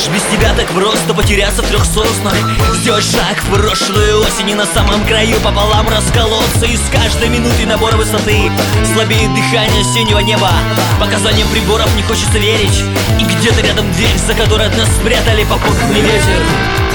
тянешь? 0.00 0.08
Без 0.08 0.22
тебя 0.32 0.52
так 0.54 0.66
просто 0.68 1.14
потеряться 1.14 1.62
в 1.62 1.66
трех 1.66 1.84
соснах? 1.84 2.34
Сделать 2.74 3.04
шаг 3.04 3.42
в 3.42 3.54
прошлую 3.54 4.20
осень 4.20 4.50
и 4.50 4.54
на 4.54 4.66
самом 4.66 5.04
краю 5.06 5.38
пополам 5.40 5.88
расколоться. 5.88 6.66
И 6.66 6.76
с 6.76 6.88
каждой 6.90 7.28
минутой 7.28 7.66
набора 7.66 7.96
высоты 7.96 8.50
Слабеет 8.94 9.34
дыхание 9.34 9.80
осеннего 9.80 10.20
неба. 10.20 10.50
Показаниям 10.98 11.48
приборов 11.48 11.94
не 11.96 12.02
хочется 12.02 12.38
верить. 12.38 12.84
И 13.18 13.24
где-то 13.24 13.60
рядом 13.62 13.90
дверь, 13.92 14.16
за 14.26 14.34
которой 14.34 14.68
от 14.68 14.76
нас 14.76 14.88
спрятали 14.96 15.44
попутный 15.44 16.00
ветер 16.00 16.89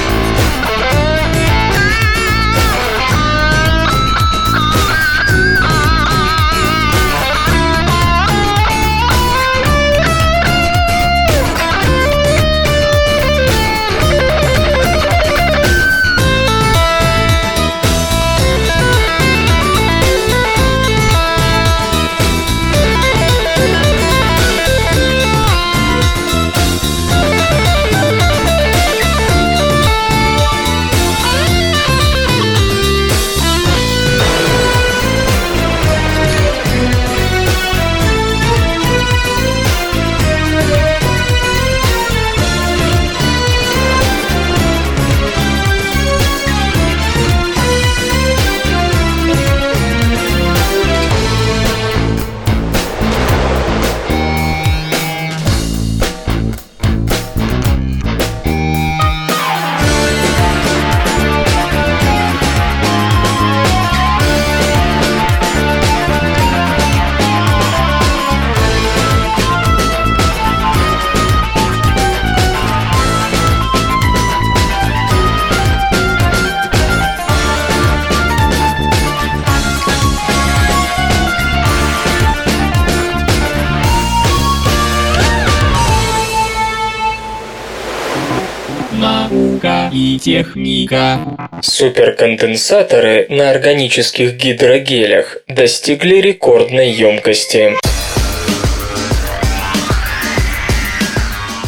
и 89.96 90.18
техника. 90.18 91.18
Суперконденсаторы 91.62 93.26
на 93.30 93.50
органических 93.50 94.34
гидрогелях 94.34 95.38
достигли 95.48 96.16
рекордной 96.16 96.90
емкости. 96.90 97.72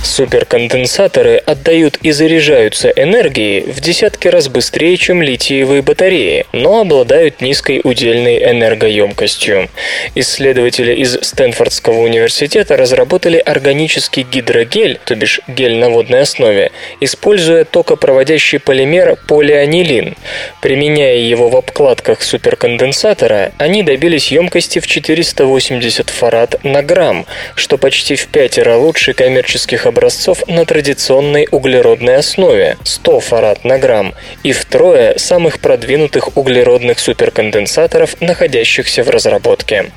Суперконденсаторы 0.04 1.36
отдают 1.36 1.98
и 2.02 2.12
заряжаются 2.12 2.88
энергией 2.90 3.60
в 3.60 3.80
десятки 3.80 4.28
раз 4.28 4.48
быстрее, 4.48 4.96
чем 4.96 5.22
литиевые 5.22 5.82
батареи, 5.82 6.46
но 6.52 6.80
обладают 6.80 7.40
низкой 7.40 7.80
удельной 7.82 8.38
энергоемкостью. 8.42 9.68
Исследователи 10.14 10.94
из 10.94 11.18
Стэнфордского 11.20 12.00
университета 12.00 12.76
разработали 12.76 13.38
органический 13.38 14.22
гидрогель, 14.22 15.00
то 15.04 15.14
бишь 15.14 15.40
гель 15.48 15.76
на 15.76 15.90
водной 15.90 16.22
основе, 16.22 16.70
используя 17.00 17.64
токопроводящий 17.64 18.60
полимер 18.60 19.16
полианилин. 19.26 20.16
Применяя 20.62 21.16
его 21.16 21.48
в 21.48 21.56
обкладках 21.56 22.22
суперконденсатора, 22.22 23.52
они 23.58 23.82
добились 23.82 24.30
емкости 24.30 24.78
в 24.78 24.86
480 24.86 26.10
фарад 26.10 26.62
на 26.64 26.82
грамм, 26.82 27.26
что 27.54 27.78
почти 27.78 28.14
в 28.14 28.26
пятеро 28.28 28.76
лучше 28.76 29.12
коммерческих 29.12 29.86
образцов 29.88 30.46
на 30.46 30.64
традиционной 30.64 31.48
углеродной 31.50 32.16
основе 32.16 32.76
100 32.84 33.20
фарад 33.20 33.64
на 33.64 33.78
грамм 33.78 34.14
и 34.42 34.52
втрое 34.52 35.18
самых 35.18 35.58
продвинутых 35.58 36.36
углеродных 36.36 36.98
суперконденсаторов, 36.98 38.20
находящихся 38.20 39.02
в 39.02 39.10
разработке. 39.10 39.90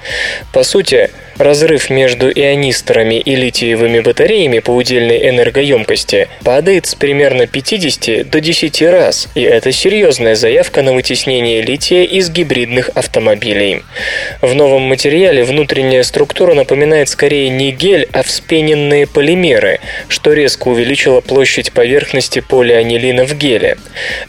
По 0.54 0.64
сути, 0.64 1.12
разрыв 1.38 1.90
между 1.90 2.32
ионисторами 2.32 3.16
и 3.16 3.36
литиевыми 3.36 4.00
батареями 4.00 4.60
по 4.60 4.72
удельной 4.72 5.30
энергоемкости 5.30 6.28
падает 6.44 6.86
с 6.86 6.96
примерно 6.96 7.48
50 7.48 8.30
до 8.30 8.40
10 8.40 8.82
раз, 8.84 9.28
и 9.36 9.42
это 9.42 9.72
серьезная 9.72 10.36
заявка 10.36 10.82
на 10.82 10.94
вытеснение 10.94 11.62
лития 11.62 12.04
из 12.04 12.30
гибридных 12.30 12.90
автомобилей. 12.96 13.84
В 14.42 14.54
новом 14.54 14.84
материале 14.84 15.44
внутренняя 15.44 16.04
структура 16.04 16.54
напоминает 16.54 17.10
скорее 17.10 17.50
не 17.50 17.72
гель, 17.72 18.08
а 18.14 18.24
вспененные 18.24 19.08
полимеры, 19.08 19.80
что 20.08 20.34
резко 20.34 20.68
увеличило 20.68 21.22
площадь 21.22 21.72
поверхности 21.72 22.40
полианилина 22.40 23.26
в 23.26 23.36
геле. 23.36 23.78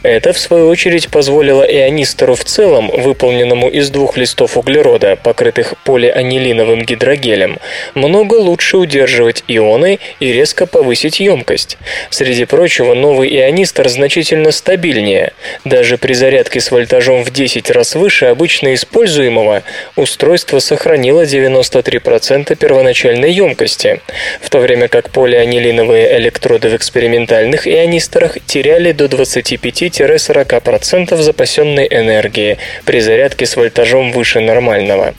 Это, 0.02 0.32
в 0.32 0.38
свою 0.38 0.68
очередь, 0.68 1.08
позволило 1.08 1.62
ионистору 1.62 2.34
в 2.34 2.44
целом, 2.44 2.88
выполненному 2.88 3.68
из 3.68 3.90
двух 3.90 4.16
листов 4.16 4.56
углерода, 4.56 5.16
покрытых 5.16 5.74
полианилиновым 5.84 6.82
гидрогелем, 6.84 7.58
много 7.94 8.34
лучше 8.34 8.76
удерживать 8.76 9.44
ионы 9.48 9.98
и 10.20 10.32
резко 10.32 10.66
повысить 10.66 11.20
емкость. 11.20 11.78
Среди 12.10 12.44
прочего, 12.44 12.94
новый 12.94 13.28
ионистор 13.28 13.88
значительно 13.88 14.50
стабильнее. 14.52 15.32
Даже 15.64 15.98
при 15.98 16.14
зарядке 16.14 16.60
с 16.60 16.70
вольтажом 16.70 17.24
в 17.24 17.30
10 17.30 17.70
раз 17.70 17.94
выше 17.94 18.26
обычно 18.26 18.74
используемого 18.74 19.62
устройство 19.96 20.58
сохранило 20.58 21.24
93% 21.24 22.54
первоначальной 22.56 23.32
емкости, 23.32 24.00
в 24.40 24.50
то 24.50 24.58
время 24.58 24.88
как 24.88 25.10
полианилин 25.10 25.41
полианилиновые 25.42 26.18
электроды 26.18 26.68
в 26.68 26.76
экспериментальных 26.76 27.66
ионисторах 27.66 28.38
теряли 28.46 28.92
до 28.92 29.06
25-40% 29.06 31.16
запасенной 31.16 31.88
энергии 31.90 32.58
при 32.84 33.00
зарядке 33.00 33.44
с 33.44 33.56
вольтажом 33.56 34.12
выше 34.12 34.38
нормального. 34.38 35.14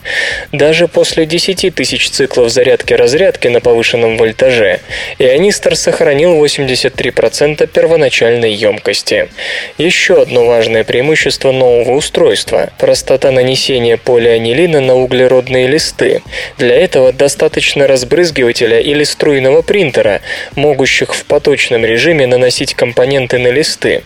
Даже 0.50 0.88
после 0.88 1.26
10 1.26 1.74
тысяч 1.74 2.08
циклов 2.08 2.50
зарядки-разрядки 2.50 3.48
на 3.48 3.60
повышенном 3.60 4.16
вольтаже 4.16 4.80
ионистор 5.18 5.76
сохранил 5.76 6.42
83% 6.42 7.66
первоначальной 7.66 8.54
емкости. 8.54 9.28
Еще 9.76 10.22
одно 10.22 10.46
важное 10.46 10.84
преимущество 10.84 11.52
нового 11.52 11.96
устройства– 11.96 12.70
простота 12.78 13.30
нанесения 13.30 13.98
полианилина 13.98 14.80
на 14.80 14.94
углеродные 14.94 15.66
листы. 15.66 16.22
Для 16.56 16.74
этого 16.74 17.12
достаточно 17.12 17.86
разбрызгивателя 17.86 18.80
или 18.80 19.04
струйного 19.04 19.60
принтера, 19.60 20.13
могущих 20.56 21.14
в 21.14 21.24
поточном 21.24 21.84
режиме 21.84 22.26
наносить 22.26 22.74
компоненты 22.74 23.38
на 23.38 23.48
листы. 23.48 24.02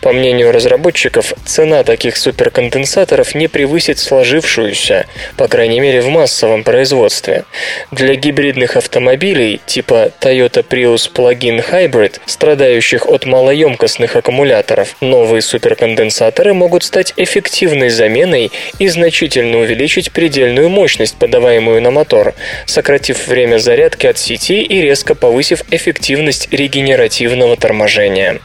По 0.00 0.12
мнению 0.12 0.52
разработчиков, 0.52 1.34
цена 1.44 1.84
таких 1.84 2.16
суперконденсаторов 2.16 3.34
не 3.34 3.48
превысит 3.48 3.98
сложившуюся, 3.98 5.06
по 5.36 5.48
крайней 5.48 5.80
мере 5.80 6.00
в 6.00 6.08
массовом 6.08 6.64
производстве. 6.64 7.44
Для 7.90 8.14
гибридных 8.14 8.76
автомобилей 8.76 9.60
типа 9.66 10.10
Toyota 10.20 10.64
Prius 10.66 11.10
Plug-in 11.12 11.64
Hybrid, 11.70 12.20
страдающих 12.26 13.06
от 13.06 13.26
малоемкостных 13.26 14.16
аккумуляторов, 14.16 14.96
новые 15.00 15.42
суперконденсаторы 15.42 16.54
могут 16.54 16.84
стать 16.84 17.12
эффективной 17.16 17.90
заменой 17.90 18.50
и 18.78 18.88
значительно 18.88 19.58
увеличить 19.58 20.12
предельную 20.12 20.68
мощность, 20.68 21.16
подаваемую 21.16 21.82
на 21.82 21.90
мотор, 21.90 22.34
сократив 22.66 23.26
время 23.26 23.58
зарядки 23.58 24.06
от 24.06 24.18
сети 24.18 24.62
и 24.62 24.80
резко 24.80 25.14
повысив 25.52 25.64
эффективность 25.70 26.48
регенеративного 26.52 27.56
торможения. 27.56 28.40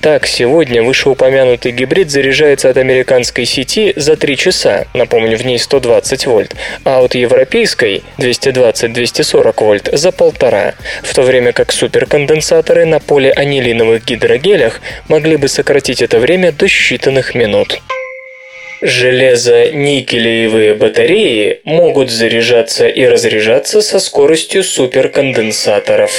Так, 0.00 0.26
сегодня 0.26 0.82
вышеупомянутый 0.82 1.72
гибрид 1.72 2.10
заряжается 2.10 2.68
от 2.70 2.76
американской 2.76 3.44
сети 3.44 3.92
за 3.96 4.16
3 4.16 4.36
часа, 4.36 4.86
напомню, 4.94 5.36
в 5.36 5.44
ней 5.44 5.58
120 5.58 6.26
вольт, 6.26 6.54
а 6.84 7.02
от 7.02 7.14
европейской 7.14 8.02
220-240 8.18 9.64
вольт 9.64 9.88
за 9.92 10.12
полтора, 10.12 10.74
в 11.02 11.14
то 11.14 11.22
время 11.22 11.52
как 11.52 11.72
суперконденсаторы 11.72 12.84
на 12.84 12.98
полианилиновых 12.98 14.04
гидрогелях 14.04 14.80
могли 15.08 15.36
бы 15.36 15.48
сократить 15.48 16.02
это 16.02 16.18
время 16.18 16.52
до 16.52 16.66
считанных 16.66 17.36
минут. 17.36 17.80
Железо-никелевые 18.82 20.74
батареи 20.74 21.60
могут 21.62 22.10
заряжаться 22.10 22.88
и 22.88 23.06
разряжаться 23.06 23.80
со 23.80 24.00
скоростью 24.00 24.64
суперконденсаторов. 24.64 26.10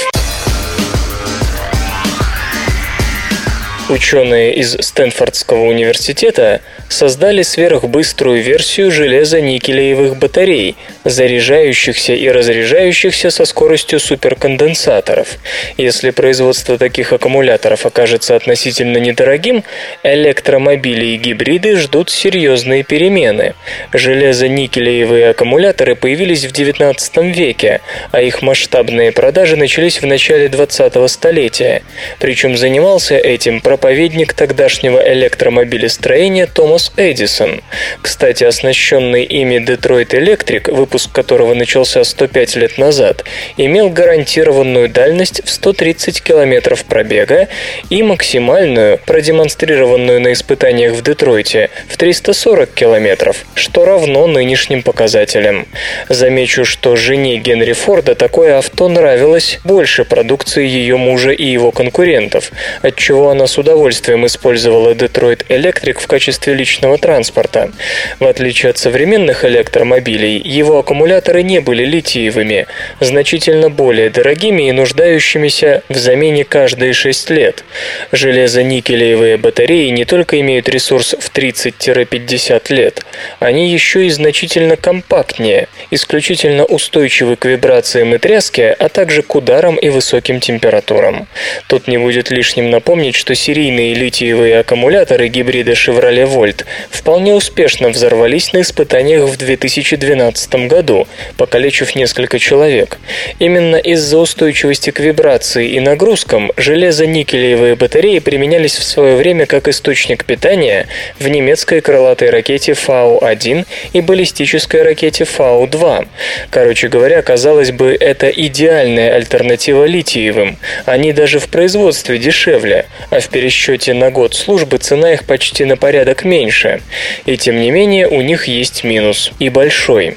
Ученые 3.90 4.54
из 4.54 4.78
Стэнфордского 4.80 5.64
университета 5.64 6.62
создали 6.88 7.42
сверхбыструю 7.42 8.42
версию 8.42 8.90
железо-никелевых 8.90 10.16
батарей, 10.16 10.76
заряжающихся 11.04 12.14
и 12.14 12.26
разряжающихся 12.30 13.28
со 13.28 13.44
скоростью 13.44 14.00
суперконденсаторов. 14.00 15.36
Если 15.76 16.10
производство 16.10 16.78
таких 16.78 17.12
аккумуляторов 17.12 17.84
окажется 17.84 18.36
относительно 18.36 18.96
недорогим, 18.96 19.64
электромобили 20.02 21.04
и 21.06 21.16
гибриды 21.16 21.76
ждут 21.76 22.08
серьезные 22.08 22.84
перемены. 22.84 23.54
Железо-никелевые 23.92 25.28
аккумуляторы 25.30 25.94
появились 25.94 26.46
в 26.46 26.52
XIX 26.52 26.96
веке, 27.32 27.82
а 28.12 28.22
их 28.22 28.40
масштабные 28.40 29.12
продажи 29.12 29.56
начались 29.56 30.00
в 30.00 30.06
начале 30.06 30.46
20-го 30.46 31.06
столетия. 31.06 31.82
Причем 32.18 32.56
занимался 32.56 33.16
этим 33.16 33.60
проповедник 33.74 34.34
тогдашнего 34.34 35.00
электромобилестроения 35.04 36.46
Томас 36.46 36.92
Эдисон. 36.96 37.60
Кстати, 38.00 38.44
оснащенный 38.44 39.24
ими 39.24 39.58
Детройт 39.58 40.14
Электрик, 40.14 40.68
выпуск 40.68 41.10
которого 41.10 41.54
начался 41.54 42.04
105 42.04 42.54
лет 42.54 42.78
назад, 42.78 43.24
имел 43.56 43.90
гарантированную 43.90 44.88
дальность 44.88 45.42
в 45.44 45.50
130 45.50 46.22
км 46.22 46.76
пробега 46.88 47.48
и 47.90 48.04
максимальную, 48.04 49.00
продемонстрированную 49.04 50.20
на 50.20 50.32
испытаниях 50.32 50.92
в 50.92 51.02
Детройте, 51.02 51.70
в 51.88 51.96
340 51.96 52.70
км, 52.70 53.34
что 53.54 53.84
равно 53.84 54.28
нынешним 54.28 54.84
показателям. 54.84 55.66
Замечу, 56.08 56.64
что 56.64 56.94
жене 56.94 57.38
Генри 57.38 57.72
Форда 57.72 58.14
такое 58.14 58.56
авто 58.56 58.88
нравилось 58.88 59.58
больше 59.64 60.04
продукции 60.04 60.64
ее 60.64 60.96
мужа 60.96 61.32
и 61.32 61.44
его 61.44 61.72
конкурентов, 61.72 62.52
отчего 62.82 63.30
она 63.30 63.48
с 63.48 63.58
удовольствием 63.64 64.26
использовала 64.26 64.94
Детройт 64.94 65.46
Электрик 65.48 65.98
в 65.98 66.06
качестве 66.06 66.52
личного 66.52 66.98
транспорта. 66.98 67.72
В 68.20 68.26
отличие 68.26 68.70
от 68.70 68.76
современных 68.76 69.44
электромобилей, 69.46 70.36
его 70.36 70.78
аккумуляторы 70.78 71.42
не 71.42 71.60
были 71.60 71.84
литиевыми, 71.84 72.66
значительно 73.00 73.70
более 73.70 74.10
дорогими 74.10 74.68
и 74.68 74.72
нуждающимися 74.72 75.82
в 75.88 75.96
замене 75.96 76.44
каждые 76.44 76.92
6 76.92 77.30
лет. 77.30 77.64
Железо-никелевые 78.12 79.38
батареи 79.38 79.88
не 79.88 80.04
только 80.04 80.38
имеют 80.40 80.68
ресурс 80.68 81.14
в 81.18 81.34
30-50 81.34 82.74
лет, 82.74 83.00
они 83.40 83.70
еще 83.70 84.06
и 84.06 84.10
значительно 84.10 84.76
компактнее, 84.76 85.68
исключительно 85.90 86.66
устойчивы 86.66 87.36
к 87.36 87.46
вибрациям 87.46 88.14
и 88.14 88.18
тряске, 88.18 88.76
а 88.78 88.90
также 88.90 89.22
к 89.22 89.34
ударам 89.34 89.76
и 89.76 89.88
высоким 89.88 90.40
температурам. 90.40 91.26
Тут 91.66 91.88
не 91.88 91.96
будет 91.96 92.30
лишним 92.30 92.68
напомнить, 92.68 93.14
что 93.14 93.34
серийные 93.54 93.94
литиевые 93.94 94.58
аккумуляторы 94.58 95.28
гибрида 95.28 95.74
Chevrolet 95.74 96.26
Volt 96.26 96.64
вполне 96.90 97.34
успешно 97.34 97.88
взорвались 97.88 98.52
на 98.52 98.62
испытаниях 98.62 99.28
в 99.28 99.36
2012 99.36 100.66
году, 100.66 101.06
покалечив 101.36 101.94
несколько 101.94 102.40
человек. 102.40 102.98
Именно 103.38 103.76
из-за 103.76 104.18
устойчивости 104.18 104.90
к 104.90 104.98
вибрации 104.98 105.68
и 105.68 105.78
нагрузкам 105.78 106.50
железо-никелевые 106.56 107.76
батареи 107.76 108.18
применялись 108.18 108.74
в 108.74 108.82
свое 108.82 109.14
время 109.14 109.46
как 109.46 109.68
источник 109.68 110.24
питания 110.24 110.88
в 111.20 111.28
немецкой 111.28 111.80
крылатой 111.80 112.30
ракете 112.30 112.74
Фау-1 112.74 113.66
и 113.92 114.00
баллистической 114.00 114.82
ракете 114.82 115.24
Фау-2. 115.24 116.08
Короче 116.50 116.88
говоря, 116.88 117.22
казалось 117.22 117.70
бы, 117.70 117.96
это 118.00 118.28
идеальная 118.30 119.14
альтернатива 119.14 119.84
литиевым. 119.84 120.56
Они 120.86 121.12
даже 121.12 121.38
в 121.38 121.48
производстве 121.48 122.18
дешевле, 122.18 122.86
а 123.10 123.20
в 123.20 123.28
пересчете 123.44 123.92
на 123.92 124.10
год 124.10 124.34
службы 124.34 124.78
цена 124.78 125.12
их 125.12 125.24
почти 125.24 125.66
на 125.66 125.76
порядок 125.76 126.24
меньше. 126.24 126.80
И 127.26 127.36
тем 127.36 127.60
не 127.60 127.70
менее 127.70 128.08
у 128.08 128.22
них 128.22 128.48
есть 128.48 128.84
минус. 128.84 129.32
И 129.38 129.50
большой. 129.50 130.16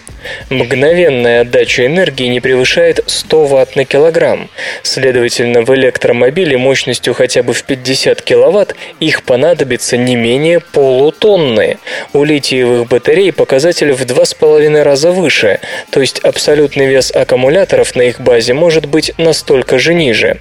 Мгновенная 0.49 1.41
отдача 1.41 1.85
энергии 1.85 2.25
не 2.25 2.39
превышает 2.39 3.03
100 3.05 3.45
Вт 3.45 3.75
на 3.75 3.85
килограмм. 3.85 4.49
Следовательно, 4.83 5.61
в 5.61 5.73
электромобиле 5.73 6.57
мощностью 6.57 7.13
хотя 7.13 7.43
бы 7.43 7.53
в 7.53 7.63
50 7.63 8.21
кВт 8.21 8.75
их 8.99 9.23
понадобится 9.23 9.97
не 9.97 10.15
менее 10.15 10.59
полутонны. 10.59 11.77
У 12.13 12.23
литиевых 12.23 12.87
батарей 12.87 13.31
показатель 13.31 13.93
в 13.93 14.01
2,5 14.01 14.83
раза 14.83 15.11
выше, 15.11 15.59
то 15.91 16.01
есть 16.01 16.19
абсолютный 16.19 16.87
вес 16.87 17.11
аккумуляторов 17.11 17.95
на 17.95 18.03
их 18.03 18.19
базе 18.19 18.53
может 18.53 18.85
быть 18.85 19.11
настолько 19.17 19.79
же 19.79 19.93
ниже. 19.93 20.39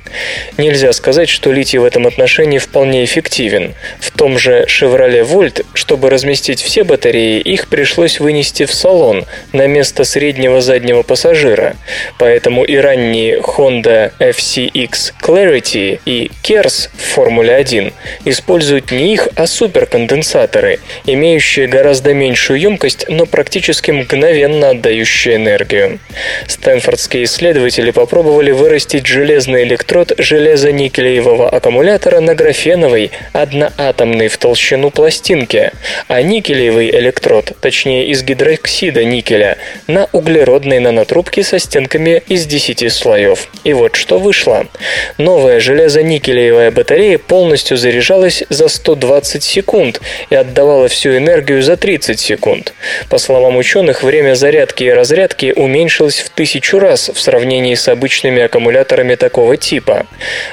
Нельзя 0.56 0.92
сказать, 0.92 1.28
что 1.28 1.52
литий 1.52 1.78
в 1.78 1.84
этом 1.84 2.06
отношении 2.06 2.58
вполне 2.76 3.06
эффективен. 3.06 3.72
В 4.00 4.10
том 4.10 4.36
же 4.36 4.66
Chevrolet 4.68 5.26
Volt, 5.26 5.64
чтобы 5.72 6.10
разместить 6.10 6.60
все 6.60 6.84
батареи, 6.84 7.40
их 7.40 7.68
пришлось 7.68 8.20
вынести 8.20 8.66
в 8.66 8.74
салон 8.74 9.24
на 9.54 9.66
место 9.66 10.04
среднего 10.04 10.60
заднего 10.60 11.00
пассажира. 11.02 11.74
Поэтому 12.18 12.64
и 12.64 12.76
ранние 12.76 13.38
Honda 13.38 14.12
FCX 14.18 15.14
Clarity 15.22 16.00
и 16.04 16.30
Kers 16.42 16.90
в 16.94 17.14
Формуле 17.14 17.54
1 17.54 17.94
используют 18.26 18.90
не 18.90 19.14
их, 19.14 19.28
а 19.36 19.46
суперконденсаторы, 19.46 20.80
имеющие 21.06 21.68
гораздо 21.68 22.12
меньшую 22.12 22.60
емкость, 22.60 23.06
но 23.08 23.24
практически 23.24 23.90
мгновенно 23.90 24.68
отдающие 24.68 25.36
энергию. 25.36 25.98
Стэнфордские 26.46 27.24
исследователи 27.24 27.90
попробовали 27.90 28.50
вырастить 28.50 29.06
железный 29.06 29.62
электрод 29.62 30.12
железо-никелевого 30.18 31.48
аккумулятора 31.48 32.20
на 32.20 32.34
графеновой, 32.66 33.12
одноатомной 33.32 34.28
в 34.28 34.38
толщину 34.38 34.90
пластинке, 34.90 35.72
а 36.08 36.20
никелевый 36.22 36.90
электрод, 36.90 37.52
точнее 37.60 38.08
из 38.08 38.24
гидроксида 38.24 39.04
никеля, 39.04 39.56
на 39.86 40.08
углеродной 40.12 40.80
нанотрубке 40.80 41.44
со 41.44 41.60
стенками 41.60 42.22
из 42.28 42.44
10 42.46 42.92
слоев. 42.92 43.48
И 43.62 43.72
вот 43.72 43.94
что 43.94 44.18
вышло. 44.18 44.66
Новая 45.16 45.60
железо-никелевая 45.60 46.72
батарея 46.72 47.18
полностью 47.18 47.76
заряжалась 47.76 48.42
за 48.48 48.68
120 48.68 49.42
секунд 49.44 50.00
и 50.30 50.34
отдавала 50.34 50.88
всю 50.88 51.16
энергию 51.16 51.62
за 51.62 51.76
30 51.76 52.18
секунд. 52.18 52.74
По 53.08 53.18
словам 53.18 53.56
ученых, 53.56 54.02
время 54.02 54.34
зарядки 54.34 54.84
и 54.84 54.90
разрядки 54.90 55.52
уменьшилось 55.54 56.18
в 56.18 56.30
тысячу 56.30 56.80
раз 56.80 57.10
в 57.14 57.20
сравнении 57.20 57.76
с 57.76 57.86
обычными 57.86 58.42
аккумуляторами 58.42 59.14
такого 59.14 59.56
типа. 59.56 60.06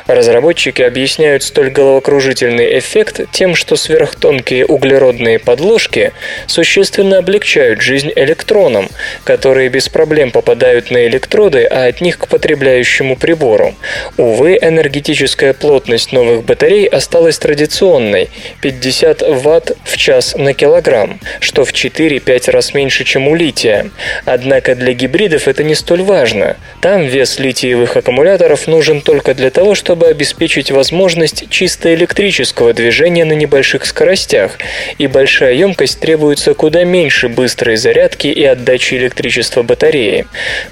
Разработчики 0.05 0.84
объясняют 0.84 1.41
столь 1.41 1.72
головокружительный 2.04 2.78
эффект 2.80 3.22
тем, 3.32 3.56
что 3.56 3.76
сверхтонкие 3.78 4.66
углеродные 4.66 5.39
подложки 5.39 6.12
существенно 6.47 7.20
облегчают 7.20 7.82
жизнь 7.82 8.12
электронам, 8.16 8.89
которые 9.24 9.70
без 9.70 9.88
проблем 9.88 10.32
попадают 10.32 10.91
на 10.91 11.08
электроды, 11.08 11.64
а 11.64 11.86
от 11.86 12.01
них 12.01 12.18
к 12.18 12.28
потребляющему 12.28 13.16
прибору. 13.16 13.74
Увы, 14.18 14.58
энергетическая 14.62 15.54
плотность 15.54 16.12
новых 16.12 16.43
батарей 16.43 16.88
осталась 16.88 17.39
традиционной– 17.39 18.30
50 18.62 19.22
Вт 19.22 19.72
в 19.86 19.97
час 19.97 20.36
на 20.36 20.54
килограмм, 20.54 21.20
что 21.39 21.64
в 21.64 21.72
4-5 21.72 22.51
раз 22.51 22.74
меньше, 22.74 23.06
чем 23.06 23.28
у 23.28 23.36
лития. 23.36 23.91
Однако 24.26 24.76
для 24.76 24.93
гибридов 24.93 25.47
это 25.47 25.64
не 25.64 25.76
столь 25.76 26.01
важно. 26.01 26.58
Там 26.82 27.06
вес 27.06 27.39
литиевых 27.39 27.95
аккумуляторов 27.95 28.68
нужен 28.68 29.01
только 29.01 29.34
для 29.34 29.49
того, 29.49 29.76
чтобы 29.76 30.08
обеспечить 30.08 30.72
возможность 30.72 31.49
чисто 31.49 31.93
электрического 31.94 32.74
движения 32.74 33.26
на 33.26 33.34
небольших 33.34 33.86
скоростях, 33.86 34.58
и 34.98 35.08
большая 35.08 35.54
емкость 35.54 36.00
требуется 36.00 36.54
куда 36.54 36.84
меньше 36.84 37.30
быстрой 37.30 37.76
зарядки 37.76 38.28
и 38.28 38.44
отдачи 38.44 38.96
электричества 38.96 39.64
батареи. 39.64 40.26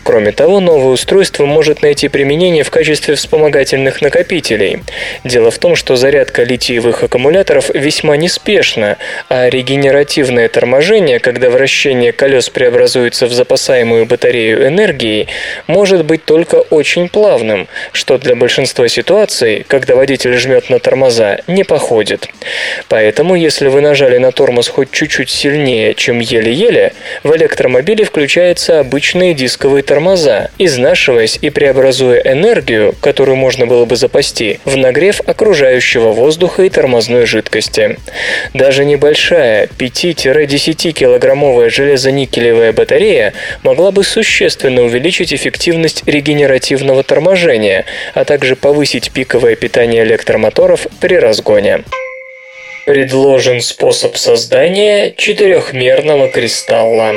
Кроме 0.04 0.32
того, 0.32 0.60
новое 0.60 0.94
устройство 0.94 1.46
может 1.46 1.82
найти 1.82 2.08
применение 2.08 2.64
в 2.64 2.72
качестве 2.72 3.16
вспомогательных 3.16 4.02
накопителей. 4.02 4.80
Дело 5.24 5.52
в 5.52 5.58
том, 5.58 5.76
что 5.76 5.96
зарядка 5.96 6.44
литиевых 6.44 7.04
аккумуляторов 7.04 7.70
весьма 7.74 8.18
неспешна, 8.18 8.98
а 9.30 9.50
регенеративное 9.50 10.48
торможение, 10.50 11.20
когда 11.20 11.50
вращение 11.50 12.12
колес 12.12 12.50
преобразуется 12.50 13.28
в 13.28 13.34
запасаемую 13.34 14.06
батарею 14.06 14.68
энергии, 14.68 15.28
может 15.68 16.06
быть 16.06 16.26
только 16.26 16.56
очень 16.56 17.10
плавным, 17.10 17.68
что 17.92 18.18
для 18.18 18.36
большинства 18.36 18.88
ситуаций, 18.88 19.66
когда 19.68 19.96
водитель 19.96 20.34
жмет 20.38 20.70
на 20.70 20.80
тормоза, 21.02 21.40
не 21.48 21.64
походит. 21.64 22.28
Поэтому, 22.88 23.36
если 23.36 23.68
вы 23.68 23.82
нажали 23.82 24.18
на 24.18 24.32
тормоз 24.32 24.68
хоть 24.68 24.92
чуть-чуть 24.92 25.30
сильнее, 25.30 25.96
чем 25.96 26.20
еле-еле, 26.20 26.94
в 27.24 27.36
электромобиле 27.36 28.04
включаются 28.04 28.80
обычные 28.80 29.34
дисковые 29.34 29.82
тормоза, 29.82 30.52
изнашиваясь 30.60 31.40
и 31.42 31.50
преобразуя 31.50 32.20
энергию, 32.20 32.94
которую 33.02 33.36
можно 33.36 33.66
было 33.66 33.86
бы 33.86 33.96
запасти, 33.96 34.60
в 34.66 34.78
нагрев 34.78 35.22
окружающего 35.26 36.12
воздуха 36.12 36.64
и 36.64 36.70
тормозной 36.70 37.26
жидкости. 37.26 37.98
Даже 38.54 38.86
небольшая 38.86 39.68
5-10 39.80 40.92
килограммовая 40.92 41.70
железоникелевая 41.70 42.74
батарея 42.74 43.34
могла 43.64 43.92
бы 43.92 44.04
существенно 44.04 44.84
увеличить 44.84 45.34
эффективность 45.34 46.04
регенеративного 46.06 47.04
торможения, 47.04 47.86
а 48.14 48.24
также 48.24 48.56
повысить 48.56 49.12
пиковое 49.12 49.56
питание 49.56 50.04
электромоторов 50.04 50.88
при 51.00 51.16
разгоне. 51.16 51.84
Предложен 52.86 53.62
способ 53.62 54.18
создания 54.18 55.14
четырехмерного 55.16 56.30
кристалла. 56.30 57.14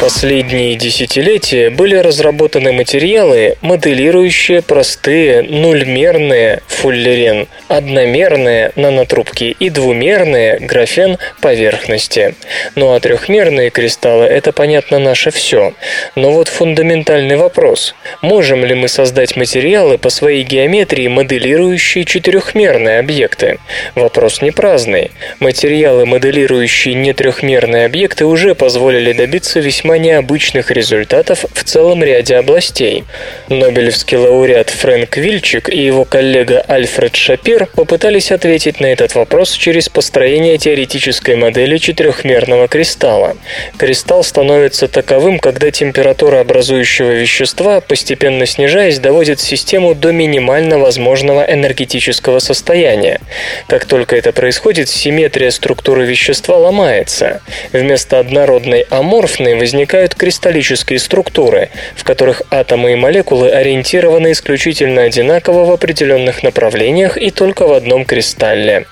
Последние 0.00 0.76
десятилетия 0.76 1.68
были 1.68 1.94
разработаны 1.94 2.72
материалы, 2.72 3.56
моделирующие 3.60 4.62
простые 4.62 5.42
нульмерные 5.42 6.62
фуллерен, 6.68 7.46
одномерные 7.68 8.72
нанотрубки 8.76 9.54
и 9.58 9.68
двумерные 9.68 10.58
графен 10.58 11.18
поверхности. 11.42 12.34
Ну 12.76 12.94
а 12.94 13.00
трехмерные 13.00 13.68
кристаллы– 13.68 14.24
это, 14.26 14.52
понятно, 14.52 14.98
наше 14.98 15.30
все. 15.30 15.74
Но 16.14 16.32
вот 16.32 16.48
фундаментальный 16.48 17.36
вопрос. 17.36 17.94
Можем 18.22 18.64
ли 18.64 18.74
мы 18.74 18.88
создать 18.88 19.36
материалы 19.36 19.98
по 19.98 20.08
своей 20.08 20.44
геометрии, 20.44 21.08
моделирующие 21.08 22.06
четырехмерные 22.06 23.00
объекты? 23.00 23.58
Вопрос 23.94 24.40
не 24.40 24.50
праздный. 24.50 25.10
Материалы, 25.40 26.06
моделирующие 26.06 26.94
нетрехмерные 26.94 27.84
объекты, 27.84 28.24
уже 28.24 28.54
позволили 28.54 29.12
добиться 29.12 29.60
весьма 29.60 29.89
весьма 29.90 29.98
необычных 29.98 30.70
результатов 30.70 31.44
в 31.52 31.64
целом 31.64 32.04
ряде 32.04 32.36
областей. 32.36 33.04
Нобелевский 33.48 34.16
лауреат 34.16 34.70
Фрэнк 34.70 35.16
Вильчик 35.16 35.68
и 35.68 35.84
его 35.84 36.04
коллега 36.04 36.64
Альфред 36.68 37.16
Шапир 37.16 37.66
попытались 37.74 38.30
ответить 38.30 38.80
на 38.80 38.86
этот 38.86 39.14
вопрос 39.14 39.52
через 39.52 39.88
построение 39.88 40.58
теоретической 40.58 41.34
модели 41.34 41.76
четырехмерного 41.78 42.68
кристалла. 42.68 43.36
Кристалл 43.78 44.22
становится 44.22 44.86
таковым, 44.86 45.38
когда 45.38 45.70
температура 45.70 46.40
образующего 46.40 47.10
вещества, 47.10 47.80
постепенно 47.80 48.46
снижаясь, 48.46 48.98
доводит 48.98 49.40
систему 49.40 49.94
до 49.94 50.12
минимально 50.12 50.78
возможного 50.78 51.42
энергетического 51.42 52.38
состояния. 52.38 53.20
Как 53.66 53.86
только 53.86 54.14
это 54.14 54.32
происходит, 54.32 54.88
симметрия 54.88 55.50
структуры 55.50 56.04
вещества 56.04 56.56
ломается. 56.56 57.40
Вместо 57.72 58.20
однородной 58.20 58.86
аморфной 58.90 59.54
возникает 59.56 59.79
возникают 59.80 60.14
кристаллические 60.14 60.98
структуры, 60.98 61.70
в 61.96 62.04
которых 62.04 62.42
атомы 62.50 62.92
и 62.92 62.96
молекулы 62.96 63.48
ориентированы 63.50 64.32
исключительно 64.32 65.04
одинаково 65.04 65.64
в 65.64 65.70
определенных 65.70 66.42
направлениях 66.42 67.16
и 67.16 67.30
только 67.30 67.66
в 67.66 67.72
одном 67.72 68.04
кристалле. 68.04 68.84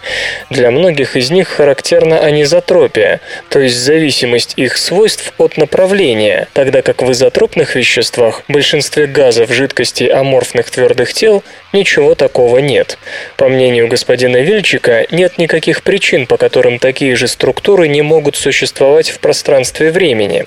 Для 0.49 0.71
многих 0.71 1.15
из 1.15 1.31
них 1.31 1.49
характерна 1.49 2.21
анизотропия, 2.21 3.21
то 3.51 3.61
есть 3.61 3.77
зависимость 3.77 4.55
их 4.57 4.79
свойств 4.79 5.35
от 5.37 5.59
направления, 5.59 6.49
тогда 6.55 6.81
как 6.81 7.03
в 7.03 7.13
изотропных 7.13 7.77
веществах, 7.77 8.43
большинстве 8.49 9.07
газов, 9.07 9.53
жидкостей, 9.53 10.07
аморфных 10.07 10.71
твердых 10.71 11.13
тел, 11.13 11.45
ничего 11.75 12.15
такого 12.15 12.59
нет. 12.59 12.97
По 13.37 13.49
мнению 13.49 13.89
господина 13.89 14.39
Вильчика, 14.39 15.07
нет 15.11 15.37
никаких 15.37 15.83
причин, 15.83 16.27
по 16.27 16.39
которым 16.39 16.79
такие 16.79 17.15
же 17.15 17.29
структуры 17.29 17.89
не 17.89 18.01
могут 18.01 18.37
существовать 18.37 19.11
в 19.11 19.19
пространстве 19.19 19.91
времени. 19.91 20.47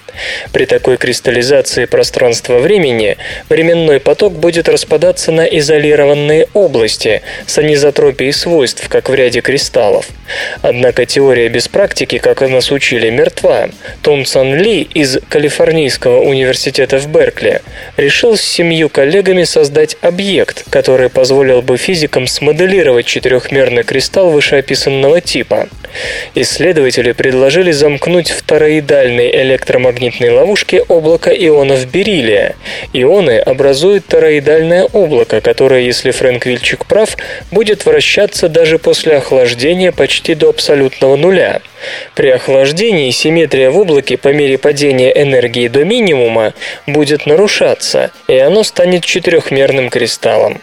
При 0.51 0.65
такой 0.65 0.97
кристаллизации 0.97 1.85
пространства-времени 1.85 3.17
временной 3.49 3.99
поток 3.99 4.33
будет 4.33 4.69
распадаться 4.69 5.31
на 5.31 5.45
изолированные 5.45 6.47
области 6.53 7.21
с 7.45 7.57
анизотропией 7.57 8.33
свойств, 8.33 8.87
как 8.89 9.09
в 9.09 9.13
ряде 9.13 9.41
кристаллов. 9.41 10.07
Однако 10.61 11.05
теория 11.05 11.49
без 11.49 11.67
практики, 11.67 12.17
как 12.17 12.41
нас 12.41 12.71
учили, 12.71 13.09
мертва. 13.09 13.69
Томсон 14.01 14.55
Ли 14.55 14.81
из 14.81 15.19
Калифорнийского 15.29 16.21
университета 16.21 16.97
в 16.97 17.07
Беркли 17.07 17.61
решил 17.97 18.37
с 18.37 18.41
семью 18.41 18.89
коллегами 18.89 19.43
создать 19.43 19.97
объект, 20.01 20.65
который 20.69 21.09
позволил 21.09 21.61
бы 21.61 21.77
физикам 21.77 22.27
смоделировать 22.27 23.05
четырехмерный 23.05 23.83
кристалл 23.83 24.29
вышеописанного 24.31 25.21
типа. 25.21 25.67
Исследователи 26.35 27.11
предложили 27.11 27.71
замкнуть 27.71 28.29
в 28.29 28.41
тороидальной 28.43 29.29
электромагнитной 29.43 30.29
ловушке 30.31 30.81
облако 30.81 31.29
ионов 31.31 31.85
бериллия. 31.87 32.55
Ионы 32.93 33.39
образуют 33.39 34.05
тороидальное 34.05 34.85
облако, 34.85 35.41
которое, 35.41 35.81
если 35.81 36.11
Фрэнк 36.11 36.45
Вильчик 36.45 36.85
прав, 36.85 37.17
будет 37.51 37.85
вращаться 37.85 38.49
даже 38.49 38.79
после 38.79 39.17
охлаждения 39.17 39.91
почти 39.91 40.35
до 40.35 40.49
абсолютного 40.49 41.15
нуля. 41.15 41.61
При 42.15 42.29
охлаждении 42.29 43.09
симметрия 43.11 43.71
в 43.71 43.77
облаке 43.77 44.17
по 44.17 44.29
мере 44.29 44.57
падения 44.57 45.11
энергии 45.11 45.67
до 45.67 45.83
минимума 45.83 46.53
будет 46.85 47.25
нарушаться, 47.25 48.11
и 48.27 48.37
оно 48.37 48.63
станет 48.63 49.03
четырехмерным 49.03 49.89
кристаллом. 49.89 50.61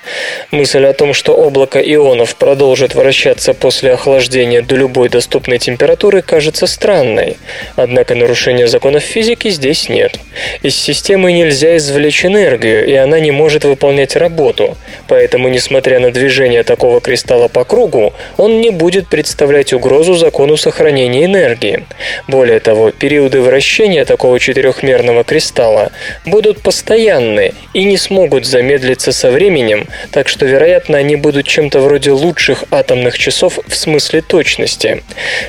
Мысль 0.51 0.85
о 0.85 0.93
том, 0.93 1.15
что 1.15 1.35
облако 1.35 1.81
ионов 1.81 2.37
продолжит 2.37 2.95
вращаться 2.95 3.55
после 3.55 3.93
охлаждения 3.93 4.63
до 4.63 4.77
любой 4.77 5.09
доступной 5.19 5.59
температуры, 5.59 6.23
кажется 6.23 6.69
странной. 6.69 7.39
Однако 7.75 8.15
нарушения 8.15 8.69
законов 8.69 9.03
физики 9.03 9.51
здесь 9.51 9.89
нет. 9.89 10.21
Из 10.63 10.77
системы 10.77 11.33
нельзя 11.33 11.77
извлечь 11.77 12.25
энергию, 12.25 12.87
и 12.87 12.95
она 12.95 13.19
не 13.19 13.33
может 13.33 13.65
выполнять 13.65 14.15
работу. 14.15 14.77
Поэтому, 15.09 15.49
несмотря 15.49 15.99
на 15.99 16.13
движение 16.13 16.63
такого 16.63 17.01
кристалла 17.01 17.49
по 17.49 17.65
кругу, 17.65 18.13
он 18.37 18.61
не 18.61 18.71
будет 18.71 19.09
представлять 19.09 19.73
угрозу 19.73 20.15
закону 20.15 20.57
сохранения 20.57 21.25
энергии. 21.25 21.85
Более 22.29 22.61
того, 22.61 22.93
периоды 22.93 23.41
вращения 23.41 24.05
такого 24.05 24.39
четырехмерного 24.39 25.25
кристалла 25.25 25.91
будут 26.27 26.63
постоянны 26.63 27.55
и 27.75 27.83
не 27.83 27.97
смогут 27.97 28.47
замедлиться 28.47 29.11
со 29.11 29.33
временем, 29.33 29.89
так 30.13 30.29
что, 30.29 30.47
вероятно, 30.47 30.97
они 30.99 31.17
будут 31.17 31.47
чем-то 31.47 31.81
вроде 31.81 32.13
лучших 32.13 32.65
атомных 32.71 33.19
часов 33.19 33.59
в 33.67 33.75
смысле 33.75 34.23
точности. 34.23 35.03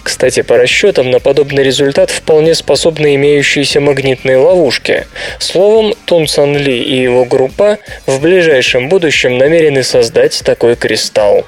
Кстати, 0.04 0.42
по 0.42 0.58
расчетам 0.58 1.12
на 1.12 1.20
подобный 1.20 1.64
результат 1.64 2.10
вполне 2.10 2.56
способны 2.56 3.16
имеющиеся 3.16 3.80
магнитные 3.80 4.38
ловушки. 4.38 5.06
Словом, 5.40 5.94
Тунсан 6.06 6.58
Ли 6.58 6.82
и 6.82 7.02
его 7.02 7.26
группа 7.26 7.78
в 8.06 8.22
ближайшем 8.22 8.90
будущем 8.90 9.38
намерены 9.38 9.84
создать 9.84 10.42
такой 10.44 10.76
кристалл. 10.76 11.46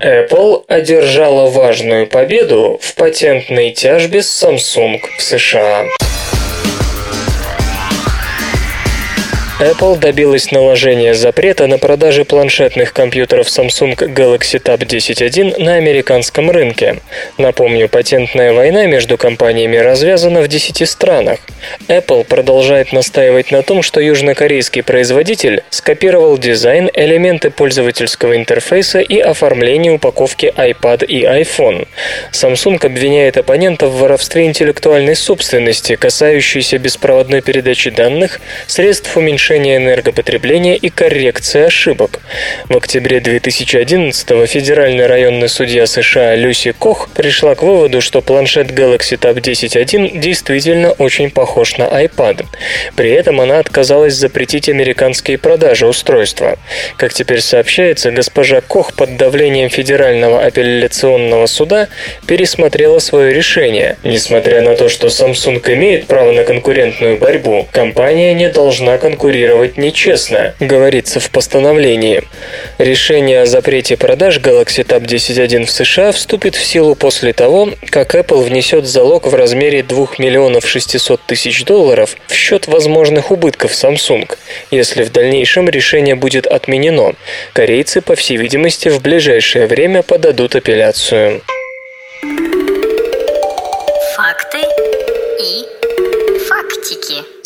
Apple 0.00 0.64
одержала 0.68 1.50
важную 1.50 2.06
победу 2.06 2.78
в 2.80 2.94
патентной 2.94 3.72
тяжбе 3.72 4.22
с 4.22 4.44
Samsung 4.44 5.00
в 5.18 5.22
США. 5.22 5.86
Apple 9.60 9.98
добилась 9.98 10.52
наложения 10.52 11.14
запрета 11.14 11.66
на 11.66 11.78
продажи 11.78 12.24
планшетных 12.24 12.92
компьютеров 12.92 13.48
Samsung 13.48 13.96
Galaxy 13.96 14.62
Tab 14.62 14.86
10.1 14.86 15.60
на 15.60 15.74
американском 15.74 16.48
рынке. 16.52 16.98
Напомню, 17.38 17.88
патентная 17.88 18.52
война 18.52 18.86
между 18.86 19.18
компаниями 19.18 19.76
развязана 19.76 20.42
в 20.42 20.48
10 20.48 20.88
странах. 20.88 21.40
Apple 21.88 22.22
продолжает 22.22 22.92
настаивать 22.92 23.50
на 23.50 23.64
том, 23.64 23.82
что 23.82 24.00
южнокорейский 24.00 24.84
производитель 24.84 25.64
скопировал 25.70 26.38
дизайн, 26.38 26.88
элементы 26.94 27.50
пользовательского 27.50 28.36
интерфейса 28.36 29.00
и 29.00 29.18
оформление 29.18 29.90
упаковки 29.90 30.52
iPad 30.56 31.04
и 31.04 31.24
iPhone. 31.24 31.88
Samsung 32.30 32.86
обвиняет 32.86 33.36
оппонента 33.36 33.88
в 33.88 33.98
воровстве 33.98 34.44
интеллектуальной 34.46 35.16
собственности, 35.16 35.96
касающейся 35.96 36.78
беспроводной 36.78 37.40
передачи 37.40 37.90
данных, 37.90 38.40
средств 38.68 39.16
уменьшения 39.16 39.47
энергопотребления 39.56 40.74
и 40.74 40.90
коррекции 40.90 41.62
ошибок. 41.62 42.20
В 42.68 42.76
октябре 42.76 43.20
2011 43.20 44.48
федеральный 44.48 45.06
районный 45.06 45.48
судья 45.48 45.86
США 45.86 46.36
Люси 46.36 46.72
Кох 46.72 47.08
пришла 47.14 47.54
к 47.54 47.62
выводу, 47.62 48.02
что 48.02 48.20
планшет 48.20 48.70
Galaxy 48.70 49.18
Tab 49.18 49.40
10.1 49.40 50.18
действительно 50.18 50.92
очень 50.92 51.30
похож 51.30 51.78
на 51.78 51.84
iPad. 51.84 52.44
При 52.94 53.10
этом 53.10 53.40
она 53.40 53.58
отказалась 53.58 54.14
запретить 54.14 54.68
американские 54.68 55.38
продажи 55.38 55.86
устройства. 55.86 56.58
Как 56.98 57.14
теперь 57.14 57.40
сообщается, 57.40 58.10
госпожа 58.10 58.60
Кох 58.60 58.92
под 58.92 59.16
давлением 59.16 59.70
Федерального 59.70 60.44
апелляционного 60.44 61.46
суда 61.46 61.88
пересмотрела 62.26 62.98
свое 62.98 63.32
решение. 63.32 63.96
Несмотря 64.04 64.60
на 64.60 64.76
то, 64.76 64.88
что 64.88 65.06
Samsung 65.06 65.62
имеет 65.74 66.06
право 66.06 66.32
на 66.32 66.44
конкурентную 66.44 67.16
борьбу, 67.16 67.66
компания 67.72 68.34
не 68.34 68.50
должна 68.50 68.98
конкурировать 68.98 69.37
нечестно, 69.76 70.54
говорится 70.60 71.20
в 71.20 71.30
постановлении. 71.30 72.22
Решение 72.78 73.42
о 73.42 73.46
запрете 73.46 73.96
продаж 73.96 74.38
Galaxy 74.38 74.84
Tab 74.84 75.04
10.1 75.04 75.64
в 75.64 75.70
США 75.70 76.12
вступит 76.12 76.54
в 76.54 76.64
силу 76.64 76.94
после 76.94 77.32
того, 77.32 77.70
как 77.90 78.14
Apple 78.14 78.42
внесет 78.42 78.86
залог 78.86 79.26
в 79.26 79.34
размере 79.34 79.82
2 79.82 80.08
миллионов 80.18 80.68
600 80.68 81.20
тысяч 81.26 81.64
долларов 81.64 82.16
в 82.26 82.34
счет 82.34 82.66
возможных 82.66 83.30
убытков 83.30 83.72
Samsung, 83.72 84.28
если 84.70 85.02
в 85.02 85.12
дальнейшем 85.12 85.68
решение 85.68 86.14
будет 86.14 86.46
отменено. 86.46 87.14
Корейцы, 87.52 88.00
по 88.00 88.14
всей 88.14 88.36
видимости, 88.36 88.88
в 88.88 89.00
ближайшее 89.00 89.66
время 89.66 90.02
подадут 90.02 90.56
апелляцию. 90.56 91.42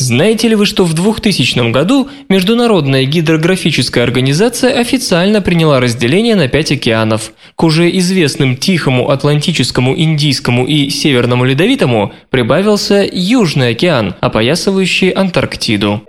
Знаете 0.03 0.49
ли 0.49 0.55
вы, 0.55 0.65
что 0.65 0.83
в 0.83 0.93
2000 0.93 1.71
году 1.71 2.09
Международная 2.27 3.05
гидрографическая 3.05 4.03
организация 4.03 4.77
официально 4.77 5.41
приняла 5.41 5.79
разделение 5.79 6.35
на 6.35 6.49
пять 6.49 6.73
океанов. 6.73 7.31
К 7.55 7.63
уже 7.63 7.89
известным 7.89 8.57
Тихому, 8.57 9.11
Атлантическому, 9.11 9.97
Индийскому 9.97 10.65
и 10.65 10.89
Северному 10.89 11.45
Ледовитому 11.45 12.11
прибавился 12.31 13.07
Южный 13.09 13.69
океан, 13.69 14.15
опоясывающий 14.19 15.11
Антарктиду. 15.11 16.01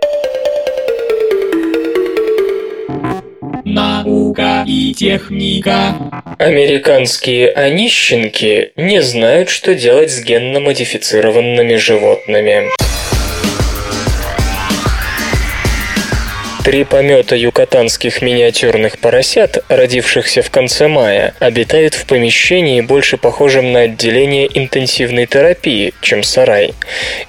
Наука 3.63 4.65
и 4.67 4.93
техника. 4.93 5.95
Американские 6.37 7.49
онищенки 7.49 8.73
не 8.75 9.01
знают, 9.01 9.47
что 9.47 9.73
делать 9.73 10.11
с 10.11 10.21
генно-модифицированными 10.21 11.77
животными. 11.77 12.65
Три 16.65 16.83
помета 16.83 17.35
юкатанских 17.35 18.23
миниатюрных 18.23 18.97
поросят, 18.97 19.63
родившихся 19.69 20.41
в 20.41 20.49
конце 20.49 20.87
мая, 20.87 21.35
обитают 21.37 21.93
в 21.93 22.07
помещении, 22.07 22.81
больше 22.81 23.17
похожем 23.17 23.71
на 23.71 23.81
отделение 23.81 24.49
интенсивной 24.51 25.27
терапии, 25.27 25.93
чем 26.01 26.23
сарай. 26.23 26.73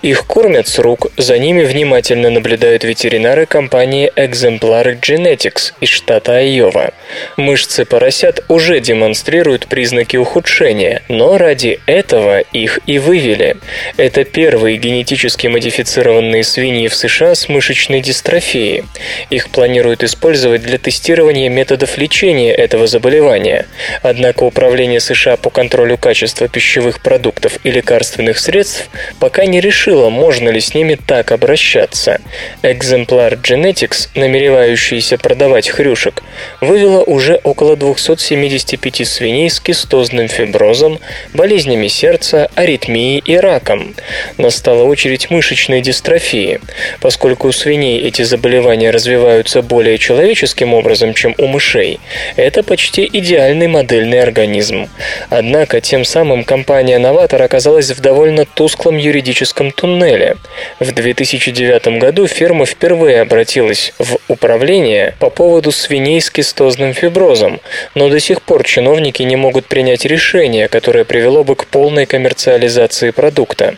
Их 0.01 0.27
кормят 0.27 0.69
с 0.69 0.79
рук, 0.79 1.09
за 1.19 1.39
ними 1.39 1.65
внимательно 1.65 2.31
наблюдают 2.31 2.83
ветеринары 2.85 3.45
компании 3.45 4.11
Exemplar 4.17 4.99
Genetics 4.99 5.75
из 5.83 5.91
штата 5.91 6.39
Айова. 6.39 6.95
Мышцы 7.37 7.85
поросят 7.85 8.43
уже 8.49 8.81
демонстрируют 8.81 9.67
признаки 9.67 10.17
ухудшения, 10.17 11.03
но 11.09 11.37
ради 11.37 11.79
этого 11.85 12.41
их 12.41 12.81
и 12.87 12.99
вывели. 12.99 13.59
Это 13.99 14.25
первые 14.25 14.79
генетически 14.79 15.47
модифицированные 15.47 16.43
свиньи 16.43 16.89
в 16.89 16.95
США 16.95 17.35
с 17.35 17.51
мышечной 17.51 18.01
дистрофией. 18.01 18.85
Их 19.29 19.51
планируют 19.51 20.05
использовать 20.05 20.63
для 20.63 20.79
тестирования 20.79 21.49
методов 21.49 21.99
лечения 21.99 22.53
этого 22.53 22.87
заболевания. 22.87 23.67
Однако 24.03 24.45
Управление 24.45 25.01
США 25.01 25.37
по 25.37 25.51
контролю 25.51 25.99
качества 25.99 26.47
пищевых 26.47 27.01
продуктов 27.01 27.59
и 27.65 27.71
лекарственных 27.73 28.39
средств 28.39 28.89
пока 29.19 29.47
не 29.47 29.61
решило, 29.61 30.11
можно 30.11 30.49
ли 30.51 30.61
с 30.61 30.75
ними 30.75 30.97
так 31.07 31.33
обращаться. 31.33 32.21
Экземпляр 32.63 33.35
Genetics, 33.35 34.09
намеревающийся 34.15 35.19
продавать 35.19 35.69
хрюшек, 35.69 36.23
вывела 36.61 37.03
уже 37.03 37.41
около 37.43 37.77
275 37.77 39.07
свиней 39.09 39.51
с 39.51 39.59
кистозным 39.59 40.29
фиброзом, 40.29 41.01
болезнями 41.35 41.89
сердца, 41.89 42.49
аритмией 42.55 43.19
и 43.19 43.37
раком. 43.37 43.95
Настала 44.39 44.85
очередь 44.85 45.31
мышечной 45.31 45.81
дистрофии. 45.81 46.61
Поскольку 47.01 47.49
у 47.49 47.53
свиней 47.53 48.01
эти 48.01 48.23
заболевания 48.23 48.91
развиваются 48.91 49.16
развиваются 49.17 49.63
более 49.63 49.99
человеческим 49.99 50.75
образом, 50.75 51.15
чем 51.15 51.35
у 51.39 51.47
мышей, 51.47 52.01
это 52.37 52.63
почти 52.63 53.09
идеальный 53.11 53.67
модельный 53.67 54.23
организм. 54.23 54.89
Однако 55.31 55.81
тем 55.81 56.05
самым 56.05 56.45
компания-новатор 56.45 57.43
оказалась 57.43 57.91
в 57.91 58.01
довольно 58.01 58.45
тусклом 58.45 58.97
юридическом 58.99 59.71
туннеле. 59.71 60.37
В 60.81 60.93
2009 60.93 61.99
году 61.99 62.27
фирма 62.27 62.67
впервые 62.67 63.23
обратилась 63.23 63.93
в 63.99 64.19
управление 64.29 65.15
по 65.19 65.31
поводу 65.31 65.73
свиней 65.73 66.21
с 66.21 66.31
кистозным 66.31 66.93
фиброзом, 66.93 67.61
но 67.95 68.09
до 68.09 68.21
сих 68.21 68.43
пор 68.43 68.65
чиновники 68.65 69.23
не 69.23 69.37
могут 69.37 69.67
принять 69.67 70.05
решение, 70.05 70.69
которое 70.69 71.05
привело 71.05 71.43
бы 71.43 71.57
к 71.57 71.67
полной 71.67 72.07
коммерциализации 72.07 73.11
продукта. 73.11 73.77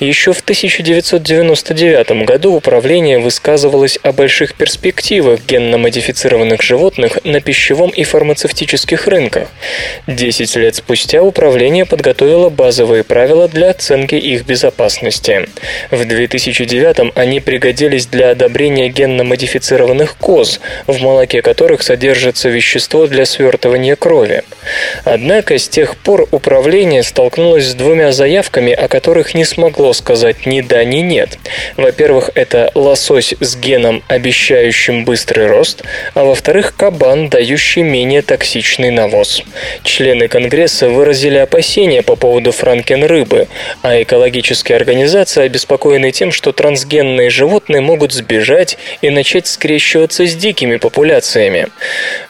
Еще 0.00 0.32
в 0.32 0.40
1999 0.40 2.24
году 2.26 2.54
управление 2.54 3.18
высказывалось 3.18 3.98
о 4.02 4.12
больших 4.12 4.54
перспективах 4.54 4.79
перспективах 4.80 5.40
генно-модифицированных 5.46 6.62
животных 6.62 7.18
на 7.24 7.40
пищевом 7.40 7.90
и 7.90 8.02
фармацевтических 8.02 9.06
рынках. 9.08 9.48
Десять 10.06 10.56
лет 10.56 10.76
спустя 10.76 11.22
управление 11.22 11.84
подготовило 11.84 12.48
базовые 12.48 13.04
правила 13.04 13.46
для 13.46 13.70
оценки 13.70 14.14
их 14.14 14.46
безопасности. 14.46 15.48
В 15.90 16.04
2009 16.06 17.12
они 17.14 17.40
пригодились 17.40 18.06
для 18.06 18.30
одобрения 18.30 18.88
генно-модифицированных 18.88 20.16
коз, 20.16 20.60
в 20.86 20.98
молоке 21.02 21.42
которых 21.42 21.82
содержится 21.82 22.48
вещество 22.48 23.06
для 23.06 23.26
свертывания 23.26 23.96
крови. 23.96 24.42
Однако 25.04 25.58
с 25.58 25.68
тех 25.68 25.96
пор 25.96 26.28
управление 26.30 27.02
столкнулось 27.02 27.66
с 27.66 27.74
двумя 27.74 28.12
заявками, 28.12 28.72
о 28.72 28.88
которых 28.88 29.34
не 29.34 29.44
смогло 29.44 29.92
сказать 29.92 30.46
ни 30.46 30.60
да, 30.60 30.84
ни 30.84 30.98
нет. 30.98 31.38
Во-первых, 31.76 32.30
это 32.34 32.70
лосось 32.74 33.34
с 33.40 33.56
геном, 33.56 34.02
обещающим 34.08 35.04
быстрый 35.04 35.46
рост, 35.46 35.82
а 36.14 36.24
во-вторых, 36.24 36.74
кабан, 36.76 37.28
дающий 37.28 37.82
менее 37.82 38.22
токсичный 38.22 38.90
навоз. 38.90 39.42
Члены 39.82 40.28
Конгресса 40.28 40.88
выразили 40.88 41.38
опасения 41.38 42.02
по 42.02 42.16
поводу 42.16 42.52
франкен-рыбы, 42.52 43.48
а 43.82 44.02
экологические 44.02 44.76
организации 44.76 45.42
обеспокоены 45.42 46.12
тем, 46.12 46.32
что 46.32 46.52
трансгенные 46.52 47.30
животные 47.30 47.80
могут 47.80 48.12
сбежать 48.12 48.78
и 49.02 49.10
начать 49.10 49.46
скрещиваться 49.46 50.26
с 50.26 50.34
дикими 50.34 50.76
популяциями. 50.76 51.68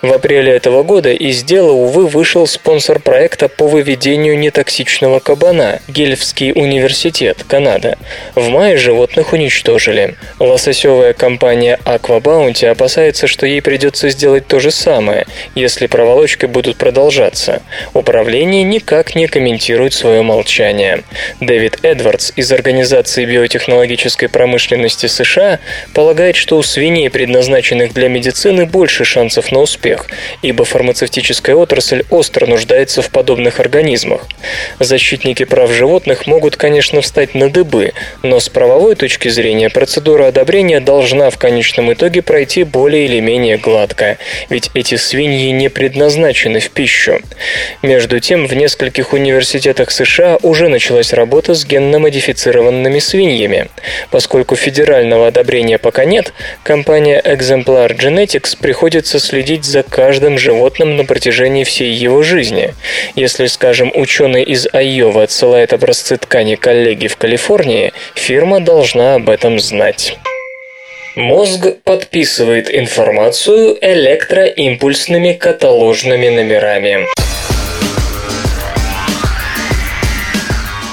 В 0.03 0.13
апреле 0.13 0.53
этого 0.53 0.83
года 0.83 1.11
из 1.13 1.43
дела, 1.43 1.73
увы, 1.73 2.07
вышел 2.07 2.40
спонсор 2.47 3.01
проекта 3.01 3.49
по 3.49 3.69
выведению 3.69 4.39
нетоксичного 4.39 5.19
кабана– 5.19 5.81
Гельфский 5.89 6.53
университет, 6.53 7.45
Канада. 7.47 7.99
В 8.35 8.49
мае 8.49 8.77
животных 8.77 9.33
уничтожили. 9.33 10.17
Лососевая 10.39 11.13
компания 11.13 11.79
Aquabar 11.85 12.31
Баунти 12.31 12.65
опасается, 12.65 13.27
что 13.27 13.45
ей 13.45 13.61
придется 13.61 14.09
сделать 14.09 14.47
то 14.47 14.61
же 14.61 14.71
самое, 14.71 15.27
если 15.57 15.89
проволочки 15.89 16.47
будут 16.47 16.77
продолжаться. 16.77 17.61
Управление 17.93 18.63
никак 18.63 19.17
не 19.17 19.27
комментирует 19.27 19.93
свое 19.93 20.23
молчание. 20.23 21.03
Дэвид 21.41 21.81
Эдвардс 21.83 22.31
из 22.37 22.53
Организации 22.53 23.25
биотехнологической 23.25 24.29
промышленности 24.29 25.07
США 25.07 25.59
полагает, 25.93 26.37
что 26.37 26.57
у 26.57 26.63
свиней, 26.63 27.11
предназначенных 27.11 27.93
для 27.93 28.09
медицины, 28.09 28.65
больше 28.65 29.05
шансов 29.05 29.51
на 29.51 29.59
успех, 29.59 30.07
ибо 30.43 30.65
фармацевтическая 30.65 31.57
отрасль 31.57 32.05
остро 32.11 32.30
нуждается 32.47 33.03
в 33.03 33.11
подобных 33.11 33.61
организмах. 33.61 34.27
Защитники 34.79 35.45
прав 35.45 35.71
животных 35.71 36.27
могут, 36.27 36.57
конечно, 36.57 37.01
встать 37.01 37.35
на 37.35 37.51
дыбы, 37.51 37.93
но 38.23 38.41
с 38.41 38.49
правовой 38.49 38.95
точки 38.95 39.29
зрения 39.29 39.71
процедура 39.71 40.29
одобрения 40.29 40.81
должна 40.81 41.31
в 41.31 41.39
конечном 41.39 41.93
итоге 41.93 42.23
пройти 42.23 42.65
более 42.65 43.07
или 43.07 43.21
менее 43.21 43.59
гладко, 43.59 44.19
ведь 44.49 44.71
эти 44.75 44.97
свиньи 44.97 45.51
не 45.51 45.69
предназначены 45.69 46.61
в 46.61 46.71
пищу. 46.71 47.21
Между 47.83 48.21
тем, 48.21 48.47
в 48.47 48.55
нескольких 48.55 49.13
университетах 49.13 49.91
США 49.91 50.39
уже 50.43 50.69
началась 50.69 51.13
работа 51.13 51.55
с 51.55 51.65
генно-модифицированными 51.65 52.99
свиньями. 52.99 53.69
Поскольку 54.11 54.57
федерального 54.57 55.29
одобрения 55.29 55.79
пока 55.79 56.05
нет, 56.05 56.33
компания 56.63 57.21
Exemplar 57.25 57.97
Genetics 57.97 58.57
приходится 58.61 59.19
следить 59.19 59.65
за 59.65 59.83
каждым 59.83 60.39
животным 60.39 60.97
на 60.97 61.05
протяжении 61.05 61.65
всей 61.65 61.93
его 61.93 62.20
жизни. 62.23 62.75
Если, 63.15 63.47
скажем, 63.47 63.93
ученый 63.95 64.43
из 64.43 64.67
Айовы 64.73 65.23
отсылает 65.23 65.73
образцы 65.73 66.17
ткани 66.17 66.55
коллеги 66.55 67.07
в 67.07 67.17
Калифорнии, 67.17 67.93
фирма 68.15 68.61
должна 68.61 69.17
об 69.17 69.29
этом 69.31 69.59
знать. 69.59 70.19
Мозг 71.17 71.67
подписывает 71.85 72.73
информацию 72.73 73.77
электроимпульсными 73.81 75.33
каталожными 75.33 76.29
номерами. 76.29 77.07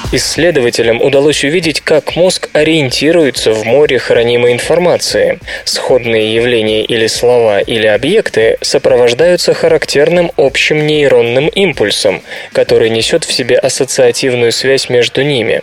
Исследователям 0.10 1.02
удалось 1.02 1.44
увидеть, 1.44 1.82
как 1.82 2.16
мозг 2.16 2.48
ориентируется 2.54 3.52
в 3.52 3.66
море 3.66 4.00
хранимой 4.00 4.54
информации. 4.54 5.38
Сходные 5.66 6.34
явления 6.34 6.86
или 6.86 7.08
слова 7.08 7.60
или 7.60 7.88
объекты 7.88 8.58
сопровождаются 8.62 9.54
характерным 9.54 10.32
общим 10.38 10.88
нейронным 10.88 11.50
импульсом, 11.50 12.22
который 12.54 12.90
несет 12.90 13.26
в 13.26 13.34
себе 13.34 13.58
ассоциативную 13.58 14.54
связь 14.54 14.88
между 14.88 15.24
ними. 15.24 15.62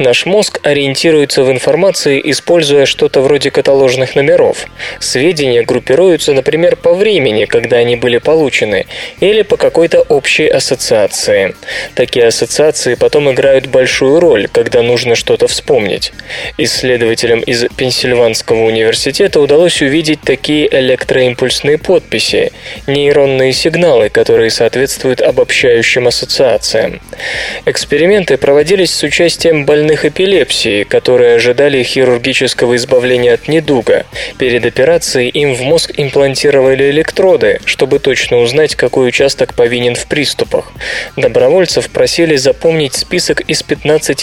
Наш 0.00 0.26
мозг 0.26 0.58
ориентируется 0.64 1.44
в 1.44 1.52
информации, 1.52 2.20
используя 2.24 2.86
что-то 2.86 3.20
вроде 3.20 3.52
каталожных 3.52 4.16
номеров. 4.16 4.66
Сведения 4.98 5.62
группируются, 5.62 6.32
например, 6.32 6.74
по 6.74 6.94
времени, 6.94 7.44
когда 7.44 7.76
они 7.76 7.94
были 7.94 8.18
получены, 8.18 8.86
или 9.20 9.42
по 9.42 9.56
какой-то 9.56 10.00
общей 10.00 10.48
ассоциации. 10.48 11.54
Такие 11.94 12.26
ассоциации 12.26 12.94
потом 12.96 13.30
играют 13.30 13.68
большую 13.68 13.83
большую 13.84 14.18
роль, 14.18 14.48
когда 14.50 14.80
нужно 14.80 15.14
что-то 15.14 15.46
вспомнить. 15.46 16.14
Исследователям 16.56 17.40
из 17.40 17.66
Пенсильванского 17.76 18.64
университета 18.64 19.40
удалось 19.40 19.82
увидеть 19.82 20.22
такие 20.22 20.66
электроимпульсные 20.74 21.76
подписи, 21.76 22.50
нейронные 22.86 23.52
сигналы, 23.52 24.08
которые 24.08 24.48
соответствуют 24.50 25.20
обобщающим 25.20 26.06
ассоциациям. 26.06 27.02
Эксперименты 27.66 28.38
проводились 28.38 28.94
с 28.94 29.02
участием 29.02 29.66
больных 29.66 30.06
эпилепсией, 30.06 30.84
которые 30.86 31.34
ожидали 31.36 31.82
хирургического 31.82 32.76
избавления 32.76 33.34
от 33.34 33.48
недуга. 33.48 34.06
Перед 34.38 34.64
операцией 34.64 35.28
им 35.28 35.52
в 35.54 35.60
мозг 35.60 35.92
имплантировали 35.94 36.90
электроды, 36.90 37.60
чтобы 37.66 37.98
точно 37.98 38.38
узнать, 38.38 38.76
какой 38.76 39.08
участок 39.08 39.52
повинен 39.52 39.94
в 39.94 40.06
приступах. 40.06 40.72
Добровольцев 41.16 41.90
просили 41.90 42.36
запомнить 42.36 42.94
список 42.94 43.42
из 43.42 43.62
15 43.62 43.73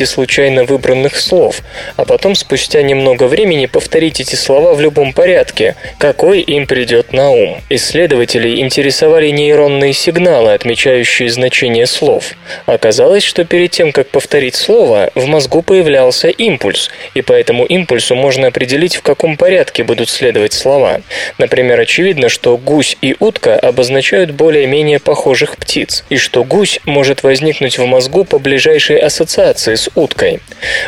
случайно 0.05 0.63
выбранных 0.63 1.17
слов, 1.17 1.61
а 1.95 2.05
потом 2.05 2.35
спустя 2.35 2.81
немного 2.81 3.25
времени 3.25 3.65
повторить 3.65 4.19
эти 4.19 4.35
слова 4.35 4.73
в 4.73 4.81
любом 4.81 5.13
порядке, 5.13 5.75
какой 5.97 6.41
им 6.41 6.67
придет 6.67 7.13
на 7.13 7.31
ум. 7.31 7.61
Исследователей 7.69 8.61
интересовали 8.61 9.29
нейронные 9.29 9.93
сигналы, 9.93 10.53
отмечающие 10.53 11.29
значение 11.29 11.85
слов. 11.85 12.33
Оказалось, 12.65 13.23
что 13.23 13.43
перед 13.45 13.71
тем, 13.71 13.91
как 13.91 14.09
повторить 14.09 14.55
слово, 14.55 15.11
в 15.15 15.25
мозгу 15.25 15.61
появлялся 15.61 16.29
импульс, 16.29 16.89
и 17.13 17.21
по 17.21 17.33
этому 17.33 17.65
импульсу 17.65 18.15
можно 18.15 18.47
определить, 18.47 18.95
в 18.95 19.01
каком 19.01 19.37
порядке 19.37 19.83
будут 19.83 20.09
следовать 20.09 20.53
слова. 20.53 21.01
Например, 21.37 21.79
очевидно, 21.79 22.29
что 22.29 22.57
гусь 22.57 22.97
и 23.01 23.15
утка 23.19 23.57
обозначают 23.57 24.31
более-менее 24.31 24.99
похожих 24.99 25.57
птиц, 25.57 26.05
и 26.09 26.17
что 26.17 26.43
гусь 26.43 26.79
может 26.85 27.23
возникнуть 27.23 27.77
в 27.77 27.85
мозгу 27.85 28.23
по 28.23 28.39
ближайшей 28.39 28.97
ассоциации 28.97 29.40
ассоциации 29.41 29.75
с 29.75 29.89
уткой. 29.95 30.39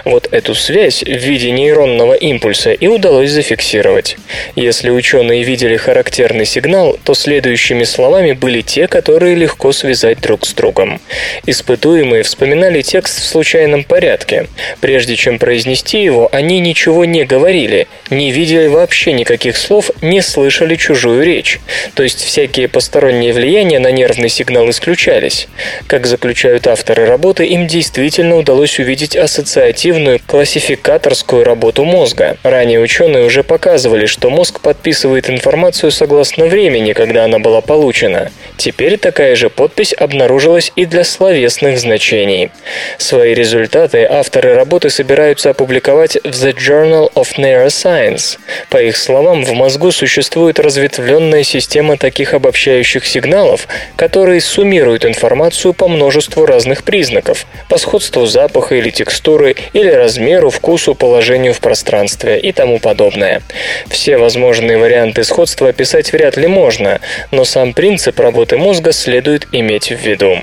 Вот 0.06 0.28
эту 0.32 0.54
связь 0.56 1.04
в 1.04 1.08
виде 1.08 1.52
нейронного 1.52 2.14
импульса 2.14 2.72
и 2.72 2.88
удалось 2.88 3.32
зафиксировать. 3.32 4.18
Если 4.56 4.90
ученые 4.90 5.44
видели 5.44 5.78
характерный 5.78 6.46
сигнал, 6.46 6.98
то 7.04 7.14
следующими 7.14 7.84
словами 7.84 8.34
были 8.34 8.62
те, 8.62 8.88
которые 8.88 9.36
легко 9.36 9.72
связать 9.72 10.22
друг 10.22 10.46
с 10.46 10.54
другом. 10.54 11.02
Испытуемые 11.46 12.24
вспоминали 12.24 12.82
текст 12.82 13.20
в 13.20 13.26
случайном 13.26 13.84
порядке. 13.84 14.48
Прежде 14.80 15.16
чем 15.16 15.40
произнести 15.40 16.04
его, 16.04 16.30
они 16.32 16.60
ничего 16.60 17.06
не 17.06 17.24
говорили, 17.24 17.88
не 18.10 18.32
видели 18.32 18.68
вообще 18.68 19.14
никаких 19.14 19.58
слов, 19.58 19.90
не 20.02 20.22
слышали 20.22 20.76
чужую 20.76 21.24
речь. 21.24 21.60
То 21.96 22.04
есть 22.04 22.24
всякие 22.24 22.68
посторонние 22.68 23.34
влияния 23.34 23.80
на 23.80 23.92
нервный 23.92 24.30
сигнал 24.30 24.70
исключались. 24.70 25.48
Как 25.88 26.06
заключают 26.06 26.68
авторы 26.68 27.06
работы, 27.06 27.46
им 27.46 27.68
действительно 27.68 28.43
удалось 28.44 28.78
увидеть 28.78 29.16
ассоциативную 29.16 30.20
классификаторскую 30.28 31.46
работу 31.46 31.86
мозга. 31.86 32.36
Ранее 32.44 32.82
ученые 32.82 33.24
уже 33.24 33.42
показывали, 33.42 34.06
что 34.06 34.30
мозг 34.30 34.60
подписывает 34.60 35.30
информацию 35.30 35.92
согласно 35.92 36.48
времени, 36.48 36.92
когда 36.92 37.24
она 37.24 37.40
была 37.40 37.62
получена. 37.62 38.32
Теперь 38.58 38.98
такая 38.98 39.38
же 39.38 39.50
подпись 39.50 39.94
обнаружилась 39.98 40.74
и 40.76 40.86
для 40.86 41.06
словесных 41.06 41.80
значений. 41.80 42.52
Свои 42.98 43.34
результаты 43.34 44.06
авторы 44.10 44.56
работы 44.56 44.90
собираются 44.90 45.52
опубликовать 45.52 46.16
в 46.16 46.28
The 46.28 46.54
Journal 46.54 47.14
of 47.14 47.38
Neuroscience. 47.38 48.40
По 48.70 48.84
их 48.84 48.98
словам, 48.98 49.46
в 49.46 49.54
мозгу 49.54 49.92
существует 49.92 50.60
разветвленная 50.60 51.44
система 51.44 51.96
таких 51.96 52.34
обобщающих 52.34 53.06
сигналов, 53.06 53.70
которые 53.96 54.42
суммируют 54.42 55.06
информацию 55.06 55.74
по 55.74 55.88
множеству 55.88 56.46
разных 56.46 56.84
признаков, 56.84 57.46
по 57.70 57.78
сходству 57.78 58.26
запаха 58.34 58.76
или 58.76 58.90
текстуры, 58.90 59.56
или 59.74 59.90
размеру, 59.90 60.50
вкусу, 60.50 60.96
положению 60.96 61.54
в 61.54 61.60
пространстве 61.60 62.40
и 62.40 62.52
тому 62.52 62.80
подобное. 62.80 63.42
Все 63.88 64.18
возможные 64.18 64.78
варианты 64.78 65.24
сходства 65.24 65.70
описать 65.70 66.12
вряд 66.12 66.36
ли 66.36 66.48
можно, 66.48 67.00
но 67.32 67.46
сам 67.46 67.74
принцип 67.74 68.20
работы 68.20 68.58
мозга 68.58 68.92
следует 68.92 69.48
иметь 69.52 69.92
в 69.92 70.00
виду. 70.00 70.40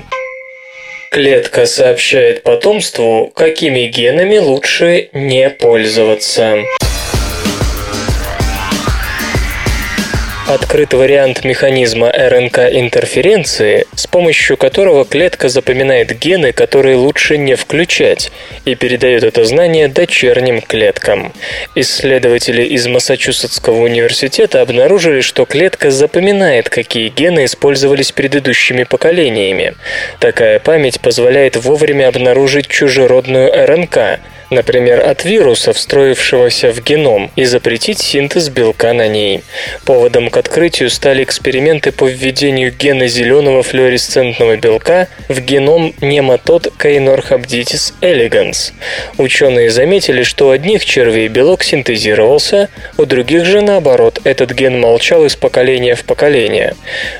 Клетка 1.11 1.65
сообщает 1.65 2.43
потомству, 2.43 3.29
какими 3.35 3.87
генами 3.87 4.37
лучше 4.37 5.09
не 5.11 5.49
пользоваться. 5.49 6.59
Открыт 10.53 10.93
вариант 10.93 11.45
механизма 11.45 12.11
РНК-интерференции, 12.11 13.85
с 13.95 14.05
помощью 14.07 14.57
которого 14.57 15.05
клетка 15.05 15.47
запоминает 15.49 16.17
гены, 16.19 16.51
которые 16.51 16.97
лучше 16.97 17.37
не 17.37 17.55
включать, 17.55 18.31
и 18.65 18.75
передает 18.75 19.23
это 19.23 19.45
знание 19.45 19.87
дочерним 19.87 20.61
клеткам. 20.61 21.31
Исследователи 21.75 22.63
из 22.63 22.85
Массачусетского 22.87 23.81
университета 23.83 24.61
обнаружили, 24.61 25.21
что 25.21 25.45
клетка 25.45 25.89
запоминает, 25.89 26.69
какие 26.69 27.09
гены 27.09 27.45
использовались 27.45 28.11
предыдущими 28.11 28.83
поколениями. 28.83 29.75
Такая 30.19 30.59
память 30.59 30.99
позволяет 30.99 31.55
вовремя 31.55 32.09
обнаружить 32.09 32.67
чужеродную 32.67 33.51
РНК, 33.65 34.19
например, 34.51 34.99
от 34.99 35.23
вируса, 35.25 35.73
встроившегося 35.73 36.71
в 36.71 36.83
геном, 36.83 37.31
и 37.35 37.45
запретить 37.45 37.99
синтез 37.99 38.49
белка 38.49 38.93
на 38.93 39.07
ней. 39.07 39.41
Поводом 39.85 40.29
к 40.29 40.37
открытию 40.37 40.89
стали 40.89 41.23
эксперименты 41.23 41.91
по 41.91 42.07
введению 42.07 42.71
гена 42.71 43.07
зеленого 43.07 43.63
флуоресцентного 43.63 44.57
белка 44.57 45.07
в 45.29 45.39
геном 45.39 45.95
нематод 46.01 46.67
Caenorhabditis 46.77 47.93
elegans. 48.01 48.73
Ученые 49.17 49.69
заметили, 49.69 50.23
что 50.23 50.49
у 50.49 50.51
одних 50.51 50.83
червей 50.83 51.29
белок 51.29 51.63
синтезировался, 51.63 52.67
у 52.97 53.05
других 53.05 53.45
же 53.45 53.61
наоборот, 53.61 54.19
этот 54.25 54.51
ген 54.51 54.79
молчал 54.79 55.25
из 55.25 55.37
поколения 55.37 55.95
в 55.95 56.03
поколение. 56.03 56.75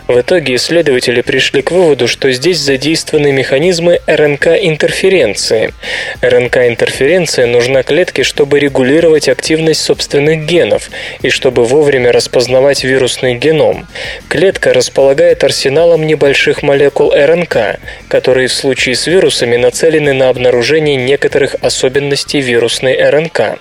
В 0.08 0.20
итоге 0.20 0.56
исследователи 0.56 1.22
пришли 1.22 1.62
к 1.62 1.72
выводу, 1.72 2.10
что 2.10 2.30
здесь 2.32 2.58
задействованы 2.58 3.32
механизмы 3.32 4.02
РНК-интерференции. 4.06 5.74
РНК-интерференция 6.22 7.21
Интерференция 7.22 7.46
нужна 7.46 7.84
клетке, 7.84 8.24
чтобы 8.24 8.60
регулировать 8.60 9.30
активность 9.30 9.82
собственных 9.82 10.48
генов 10.48 10.90
и 11.22 11.30
чтобы 11.30 11.66
вовремя 11.66 12.12
распознавать 12.12 12.84
вирусный 12.84 13.36
геном. 13.36 13.88
Клетка 14.28 14.74
располагает 14.74 15.44
арсеналом 15.44 16.08
небольших 16.08 16.64
молекул 16.64 17.14
РНК, 17.14 17.78
которые 18.08 18.48
в 18.48 18.54
случае 18.54 18.96
с 18.96 19.06
вирусами 19.06 19.56
нацелены 19.56 20.14
на 20.14 20.30
обнаружение 20.30 20.96
некоторых 20.96 21.56
особенностей 21.62 22.42
вирусной 22.42 22.98
РНК. 23.00 23.60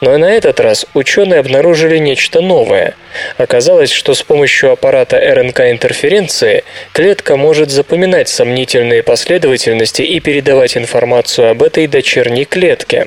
Но 0.00 0.16
на 0.16 0.30
этот 0.30 0.58
раз 0.58 0.86
ученые 0.94 1.40
обнаружили 1.40 1.98
нечто 1.98 2.40
новое. 2.40 2.94
Оказалось, 3.36 3.90
что 3.90 4.14
с 4.14 4.22
помощью 4.22 4.72
аппарата 4.72 5.18
РНК-интерференции 5.18 6.64
клетка 6.94 7.36
может 7.36 7.70
запоминать 7.70 8.30
сомнительные 8.30 9.02
последовательности 9.02 10.00
и 10.00 10.18
передавать 10.20 10.78
информацию 10.78 11.50
об 11.50 11.62
этой 11.62 11.86
дочерней 11.86 12.46
клетке. 12.46 13.01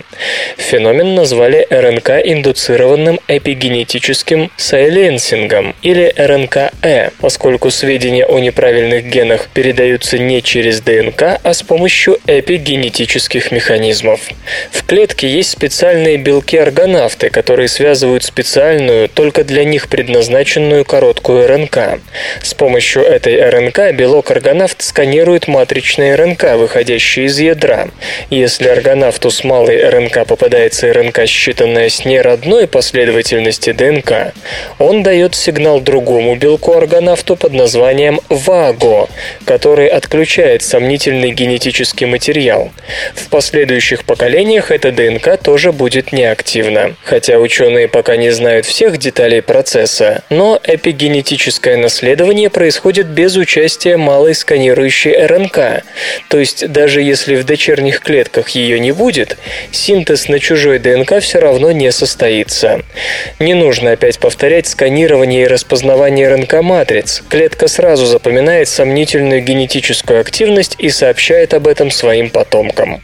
Феномен 0.57 1.15
назвали 1.15 1.65
РНК-индуцированным 1.69 3.19
эпигенетическим 3.27 4.51
сайленсингом 4.57 5.75
или 5.81 6.13
РНК-Э, 6.17 7.09
поскольку 7.19 7.71
сведения 7.71 8.25
о 8.25 8.39
неправильных 8.39 9.05
генах 9.05 9.47
передаются 9.53 10.17
не 10.17 10.41
через 10.41 10.81
ДНК, 10.81 11.39
а 11.43 11.53
с 11.53 11.63
помощью 11.63 12.17
эпигенетических 12.27 13.51
механизмов. 13.51 14.19
В 14.71 14.85
клетке 14.85 15.27
есть 15.27 15.51
специальные 15.51 16.17
белки-органавты, 16.17 17.29
которые 17.29 17.67
связывают 17.67 18.23
специальную, 18.23 19.09
только 19.09 19.43
для 19.43 19.63
них 19.63 19.87
предназначенную 19.87 20.85
короткую 20.85 21.47
РНК. 21.47 21.99
С 22.41 22.53
помощью 22.53 23.03
этой 23.03 23.41
РНК 23.49 23.93
белок-органавт 23.93 24.81
сканирует 24.81 25.47
матричные 25.47 26.15
РНК, 26.15 26.55
выходящие 26.55 27.25
из 27.25 27.39
ядра. 27.39 27.89
Если 28.29 28.67
органавту 28.67 29.31
с 29.31 29.43
малой 29.43 29.84
РНК 29.89 30.25
попадается 30.25 30.91
РНК, 30.91 31.19
считанная 31.19 31.89
с 31.89 32.05
неродной 32.05 32.67
последовательности 32.67 33.71
ДНК, 33.71 34.33
он 34.79 35.03
дает 35.03 35.36
сигнал 35.36 35.79
другому 35.79 36.36
белку-органавту 36.36 37.36
под 37.36 37.53
названием 37.53 38.19
ВАГО, 38.29 39.07
который 39.45 39.88
отключает 39.88 40.63
сомнительный 40.63 41.31
генетический 41.31 42.07
материал. 42.07 42.71
В 43.13 43.29
последующих 43.29 44.05
поколениях 44.05 44.71
эта 44.71 44.91
ДНК 44.91 45.38
тоже 45.41 45.71
будет 45.71 46.11
неактивна. 46.11 46.95
Хотя 47.03 47.38
ученые 47.38 47.88
пока 47.88 48.15
не 48.15 48.31
знают 48.31 48.65
всех 48.65 48.97
деталей 48.97 49.41
процесса, 49.41 50.23
но 50.29 50.59
эпигенетическое 50.63 51.77
наследование 51.77 52.49
происходит 52.49 53.07
без 53.07 53.36
участия 53.36 53.97
малой 53.97 54.33
сканирующей 54.33 55.15
РНК. 55.25 55.83
То 56.29 56.39
есть 56.39 56.67
даже 56.71 57.01
если 57.01 57.36
в 57.36 57.45
дочерних 57.45 58.01
клетках 58.01 58.49
ее 58.49 58.79
не 58.79 58.91
будет, 58.91 59.38
синтез 59.72 60.28
на 60.28 60.39
чужой 60.39 60.80
ДНК 60.80 61.20
все 61.20 61.39
равно 61.39 61.72
не 61.72 61.91
состоится. 61.91 62.82
Не 63.39 63.53
нужно 63.53 63.91
опять 63.91 64.20
повторять 64.20 64.68
сканирование 64.68 65.43
и 65.43 65.47
распознавание 65.47 66.30
РНК-матриц. 66.30 67.24
Клетка 67.30 67.68
сразу 67.68 68.05
запоминает 68.05 68.68
сомнительную 68.68 69.41
генетическую 69.41 70.22
активность 70.22 70.76
и 70.78 70.89
сообщает 70.89 71.53
об 71.53 71.68
этом 71.68 71.91
своим 71.91 72.30
потомкам. 72.30 73.01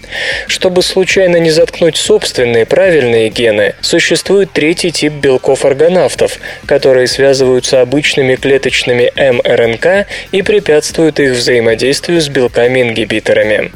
Чтобы 0.48 0.82
случайно 0.84 1.38
не 1.38 1.52
заткнуть 1.52 1.98
собственные 1.98 2.66
правильные 2.66 3.30
гены, 3.30 3.76
существует 3.82 4.52
третий 4.52 4.92
тип 4.92 5.14
белков-органавтов, 5.14 6.40
которые 6.66 7.08
связываются 7.08 7.82
обычными 7.82 8.36
клеточными 8.36 9.12
мРНК 9.16 10.08
и 10.32 10.42
препятствуют 10.42 11.20
их 11.20 11.32
взаимодействию 11.32 12.22
с 12.22 12.30
белками-ингибиторами. 12.30 13.72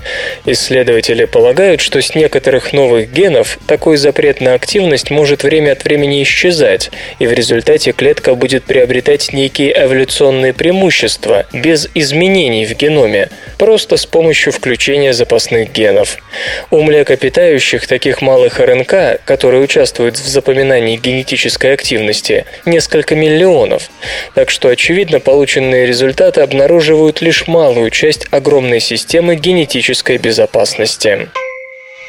Исследователи 0.45 1.25
полагают, 1.25 1.81
что 1.81 2.01
с 2.01 2.15
некоторых 2.15 2.73
новых 2.75 3.11
генов 3.11 3.57
такой 3.65 3.97
запрет 3.97 4.41
на 4.41 4.53
активность 4.53 5.09
может 5.09 5.43
время 5.43 5.71
от 5.71 5.83
времени 5.83 6.21
исчезать, 6.21 6.91
и 7.17 7.25
в 7.25 7.33
результате 7.33 7.93
клетка 7.93 8.35
будет 8.35 8.65
приобретать 8.65 9.33
некие 9.33 9.73
эволюционные 9.75 10.53
преимущества 10.53 11.45
без 11.53 11.89
изменений 11.95 12.65
в 12.65 12.75
геноме, 12.75 13.29
просто 13.57 13.97
с 13.97 14.05
помощью 14.05 14.51
включения 14.53 15.13
запасных 15.13 15.71
генов. 15.71 16.17
У 16.69 16.81
млекопитающих 16.81 17.87
таких 17.87 18.21
малых 18.21 18.59
РНК, 18.59 19.21
которые 19.25 19.63
участвуют 19.63 20.17
в 20.17 20.27
запоминании 20.27 20.97
генетической 20.97 21.73
активности, 21.73 22.45
несколько 22.65 23.15
миллионов. 23.15 23.89
Так 24.33 24.49
что, 24.49 24.67
очевидно, 24.67 25.19
полученные 25.19 25.85
результаты 25.85 26.41
обнаруживают 26.41 27.21
лишь 27.21 27.47
малую 27.47 27.89
часть 27.89 28.27
огромной 28.31 28.81
системы 28.81 29.35
генетической 29.35 30.17
безопасности. 30.17 31.29